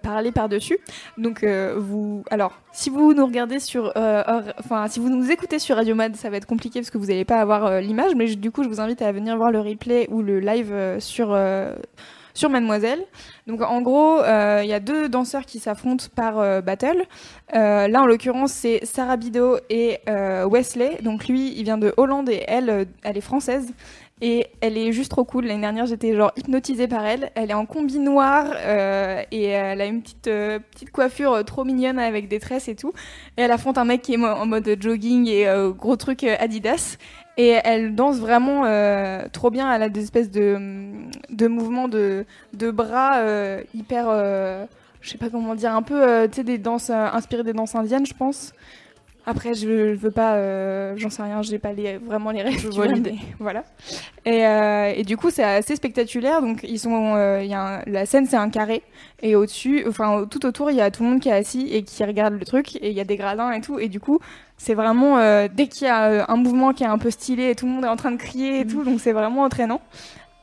[0.03, 0.77] parler par-dessus.
[1.17, 5.95] Donc vous, alors si vous nous regardez sur, enfin si vous nous écoutez sur Radio
[5.95, 8.51] Mad, ça va être compliqué parce que vous n'allez pas avoir l'image, mais je- du
[8.51, 11.35] coup je vous invite à venir voir le replay ou le live sur
[12.37, 13.03] sur Mademoiselle.
[13.47, 17.03] Donc en gros, euh, il y a deux danseurs qui s'affrontent par euh, battle.
[17.55, 19.99] Euh, là, en l'occurrence, c'est Sarah Bido et
[20.49, 20.99] Wesley.
[21.01, 23.73] Donc lui, il vient de Hollande et elle, elle est française.
[24.19, 25.45] Et elle est juste trop cool.
[25.45, 27.31] L'année dernière, j'étais genre hypnotisée par elle.
[27.35, 28.47] Elle est en combi noir
[29.31, 32.93] et elle a une petite, petite coiffure trop mignonne avec des tresses et tout.
[33.37, 36.97] Et elle affronte un mec qui est en mode jogging et gros truc Adidas.
[37.37, 39.71] Et elle danse vraiment euh, trop bien.
[39.71, 40.57] Elle a des espèces de,
[41.29, 44.07] de mouvements de, de bras euh, hyper.
[44.09, 44.65] euh,
[45.01, 47.75] je sais pas comment dire, un peu, euh, tu sais, des danses inspirées des danses
[47.75, 48.53] indiennes, je pense.
[49.29, 52.59] Après, je, je veux pas, j'en sais rien, j'ai pas les, vraiment les règles.
[52.59, 53.15] Je vois l'idée.
[53.39, 53.65] Voilà.
[54.25, 54.39] Et,
[54.99, 56.41] et du coup, c'est assez spectaculaire.
[56.41, 58.83] Donc, ils sont, y a un- la scène, c'est un carré,
[59.21, 61.83] et au-dessus, enfin, tout autour, il y a tout le monde qui est assis et
[61.83, 63.79] qui regarde le truc, et il y a des gradins et tout.
[63.79, 64.19] Et du coup,
[64.57, 67.51] c'est vraiment euh, dès qu'il y a euh, un mouvement qui est un peu stylé,
[67.51, 69.81] et tout le monde est en train de crier et tout, donc c'est vraiment entraînant.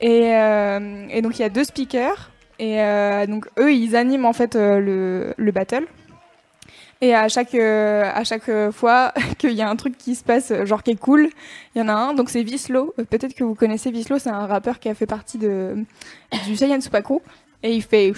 [0.00, 2.30] Et, euh, et donc, il y a deux speakers.
[2.58, 5.86] Et euh, donc, eux, ils animent en fait le, le battle.
[7.00, 10.82] Et à chaque, à chaque fois qu'il y a un truc qui se passe, genre
[10.82, 11.28] qui est cool,
[11.74, 12.14] il y en a un.
[12.14, 12.94] Donc c'est Vislo.
[13.10, 15.84] Peut-être que vous connaissez Vislo, c'est un rappeur qui a fait partie de,
[16.46, 17.20] du Saiyan Supaku.
[17.62, 18.12] Et il fait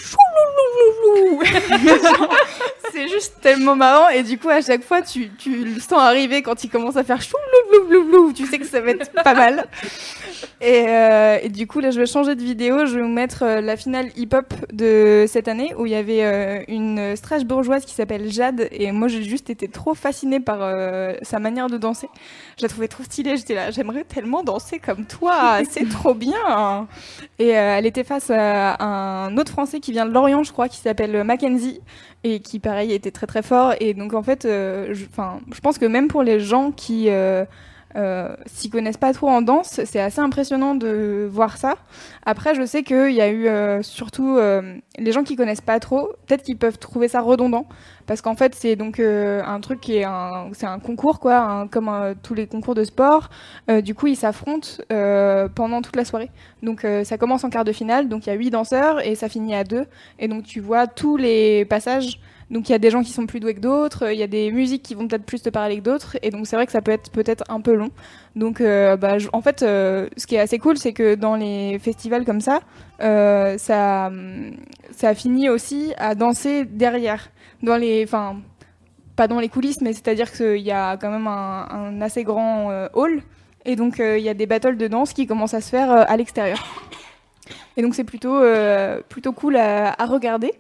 [2.92, 4.08] C'est juste tellement marrant.
[4.08, 7.04] Et du coup, à chaque fois, tu, tu le sens arriver quand il commence à
[7.04, 8.32] faire chouloulouloulou.
[8.32, 9.66] Tu sais que ça va être pas mal.
[10.60, 12.86] Et, euh, et du coup, là, je vais changer de vidéo.
[12.86, 16.24] Je vais vous mettre euh, la finale hip-hop de cette année où il y avait
[16.24, 18.68] euh, une Strasbourgeoise qui s'appelle Jade.
[18.70, 20.56] Et moi, j'ai juste été trop fascinée par
[21.22, 22.08] sa manière de danser.
[22.58, 23.36] Je la trouvais trop stylée.
[23.36, 25.58] J'étais là, j'aimerais tellement danser comme toi.
[25.68, 26.86] C'est trop bien.
[27.38, 30.78] Et elle était face à un autre Français qui vient de Lorient, je crois, qui
[30.78, 31.80] s'appelle Mackenzie
[32.24, 33.74] et qui, pareil, était très très fort.
[33.80, 37.08] Et donc, en fait, euh, je, je pense que même pour les gens qui
[37.96, 41.76] euh, s'y connaissent pas trop en danse, c'est assez impressionnant de voir ça.
[42.24, 45.80] Après, je sais qu'il y a eu euh, surtout euh, les gens qui connaissent pas
[45.80, 47.66] trop, peut-être qu'ils peuvent trouver ça redondant,
[48.06, 51.66] parce qu'en fait, c'est donc euh, un truc qui est un, c'est un concours quoi,
[51.70, 51.90] comme
[52.22, 53.30] tous les concours de sport.
[53.82, 54.68] Du coup, ils s'affrontent
[55.54, 56.30] pendant toute la soirée.
[56.62, 59.28] Donc, ça commence en quart de finale, donc il y a huit danseurs et ça
[59.28, 59.86] finit à deux,
[60.18, 62.20] et donc tu vois tous les passages.
[62.50, 64.28] Donc il y a des gens qui sont plus doués que d'autres, il y a
[64.28, 66.72] des musiques qui vont peut-être plus te parler que d'autres, et donc c'est vrai que
[66.72, 67.90] ça peut être peut-être un peu long.
[68.36, 71.78] Donc euh, bah, en fait, euh, ce qui est assez cool, c'est que dans les
[71.80, 72.60] festivals comme ça,
[73.02, 74.52] euh, ça, hum,
[74.92, 77.30] ça finit aussi à danser derrière,
[77.64, 78.36] dans les, enfin
[79.16, 83.22] pas dans les coulisses, mais c'est-à-dire qu'il y a quand même un, assez grand hall,
[83.64, 86.16] et donc il y a des battles de danse qui commencent à se faire à
[86.16, 86.62] l'extérieur.
[87.78, 88.42] Et donc c'est plutôt
[89.08, 90.52] plutôt cool à regarder.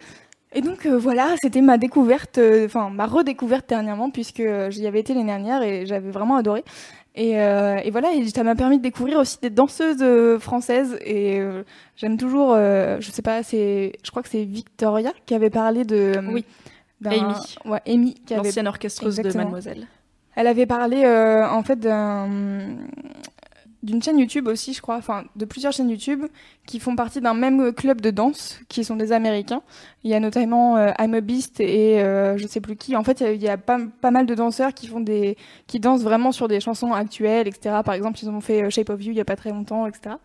[0.56, 4.86] Et donc euh, voilà, c'était ma découverte, euh, enfin ma redécouverte dernièrement puisque euh, j'y
[4.86, 6.64] avais été l'année dernière et j'avais vraiment adoré.
[7.14, 11.40] Et, euh, et voilà, et ça m'a permis de découvrir aussi des danseuses françaises et
[11.96, 16.12] j'aime toujours, je sais pas, c'est, je crois que c'est Victoria qui avait parlé de,
[16.30, 16.44] Oui.
[17.04, 17.34] Amy.
[17.66, 19.32] ouais, Amy, qui avait L'ancienne orchestreuse de.
[19.36, 19.86] Mademoiselle.
[20.34, 22.28] Elle avait parlé en fait d'un-
[23.86, 26.26] d'une chaîne YouTube aussi, je crois, enfin de plusieurs chaînes YouTube
[26.66, 29.62] qui font partie d'un même club de danse, qui sont des Américains.
[30.04, 32.96] Il y a notamment euh, I'm a Beast et euh, je sais plus qui.
[32.96, 35.36] En fait, il y a pas, pas mal de danseurs qui font des,
[35.66, 37.76] qui dansent vraiment sur des chansons actuelles, etc.
[37.84, 39.86] Par exemple, ils ont fait euh, Shape of You il y a pas très longtemps,
[39.86, 40.16] etc.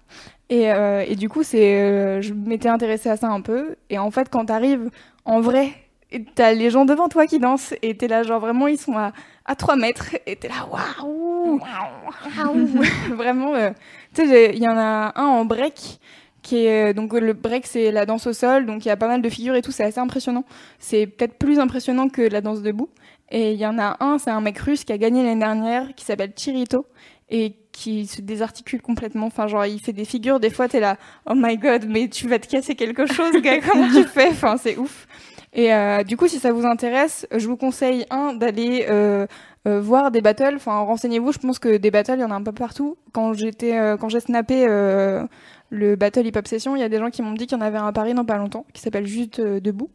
[0.49, 3.75] Et, euh, et du coup, c'est, euh, je m'étais intéressée à ça un peu.
[3.89, 4.89] Et en fait, quand t'arrives
[5.23, 5.71] en vrai,
[6.11, 7.73] et t'as les gens devant toi qui dansent.
[7.81, 9.13] Et t'es là, genre vraiment, ils sont à,
[9.45, 10.15] à 3 mètres.
[10.25, 12.67] Et t'es là, waouh, waouh.
[13.15, 13.71] Vraiment, euh,
[14.13, 15.99] tu sais, il y en a un en break
[16.41, 18.65] qui est euh, donc le break c'est la danse au sol.
[18.65, 19.71] Donc il y a pas mal de figures et tout.
[19.71, 20.43] C'est assez impressionnant.
[20.79, 22.89] C'est peut-être plus impressionnant que la danse debout.
[23.29, 25.93] Et il y en a un c'est un mec russe qui a gagné l'année dernière
[25.95, 26.85] qui s'appelle Chirito
[27.29, 29.27] et qui se désarticule complètement.
[29.27, 30.39] Enfin genre il fait des figures.
[30.39, 30.97] Des fois t'es là
[31.29, 33.61] oh my god mais tu vas te casser quelque chose gars.
[33.61, 34.29] Comment tu fais?
[34.29, 35.07] Enfin c'est ouf
[35.53, 39.27] et euh, du coup, si ça vous intéresse, je vous conseille un d'aller euh,
[39.67, 40.55] euh, voir des battles.
[40.55, 41.33] Enfin, renseignez-vous.
[41.33, 42.97] Je pense que des battles, il y en a un peu partout.
[43.11, 45.25] Quand j'étais, euh, quand j'ai snappé euh,
[45.69, 47.61] le battle hip hop session, il y a des gens qui m'ont dit qu'il y
[47.61, 49.89] en avait un à Paris dans pas longtemps, qui s'appelle juste euh, debout,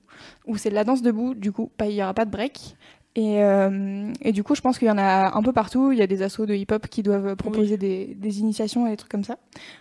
[0.47, 1.35] où c'est de la danse debout.
[1.35, 2.77] Du coup, pas, il y aura pas de break.
[3.15, 5.91] Et, euh, et du coup, je pense qu'il y en a un peu partout.
[5.91, 8.97] Il y a des assos de hip-hop qui doivent proposer des, des initiations et des
[8.99, 9.39] trucs comme ça.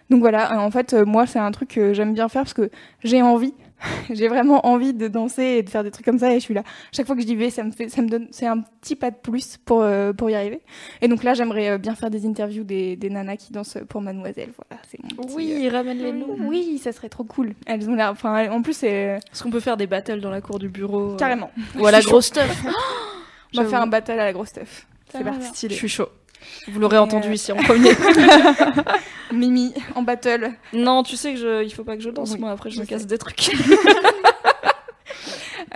[0.09, 2.69] Donc voilà, en fait, moi, c'est un truc que j'aime bien faire parce que
[3.03, 3.53] j'ai envie.
[4.09, 6.31] j'ai vraiment envie de danser et de faire des trucs comme ça.
[6.31, 6.63] Et je suis là.
[6.91, 9.11] Chaque fois que j'y vais, ça me fait, ça me donne, c'est un petit pas
[9.11, 10.61] de plus pour euh, pour y arriver.
[11.01, 14.01] Et donc là, j'aimerais euh, bien faire des interviews des, des nanas qui dansent pour
[14.01, 14.49] Mademoiselle.
[14.69, 16.35] Voilà, c'est mon petit, Oui, euh, ramène-les nous.
[16.39, 17.53] Oui, ça serait trop cool.
[17.65, 18.11] Elles ont l'air.
[18.11, 21.11] Enfin, en plus, c'est Est-ce qu'on peut faire des battles dans la cour du bureau
[21.11, 21.51] euh, carrément.
[21.77, 22.65] Ou à la grosse stuff?
[23.55, 24.87] On va faire un battle à la grosse stuff.
[25.11, 25.67] C'est parti.
[25.69, 26.09] Je suis chaud.
[26.67, 27.91] Vous l'aurez entendu euh, ici en premier.
[29.31, 30.51] Mimi en battle.
[30.73, 31.63] non, tu sais que je...
[31.63, 33.51] il faut pas que je danse, Oui, moi après je je me casse des trucs.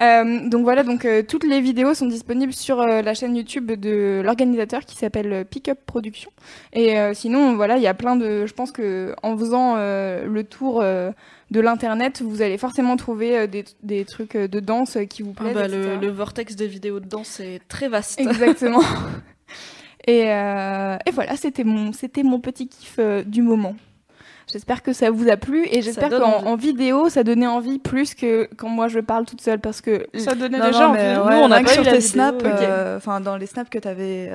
[0.01, 3.69] Euh, donc voilà, donc euh, toutes les vidéos sont disponibles sur euh, la chaîne YouTube
[3.69, 6.31] de l'organisateur qui s'appelle euh, Pick Up Production.
[6.71, 8.45] Et euh, sinon, voilà, il y a plein de.
[8.45, 11.11] Je pense que en faisant euh, le tour euh,
[11.51, 15.33] de l'internet, vous allez forcément trouver euh, des, des trucs euh, de danse qui vous
[15.37, 15.55] Ah plaisent.
[15.55, 18.21] bah, le vortex des vidéos de danse est très vaste.
[18.21, 18.83] Exactement.
[20.09, 23.75] Et, euh, et voilà, c'était mon, c'était mon petit kiff euh, du moment.
[24.51, 28.15] J'espère que ça vous a plu et j'espère qu'en en vidéo, ça donnait envie plus
[28.15, 30.99] que quand moi je parle toute seule parce que Ça donnait Non, déjà non, envie.
[31.03, 33.77] Nous, ouais, on que pas sur eu tes snaps, euh, enfin dans les snaps que
[33.77, 34.31] tu avais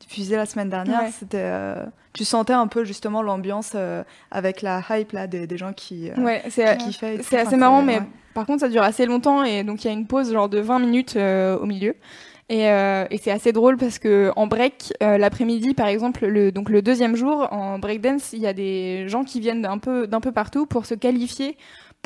[0.00, 1.10] diffusés la semaine dernière, Ouais.
[1.18, 5.56] c'était, euh, tu sentais un peu justement l'ambiance euh, avec la hype là des, des
[5.56, 6.88] gens qui, euh, Ouais, c'est qui
[7.18, 8.06] Enfin, assez marrant, mais ouais.
[8.34, 10.60] par contre, ça dure assez longtemps et donc il y a une pause genre de
[10.60, 11.94] 20 minutes au milieu.
[12.48, 16.52] Et, euh, et c'est assez drôle parce que en break, euh, l'après-midi, par exemple, le,
[16.52, 20.06] donc le deuxième jour, en breakdance, il y a des gens qui viennent d'un peu,
[20.06, 21.56] d'un peu partout pour se qualifier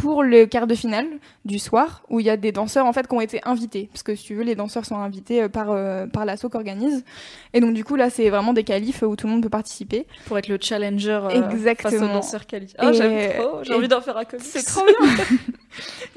[0.01, 1.07] pour le quart de finale
[1.45, 4.03] du soir, où il y a des danseurs en fait qui ont été invités, parce
[4.03, 7.05] que si tu veux, les danseurs sont invités euh, par euh, par l'asso qu'organise.
[7.53, 10.07] Et donc du coup là, c'est vraiment des qualifs où tout le monde peut participer
[10.27, 11.91] pour être le challenger euh, Exactement.
[11.91, 12.77] face aux danseurs qualifiés.
[12.79, 13.63] Ah, j'aime trop.
[13.63, 14.47] J'ai envie d'en faire un comics.
[14.47, 15.25] C'est trop bien.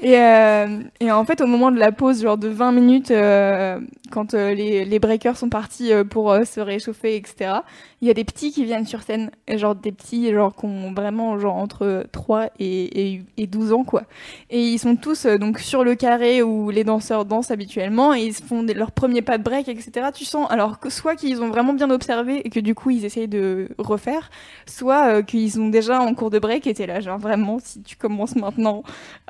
[0.00, 3.80] et, euh, et en fait, au moment de la pause, genre de 20 minutes, euh,
[4.10, 7.56] quand les, les breakers sont partis pour se réchauffer, etc.,
[8.00, 10.92] il y a des petits qui viennent sur scène, genre des petits, genre qui ont
[10.92, 14.04] vraiment genre entre 3 et, et, et 12 ans, quoi.
[14.50, 18.20] Et ils sont tous euh, donc sur le carré où les danseurs dansent habituellement et
[18.20, 20.08] ils font des, leur premier pas de break, etc.
[20.14, 23.04] Tu sens, alors que soit qu'ils ont vraiment bien observé et que du coup ils
[23.04, 24.30] essayent de refaire,
[24.66, 27.82] soit euh, qu'ils ont déjà en cours de break et t'es là, genre vraiment, si
[27.82, 28.82] tu commences maintenant,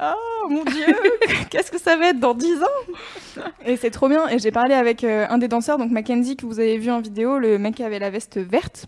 [0.03, 0.95] oh mon dieu,
[1.51, 3.43] qu'est-ce que ça va être dans 10 ans?
[3.65, 4.29] Et c'est trop bien.
[4.29, 7.01] Et j'ai parlé avec euh, un des danseurs, donc Mackenzie, que vous avez vu en
[7.01, 8.87] vidéo, le mec qui avait la veste verte.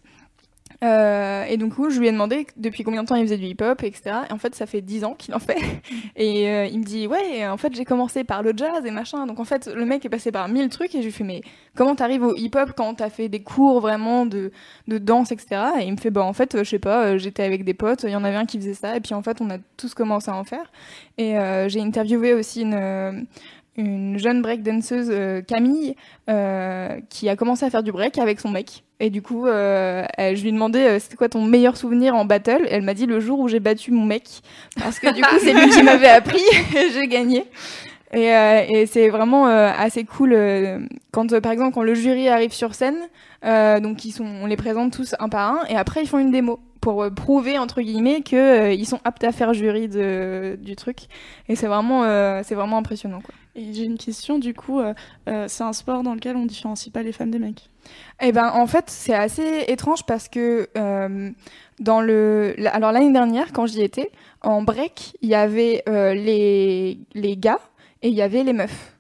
[0.85, 3.83] Euh, et donc, je lui ai demandé depuis combien de temps il faisait du hip-hop,
[3.83, 4.17] etc.
[4.29, 5.59] Et en fait, ça fait 10 ans qu'il en fait.
[6.17, 9.27] Et euh, il me dit, ouais, en fait, j'ai commencé par le jazz et machin.
[9.27, 10.95] Donc, en fait, le mec est passé par mille trucs.
[10.95, 11.43] Et je lui fais, mais
[11.75, 14.51] comment t'arrives au hip-hop quand t'as fait des cours vraiment de,
[14.89, 15.63] de danse, etc.
[15.81, 18.05] Et il me fait, bah, en fait, je sais pas, euh, j'étais avec des potes,
[18.05, 18.97] il y en avait un qui faisait ça.
[18.97, 20.71] Et puis, en fait, on a tous commencé à en faire.
[21.19, 21.35] Et
[21.69, 23.27] j'ai interviewé aussi une
[23.77, 25.97] une jeune breakdanceuse, euh, Camille,
[26.29, 28.85] euh, qui a commencé à faire du break avec son mec.
[29.01, 32.67] Et du coup, euh, je lui ai demandé c'était quoi ton meilleur souvenir en battle?
[32.69, 34.25] Et elle m'a dit le jour où j'ai battu mon mec.
[34.79, 36.43] Parce que du coup, c'est lui qui m'avait appris
[36.75, 37.45] et j'ai gagné.
[38.15, 40.35] Et, et c'est vraiment assez cool
[41.11, 42.97] quand, par exemple, quand le jury arrive sur scène,
[43.43, 46.31] donc ils sont, on les présente tous un par un, et après ils font une
[46.31, 50.57] démo pour euh, prouver entre guillemets que euh, ils sont aptes à faire jury de,
[50.63, 51.09] du truc
[51.49, 53.35] et c'est vraiment euh, c'est vraiment impressionnant quoi.
[53.59, 54.81] Et j'ai une question du coup
[55.27, 57.71] c'est un sport dans lequel on différencie pas les femmes des mecs?
[58.21, 60.69] Eh ben en fait c'est assez étrange parce que
[61.81, 64.11] dans le alors l'année dernière quand j'y étais
[64.43, 67.61] en break il y avait les les gars
[68.03, 68.97] et il y avait les meufs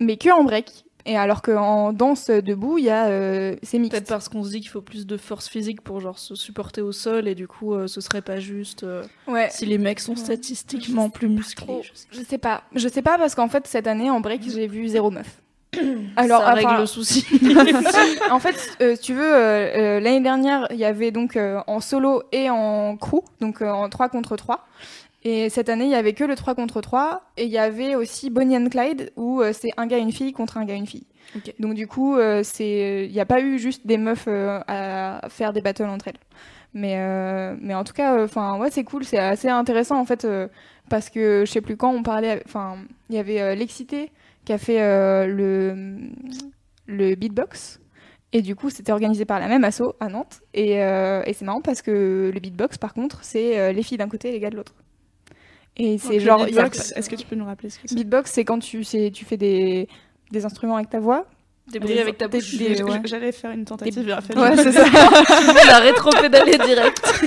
[0.00, 3.92] mais que en break et alors qu'en danse debout, il y a euh, c'est mixte.
[3.92, 6.80] Peut-être parce qu'on se dit qu'il faut plus de force physique pour genre se supporter
[6.80, 9.48] au sol et du coup euh, ce serait pas juste euh, ouais.
[9.50, 11.82] si les mecs sont statistiquement plus musclés.
[12.10, 12.62] Je sais, pas.
[12.74, 15.42] Je sais pas parce qu'en fait cette année en break j'ai vu zéro meuf.
[16.16, 17.26] Alors, ça règle le souci.
[18.30, 19.32] en fait, si tu veux,
[19.98, 24.36] l'année dernière, il y avait donc en solo et en crew, donc en 3 contre
[24.36, 24.64] 3.
[25.26, 27.22] Et cette année, il y avait que le 3 contre 3.
[27.38, 30.32] Et il y avait aussi Bonnie and Clyde, où euh, c'est un gars, une fille
[30.32, 31.06] contre un gars, une fille.
[31.58, 35.26] Donc du coup, euh, c'est, il n'y a pas eu juste des meufs euh, à
[35.30, 36.20] faire des battles entre elles.
[36.74, 36.96] Mais,
[37.60, 40.26] mais en tout cas, enfin ouais, c'est cool, c'est assez intéressant en fait,
[40.90, 42.78] parce que je sais plus quand on parlait, enfin,
[43.08, 44.10] il y avait l'excité
[44.44, 44.80] qui a fait
[45.28, 45.96] le,
[46.86, 47.80] le beatbox.
[48.32, 50.40] Et du coup, c'était organisé par la même asso à Nantes.
[50.52, 54.30] Et, et c'est marrant parce que le beatbox, par contre, c'est les filles d'un côté
[54.30, 54.74] et les gars de l'autre.
[55.76, 56.46] Et c'est genre.
[56.46, 57.94] Est-ce que tu peux nous rappeler ce que c'est?
[57.94, 59.88] Beatbox, c'est quand tu, tu fais des,
[60.30, 61.26] des instruments avec ta voix.
[61.66, 62.54] Des bruits avec ta bouche.
[63.04, 64.06] J'allais faire une tentative.
[64.36, 64.84] Ouais, c'est ça.
[65.66, 67.22] La rétro-pédalé direct.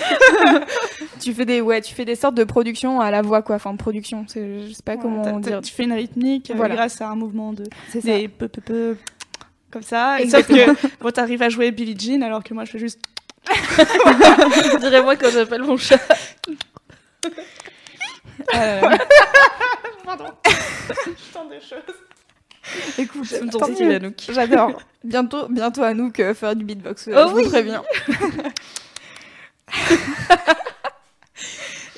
[1.20, 3.76] tu fais des ouais, tu fais des sortes de production à la voix quoi, enfin
[3.76, 5.62] production, je sais pas comment dire.
[5.62, 7.64] Tu fais une rythmique euh, grâce à un mouvement de
[7.96, 8.98] des peu peu peu
[9.72, 10.22] comme ça.
[10.22, 13.00] Et sauf que bon, t'arrives à jouer Billie Jean alors que moi je fais juste.
[14.80, 16.00] Dirais-moi quand j'appelle mon chat.
[18.56, 18.82] Euh...
[20.06, 20.26] Pardon.
[21.06, 21.96] Je des choses.
[22.98, 23.26] Écoute,
[24.30, 24.82] J'adore.
[25.04, 27.10] Bientôt, bientôt Anouk euh, faire du beatbox.
[27.10, 27.44] Oh je oui.
[27.44, 27.84] vous préviens.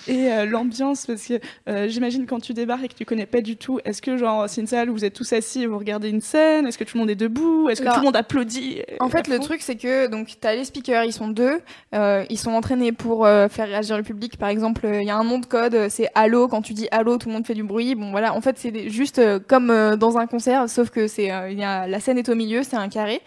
[0.09, 3.41] Et euh, l'ambiance parce que euh, j'imagine quand tu débarques et que tu connais pas
[3.41, 5.77] du tout est-ce que genre c'est une salle où vous êtes tous assis et vous
[5.77, 6.65] regardez une scène?
[6.65, 7.69] Est-ce que tout le monde est debout?
[7.69, 8.81] Est-ce que tout le monde applaudit?
[8.99, 11.61] En fait le truc c'est que donc tu as les speakers ils sont deux
[11.93, 14.37] euh, ils sont entraînés pour faire réagir le public.
[14.37, 17.17] Par exemple il y a un nom de code c'est allô quand tu dis allô
[17.17, 17.93] tout le monde fait du bruit.
[17.93, 18.33] Bon voilà.
[18.33, 21.99] En fait c'est juste comme dans un concert sauf que c'est il y a la
[21.99, 23.21] scène est au milieu c'est un carré.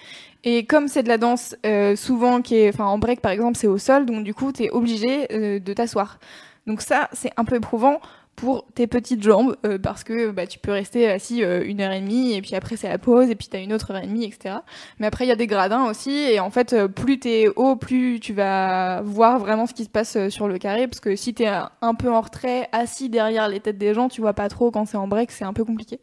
[0.44, 1.54] Et comme c'est de la danse
[1.94, 4.04] souvent qui est enfin en break par exemple c'est au sol.
[4.04, 6.18] Donc du coup tu es obligé de t'asseoir
[6.66, 8.00] donc ça, c'est un peu éprouvant
[8.36, 11.92] pour tes petites jambes euh, parce que bah, tu peux rester assis euh, une heure
[11.92, 14.06] et demie et puis après c'est la pause et puis t'as une autre heure et
[14.06, 14.56] demie etc
[14.98, 17.76] mais après il y a des gradins aussi et en fait euh, plus t'es haut
[17.76, 21.34] plus tu vas voir vraiment ce qui se passe sur le carré parce que si
[21.34, 24.70] t'es un peu en retrait assis derrière les têtes des gens tu vois pas trop
[24.70, 26.00] quand c'est en break c'est un peu compliqué.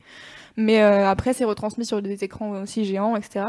[0.56, 3.46] Mais après c'est retransmis sur des écrans aussi géants etc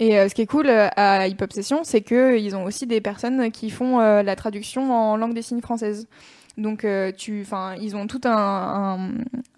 [0.00, 3.00] et ce qui est cool à Hip Hop Session c'est que ils ont aussi des
[3.00, 6.08] personnes qui font la traduction en langue des signes française
[6.60, 7.46] Donc, euh, tu,
[7.80, 8.98] ils ont tout un,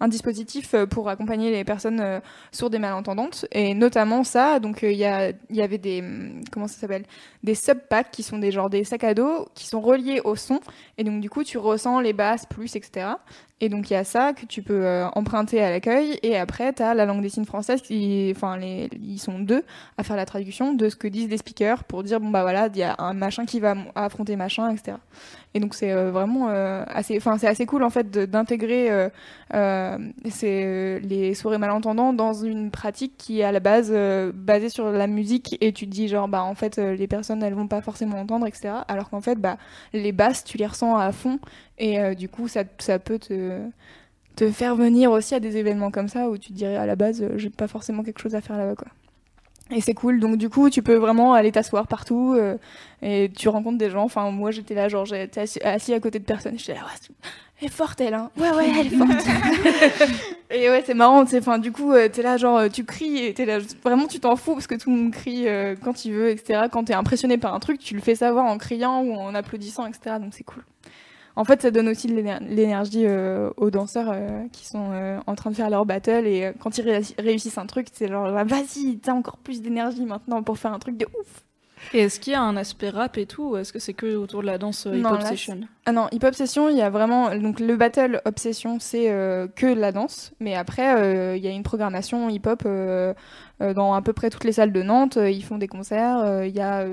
[0.07, 2.19] dispositif euh, pour accompagner les personnes euh,
[2.51, 4.59] sourdes et malentendantes, et notamment ça.
[4.59, 7.03] Donc, il y, avait des, hum, comment ça s'appelle,
[7.43, 10.59] des sub-packs qui sont des genres des sacs à dos qui sont reliés au son,
[10.97, 13.07] et donc du coup, tu ressens les basses plus, etc.
[13.61, 16.73] Et donc il y a ça que tu peux euh, emprunter à l'accueil et après
[16.73, 17.81] tu as la langue des signes française
[18.35, 19.63] enfin les ils sont deux
[19.97, 22.67] à faire la traduction de ce que disent les speakers pour dire bon bah voilà,
[22.67, 24.97] il y a un machin qui va affronter machin etc.
[25.53, 29.09] Et donc c'est euh, vraiment euh, assez assez cool en fait d'intégrer
[29.53, 33.93] les sourds malentendants dans une pratique qui est à la base
[34.33, 37.53] basée sur la musique et tu te dis genre bah en fait les personnes elles
[37.53, 38.73] vont pas forcément entendre etc.
[38.87, 39.57] alors qu'en fait bah
[39.93, 41.39] les basses tu les ressens à fond
[41.77, 43.59] et euh, du coup, ça, ça peut te,
[44.35, 46.95] te faire venir aussi à des événements comme ça où tu te dirais à la
[46.95, 48.87] base, euh, j'ai pas forcément quelque chose à faire là-bas, quoi.
[49.71, 50.19] Et c'est cool.
[50.19, 52.57] Donc, du coup, tu peux vraiment aller t'asseoir partout euh,
[53.01, 54.03] et tu rencontres des gens.
[54.03, 56.59] Enfin, moi, j'étais là, genre, j'étais assis, à côté de personnes.
[56.59, 56.81] J'étais là,
[57.59, 58.29] elle est forte, elle, hein.
[58.37, 60.11] Ouais, ouais, elle est forte.
[60.51, 63.45] et ouais, c'est marrant, tu Enfin, du coup, t'es là, genre, tu cries et t'es
[63.45, 65.47] là, vraiment, tu t'en fous parce que tout le monde crie
[65.81, 66.63] quand il veut, etc.
[66.69, 69.85] Quand t'es impressionné par un truc, tu le fais savoir en criant ou en applaudissant,
[69.85, 70.17] etc.
[70.19, 70.63] Donc, c'est cool
[71.35, 75.49] en fait, ça donne aussi l'énergie euh, aux danseurs euh, qui sont euh, en train
[75.49, 79.37] de faire leur battle et quand ils réussissent un truc, c'est genre vas-y, t'as encore
[79.37, 81.43] plus d'énergie maintenant pour faire un truc de ouf.
[81.93, 84.15] Et est-ce qu'il y a un aspect rap et tout, ou est-ce que c'est que
[84.15, 85.61] autour de la danse hip hop session?
[85.85, 89.05] Ah non, hip hop session, il y a vraiment donc le battle obsession, c'est
[89.55, 92.63] que la danse, mais après il y a une programmation hip hop
[93.63, 95.17] euh, dans à peu près toutes les salles de Nantes.
[95.17, 96.17] Euh, ils font des concerts.
[96.19, 96.85] Euh, il y a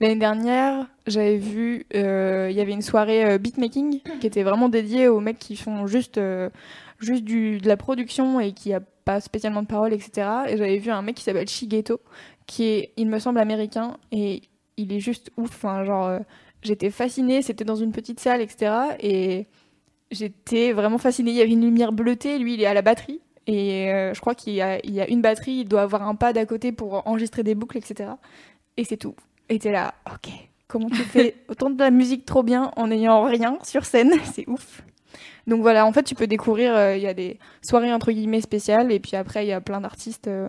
[0.00, 5.20] l'année dernière, j'avais vu, il y avait une soirée beatmaking qui était vraiment dédiée aux
[5.20, 6.20] mecs qui font juste
[6.98, 10.28] juste du, de la production et qui a pas spécialement de paroles, etc.
[10.48, 12.00] Et j'avais vu un mec qui s'appelle Shigeto,
[12.46, 14.42] qui est, il me semble, américain, et
[14.76, 15.50] il est juste ouf.
[15.50, 16.18] Enfin, genre,
[16.62, 18.72] j'étais fascinée, c'était dans une petite salle, etc.
[19.00, 19.46] Et
[20.10, 21.30] j'étais vraiment fascinée.
[21.30, 23.20] Il y avait une lumière bleutée, lui, il est à la batterie.
[23.46, 26.46] Et euh, je crois qu'il y, a, une batterie, il doit avoir un pad à
[26.46, 28.10] côté pour enregistrer des boucles, etc.
[28.76, 29.14] Et c'est tout.
[29.48, 30.32] Et t'es là, ok,
[30.66, 34.12] comment tu fais autant de la musique trop bien en n'ayant rien sur scène?
[34.24, 34.82] C'est ouf.
[35.46, 38.40] Donc voilà, en fait, tu peux découvrir, euh, il y a des soirées entre guillemets
[38.40, 40.26] spéciales, et puis après, il y a plein d'artistes.
[40.26, 40.48] Euh,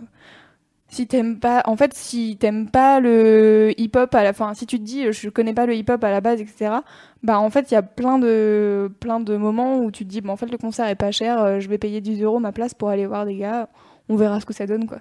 [0.88, 4.78] si t'aimes pas, en fait, si t'aimes pas le hip-hop à la fin, si tu
[4.78, 6.76] te dis je connais pas le hip-hop à la base, etc.
[7.22, 10.22] Bah en fait, il y a plein de plein de moments où tu te dis
[10.22, 12.52] bah en fait le concert est pas cher, euh, je vais payer 10 euros ma
[12.52, 13.68] place pour aller voir des gars,
[14.08, 15.00] on verra ce que ça donne quoi.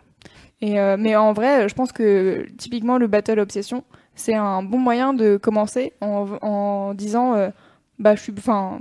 [0.60, 3.84] Et euh, mais en vrai, je pense que typiquement le battle obsession,
[4.16, 7.50] c'est un bon moyen de commencer en, en disant euh,
[8.00, 8.80] bah je suis, enfin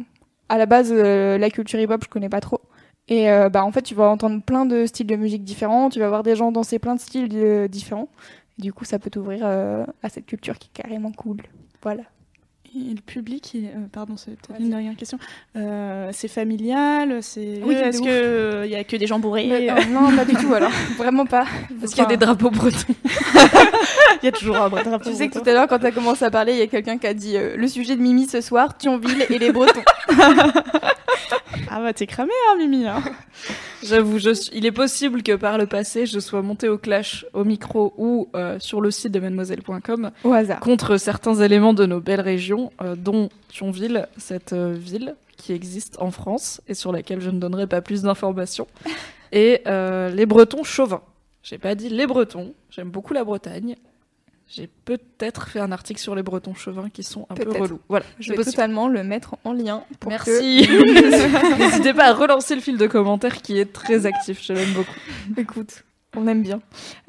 [0.49, 2.61] à la base la culture hip-hop je connais pas trop.
[3.09, 6.01] Et euh, bah, en fait, tu vas entendre plein de styles de musique différents, tu
[6.01, 8.09] vas voir des gens danser plein de styles euh, différents.
[8.59, 11.39] du coup, ça peut t'ouvrir euh, à cette culture qui est carrément cool.
[11.83, 12.03] Voilà.
[12.75, 13.57] Et le public,
[13.91, 15.19] pardon, c'est peut-être une dernière question.
[15.55, 17.63] c'est familial, c'est.
[17.65, 20.53] Oui, est-ce qu'il n'y a que des gens bourrés Non, pas du tout.
[20.53, 21.47] Alors, vraiment pas.
[21.81, 22.95] Parce qu'il y a des drapeaux bretons.
[24.23, 25.09] Il y a toujours un drapeau.
[25.09, 26.67] Tu sais que tout à l'heure, quand tu as commencé à parler, il y a
[26.67, 29.83] quelqu'un qui a dit le sujet de Mimi ce soir, Thionville et les Bretons.
[31.71, 33.03] Ah bah t'es cramé hein Mimi hein.
[33.83, 34.19] J'avoue,
[34.53, 38.29] il est possible que par le passé je sois montée au clash au micro ou
[38.35, 42.73] euh, sur le site de mademoiselle.com au hasard contre certains éléments de nos belles régions,
[42.83, 47.39] euh, dont Thionville, cette euh, ville qui existe en France et sur laquelle je ne
[47.39, 48.67] donnerai pas plus d'informations,
[49.33, 51.03] et les Bretons chauvins.
[51.43, 53.77] J'ai pas dit les Bretons, j'aime beaucoup la Bretagne,
[54.49, 57.81] j'ai peut-être fait un article sur les Bretons chauvins qui sont un peu relous.
[57.89, 59.83] Voilà, je vais totalement le mettre en lien.
[59.99, 60.69] Pour Merci.
[61.59, 64.41] N'hésitez pas à relancer le fil de commentaires qui est très actif.
[64.45, 64.95] Je l'aime beaucoup.
[65.37, 65.85] Écoute,
[66.17, 66.61] on aime bien.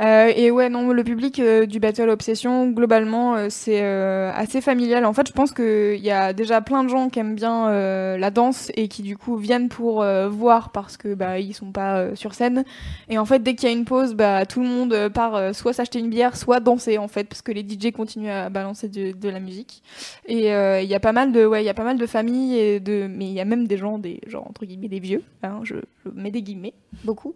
[0.02, 5.06] Euh, et ouais, non, le public euh, du Battle Obsession, globalement, euh, c'est assez familial.
[5.06, 7.70] En fait, je pense qu'il y a déjà plein de gens qui aiment bien
[8.18, 12.16] la danse et qui du coup viennent pour voir parce que bah ils sont pas
[12.16, 12.64] sur scène.
[13.10, 15.74] Et en fait, dès qu'il y a une pause, bah tout le monde part soit
[15.74, 19.30] s'acheter une bière, soit danser en fait, parce que les DJ continuent à balancer de,
[19.30, 19.82] la musique.
[20.28, 22.80] Et il y a pas mal de, ouais, y a pas mal de familles et
[22.80, 25.24] de, mais il y a même des gens, des genre entre guillemets des vieux.
[25.44, 25.76] Hein, je,
[26.06, 26.74] je mets des guillemets,
[27.04, 27.36] beaucoup.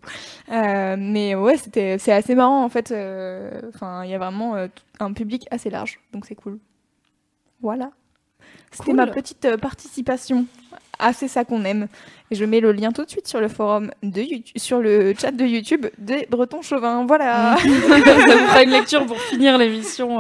[0.50, 2.92] mais ouais c'était c'est assez marrant en fait.
[2.92, 4.68] Euh, enfin, il y a vraiment euh,
[5.00, 6.60] un public assez large, donc c'est cool.
[7.62, 7.92] Voilà.
[8.72, 10.46] C'était ma petite euh, participation.
[10.98, 11.88] Assez ça qu'on aime.
[12.30, 15.14] Et je mets le lien tout de suite sur le forum de YouTube, sur le
[15.18, 17.06] chat de YouTube des Bretons Chauvins.
[17.06, 17.58] Voilà.
[17.60, 20.20] ça vous fera une lecture pour finir l'émission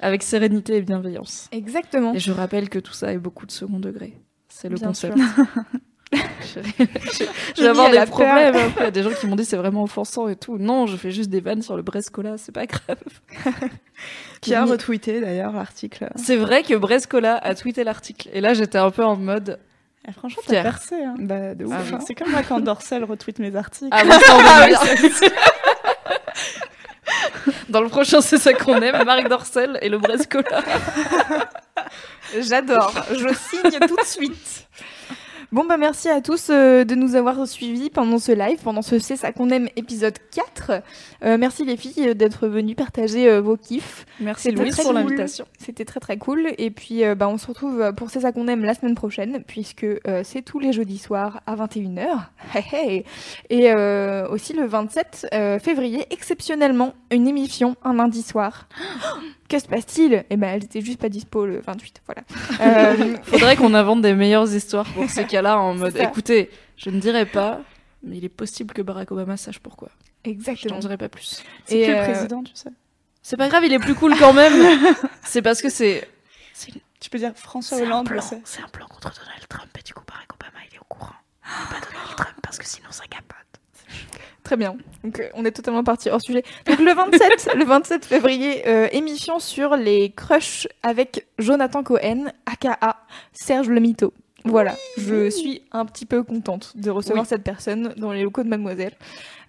[0.00, 1.48] avec sérénité et bienveillance.
[1.50, 2.14] Exactement.
[2.14, 4.14] Et je rappelle que tout ça est beaucoup de second degré.
[4.48, 5.18] C'est le concept.
[6.12, 8.72] je, vais avoir des problèmes.
[8.78, 10.58] Il y a des gens qui m'ont dit c'est vraiment offensant et tout.
[10.58, 12.98] Non, je fais juste des vannes sur le Brescola, c'est pas grave.
[14.40, 16.08] qui a retweeté d'ailleurs l'article.
[16.16, 18.28] C'est vrai que Brescola a tweeté l'article.
[18.32, 19.58] Et là, j'étais un peu en mode
[20.06, 20.96] Ah, franchement, t'as percé.
[20.96, 21.14] Hein.
[21.18, 21.72] Bah, de ouf.
[21.74, 23.90] Ah, C'est- c'est comme moi quand Dorsel retweet mes articles.
[23.92, 24.02] Ah.
[27.68, 30.62] Dans le prochain, c'est ça qu'on aime, Marc Dorcel et le Brescola.
[32.40, 34.68] J'adore, je signe tout de suite.
[35.52, 38.98] Bon bah merci à tous euh, de nous avoir suivis pendant ce live, pendant ce
[38.98, 40.82] C'est ça qu'on aime épisode 4.
[41.24, 44.06] Euh, merci les filles euh, d'être venues partager euh, vos kiffs.
[44.18, 44.94] Merci Louise pour cool.
[44.94, 45.44] l'invitation.
[45.58, 46.54] C'était très très cool.
[46.56, 49.86] Et puis bah, on se retrouve pour C'est ça qu'on aime la semaine prochaine, puisque
[50.24, 52.06] c'est tous les jeudis soirs à 21h.
[52.54, 53.04] Hey, hey.
[53.50, 53.74] Et
[54.30, 58.68] aussi le 27 euh, février, exceptionnellement, une émission un lundi soir.
[59.52, 60.24] Que se passe-t-il?
[60.30, 62.22] Eh ben, elle était juste pas dispo le 28, voilà.
[62.62, 66.48] Euh, Faudrait qu'on invente des meilleures histoires pour ces cas-là en mode écoutez,
[66.78, 67.60] je ne dirai pas,
[68.02, 69.90] mais il est possible que Barack Obama sache pourquoi.
[70.24, 70.76] Je Exactement.
[70.76, 71.42] n'en dirai pas plus.
[71.66, 72.70] C'est qui le euh, président, tu sais
[73.20, 74.94] C'est pas grave, il est plus cool quand même.
[75.22, 76.08] c'est parce que c'est.
[77.00, 78.08] Tu peux dire François Hollande.
[78.08, 80.84] le c'est un plan contre Donald Trump et du coup Barack Obama il est au
[80.88, 81.12] courant.
[81.42, 83.36] Pas Donald Trump parce que sinon ça capote.
[84.42, 84.76] Très bien.
[85.04, 86.42] Donc euh, on est totalement parti hors sujet.
[86.66, 92.78] Donc le 27, le 27 février, euh, émission sur les crushs avec Jonathan Cohen, aka
[93.32, 94.12] Serge le Mito.
[94.44, 97.28] Voilà, je suis un petit peu contente de recevoir Oui.
[97.28, 98.94] cette personne dans les locaux de Mademoiselle.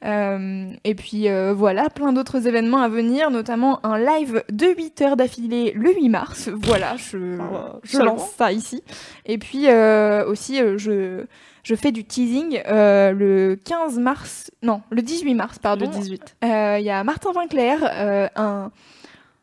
[0.06, 5.02] Euh, et puis euh, voilà, plein d'autres événements à venir, notamment un live de 8
[5.02, 6.50] heures d'affilée le 8 mars.
[6.54, 8.84] Voilà, je, Ah, je lance ça ici.
[9.26, 11.26] Et puis euh, aussi, je,
[11.64, 15.86] je fais du teasing euh, le 15 mars, non, le 18 mars, pardon.
[15.86, 16.36] Le 18.
[16.44, 18.72] Euh, Il y a Martin Vinclair, euh, un,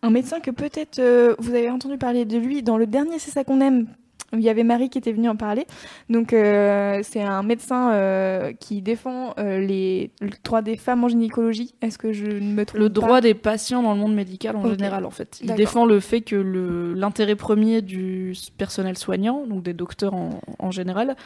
[0.02, 1.00] un médecin que peut-être
[1.38, 3.86] vous avez entendu parler de lui dans le dernier C'est ça qu'on aime.
[4.32, 5.66] Il y avait Marie qui était venue en parler.
[6.08, 11.08] Donc, euh, c'est un médecin euh, qui défend euh, les, le droit des femmes en
[11.08, 11.74] gynécologie.
[11.82, 12.92] Est-ce que je ne me trompe Le pas?
[13.00, 15.40] droit des patients dans le monde médical en général en fait.
[15.42, 16.36] Il défend le fait que
[16.94, 21.16] l'intérêt premier du personnel soignant, donc des docteurs en, en général,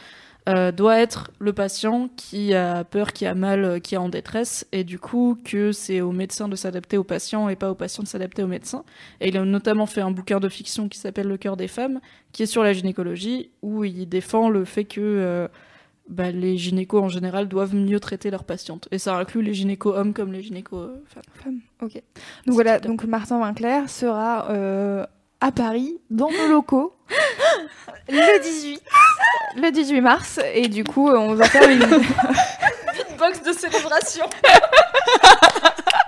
[0.47, 4.09] euh, doit être le patient qui a peur, qui a mal, euh, qui est en
[4.09, 7.75] détresse, et du coup que c'est au médecin de s'adapter au patient et pas au
[7.75, 8.83] patient de s'adapter au médecin.
[9.21, 11.99] Et il a notamment fait un bouquin de fiction qui s'appelle Le cœur des femmes,
[12.31, 15.47] qui est sur la gynécologie, où il défend le fait que euh,
[16.09, 18.87] bah, les gynécos en général doivent mieux traiter leurs patientes.
[18.91, 21.23] Et ça inclut les gynécos hommes comme les gynécos euh, femmes.
[21.33, 22.03] Femme, Ok.
[22.45, 25.07] Donc voilà, donc Martin Vinclair sera
[25.41, 26.93] à Paris, dans nos locaux,
[28.09, 28.81] le 18,
[29.57, 30.39] le 18 mars.
[30.53, 31.79] Et du coup, euh, on va faire une...
[31.79, 34.25] Beatbox de célébration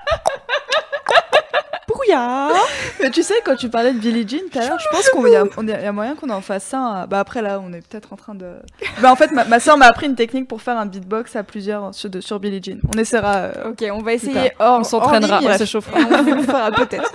[3.02, 5.32] Mais tu sais, quand tu parlais de Billie Jean tout à l'heure, je pense qu'il
[5.32, 6.80] y, a- on est- il y a moyen qu'on en fasse ça.
[6.80, 7.08] hein.
[7.08, 8.54] Bah après là, on est peut-être en train de...
[9.02, 11.44] Bah en fait, ma, ma soeur m'a appris une technique pour faire un beatbox à
[11.44, 12.80] plusieurs sur, de- sur Billie Jean.
[12.94, 13.36] On essaiera...
[13.36, 16.00] euh, Ok, on va essayer On s'entraînera, on s'échauffera.
[16.00, 16.04] Et
[16.34, 17.14] On fera peut-être.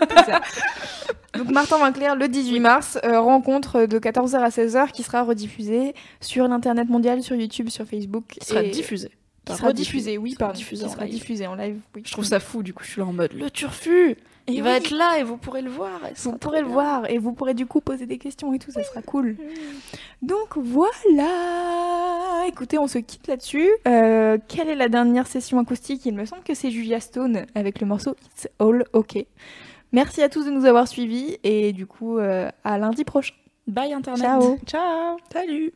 [1.35, 5.95] Donc Martin Vinclair, le 18 mars, euh, rencontre de 14h à 16h qui sera rediffusée
[6.21, 8.25] sur l'internet mondial, sur YouTube, sur Facebook.
[8.39, 9.11] Qui sera et- diffusé.
[9.47, 9.99] Qui sera rediffusé.
[10.13, 10.59] diffusé, oui, Qui sera pardon.
[10.59, 11.15] diffusé qui sera live.
[11.15, 12.03] diffusé en live, oui.
[12.05, 14.17] Je trouve ça fou, du coup, je suis là en mode le turfu
[14.49, 16.01] Et Il va être là et vous pourrez le voir.
[16.17, 16.73] Vous pourrez le bien.
[16.75, 19.37] voir et vous pourrez du coup poser des questions et tout, ça sera cool.
[20.21, 23.71] Donc voilà Écoutez, on se quitte là-dessus.
[23.87, 26.05] Euh, quelle est la dernière session acoustique?
[26.07, 29.25] Il me semble que c'est Julia Stone avec le morceau It's All OK.
[29.93, 33.35] Merci à tous de nous avoir suivis et du coup euh, à lundi prochain.
[33.69, 34.23] Bye Internet.
[34.23, 35.73] Ciao Ciao Salut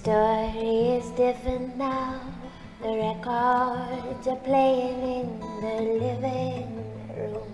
[0.00, 2.18] story is different now.
[2.80, 5.28] The records are playing in
[5.60, 6.68] the living
[7.12, 7.50] room.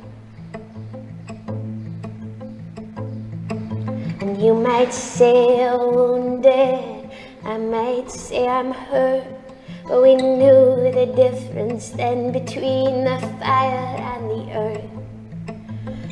[4.21, 7.11] And you might say I'm wounded,
[7.43, 9.27] I might say I'm hurt.
[9.89, 14.91] But we knew the difference then between the fire and the earth.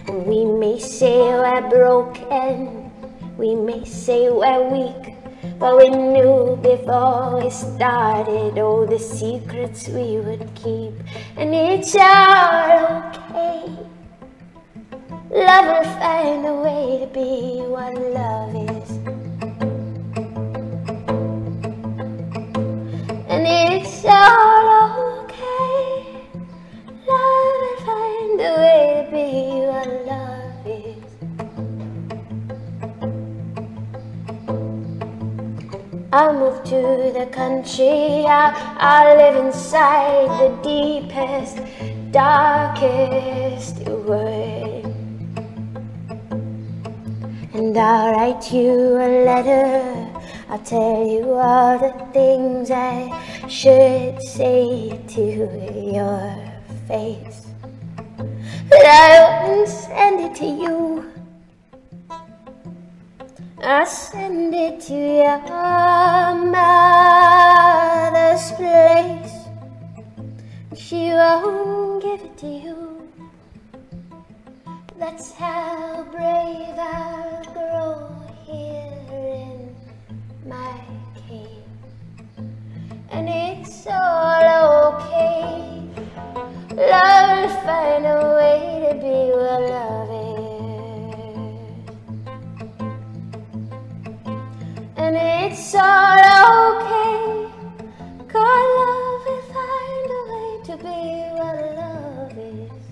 [0.09, 2.91] And we may say we're broken,
[3.39, 5.14] we may say we're weak.
[5.59, 10.95] But we knew before we started all the secrets we would keep.
[11.37, 13.85] And it's all okay.
[15.31, 18.91] Love will find a way to be what love is.
[23.29, 26.27] And it's all okay.
[27.09, 30.34] Love will find a way to be what love
[36.15, 38.25] I moved to the country.
[38.25, 41.59] I, I live inside the deepest,
[42.13, 44.85] darkest wood.
[47.53, 50.05] And I'll write you a letter
[50.49, 53.11] I'll tell you all the things I
[53.49, 56.37] should say to your
[56.87, 57.49] face.
[58.69, 61.14] But I won't send it to you.
[63.67, 65.39] I send it to your
[66.53, 66.93] mother's
[68.53, 69.33] place.
[70.77, 73.09] She won't give it to you.
[74.99, 78.13] That's how brave I'll grow
[78.45, 79.75] here in
[80.47, 80.79] my
[81.27, 81.65] cave.
[83.09, 85.89] And it's all okay.
[86.77, 90.24] Love will find a way to be what love
[95.07, 96.17] And it's all
[96.81, 97.53] okay.
[98.27, 101.01] God, love will find a way to be
[101.37, 102.83] what love is.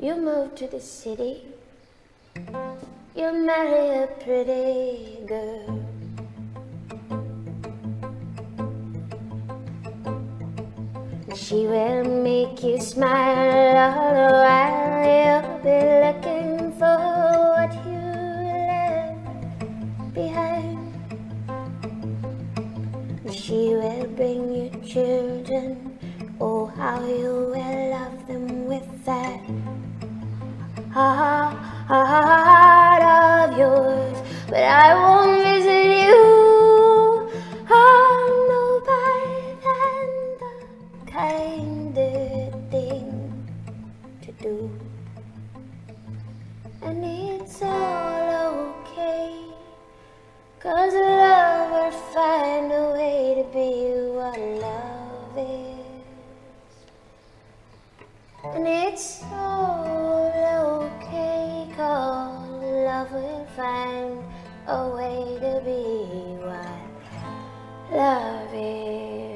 [0.00, 1.44] You move to the city.
[3.14, 5.84] You marry a pretty girl.
[11.34, 16.98] She will make you smile all the while you'll be looking for
[17.56, 18.04] what you
[18.68, 20.92] left behind.
[23.32, 25.98] She will bring you children.
[26.38, 29.40] Oh, how you will love them with that
[30.92, 34.18] heart of yours.
[34.48, 37.30] But I won't visit you.
[37.70, 40.08] I'm better than
[40.42, 40.52] the
[41.10, 43.08] kinder thing
[44.20, 44.85] to do.
[46.86, 49.34] And it's all okay.
[50.60, 56.04] Cause love will find a way to be what love is.
[58.54, 60.30] And it's all
[60.86, 64.22] okay, cause love will find
[64.68, 69.35] a way to be what love is.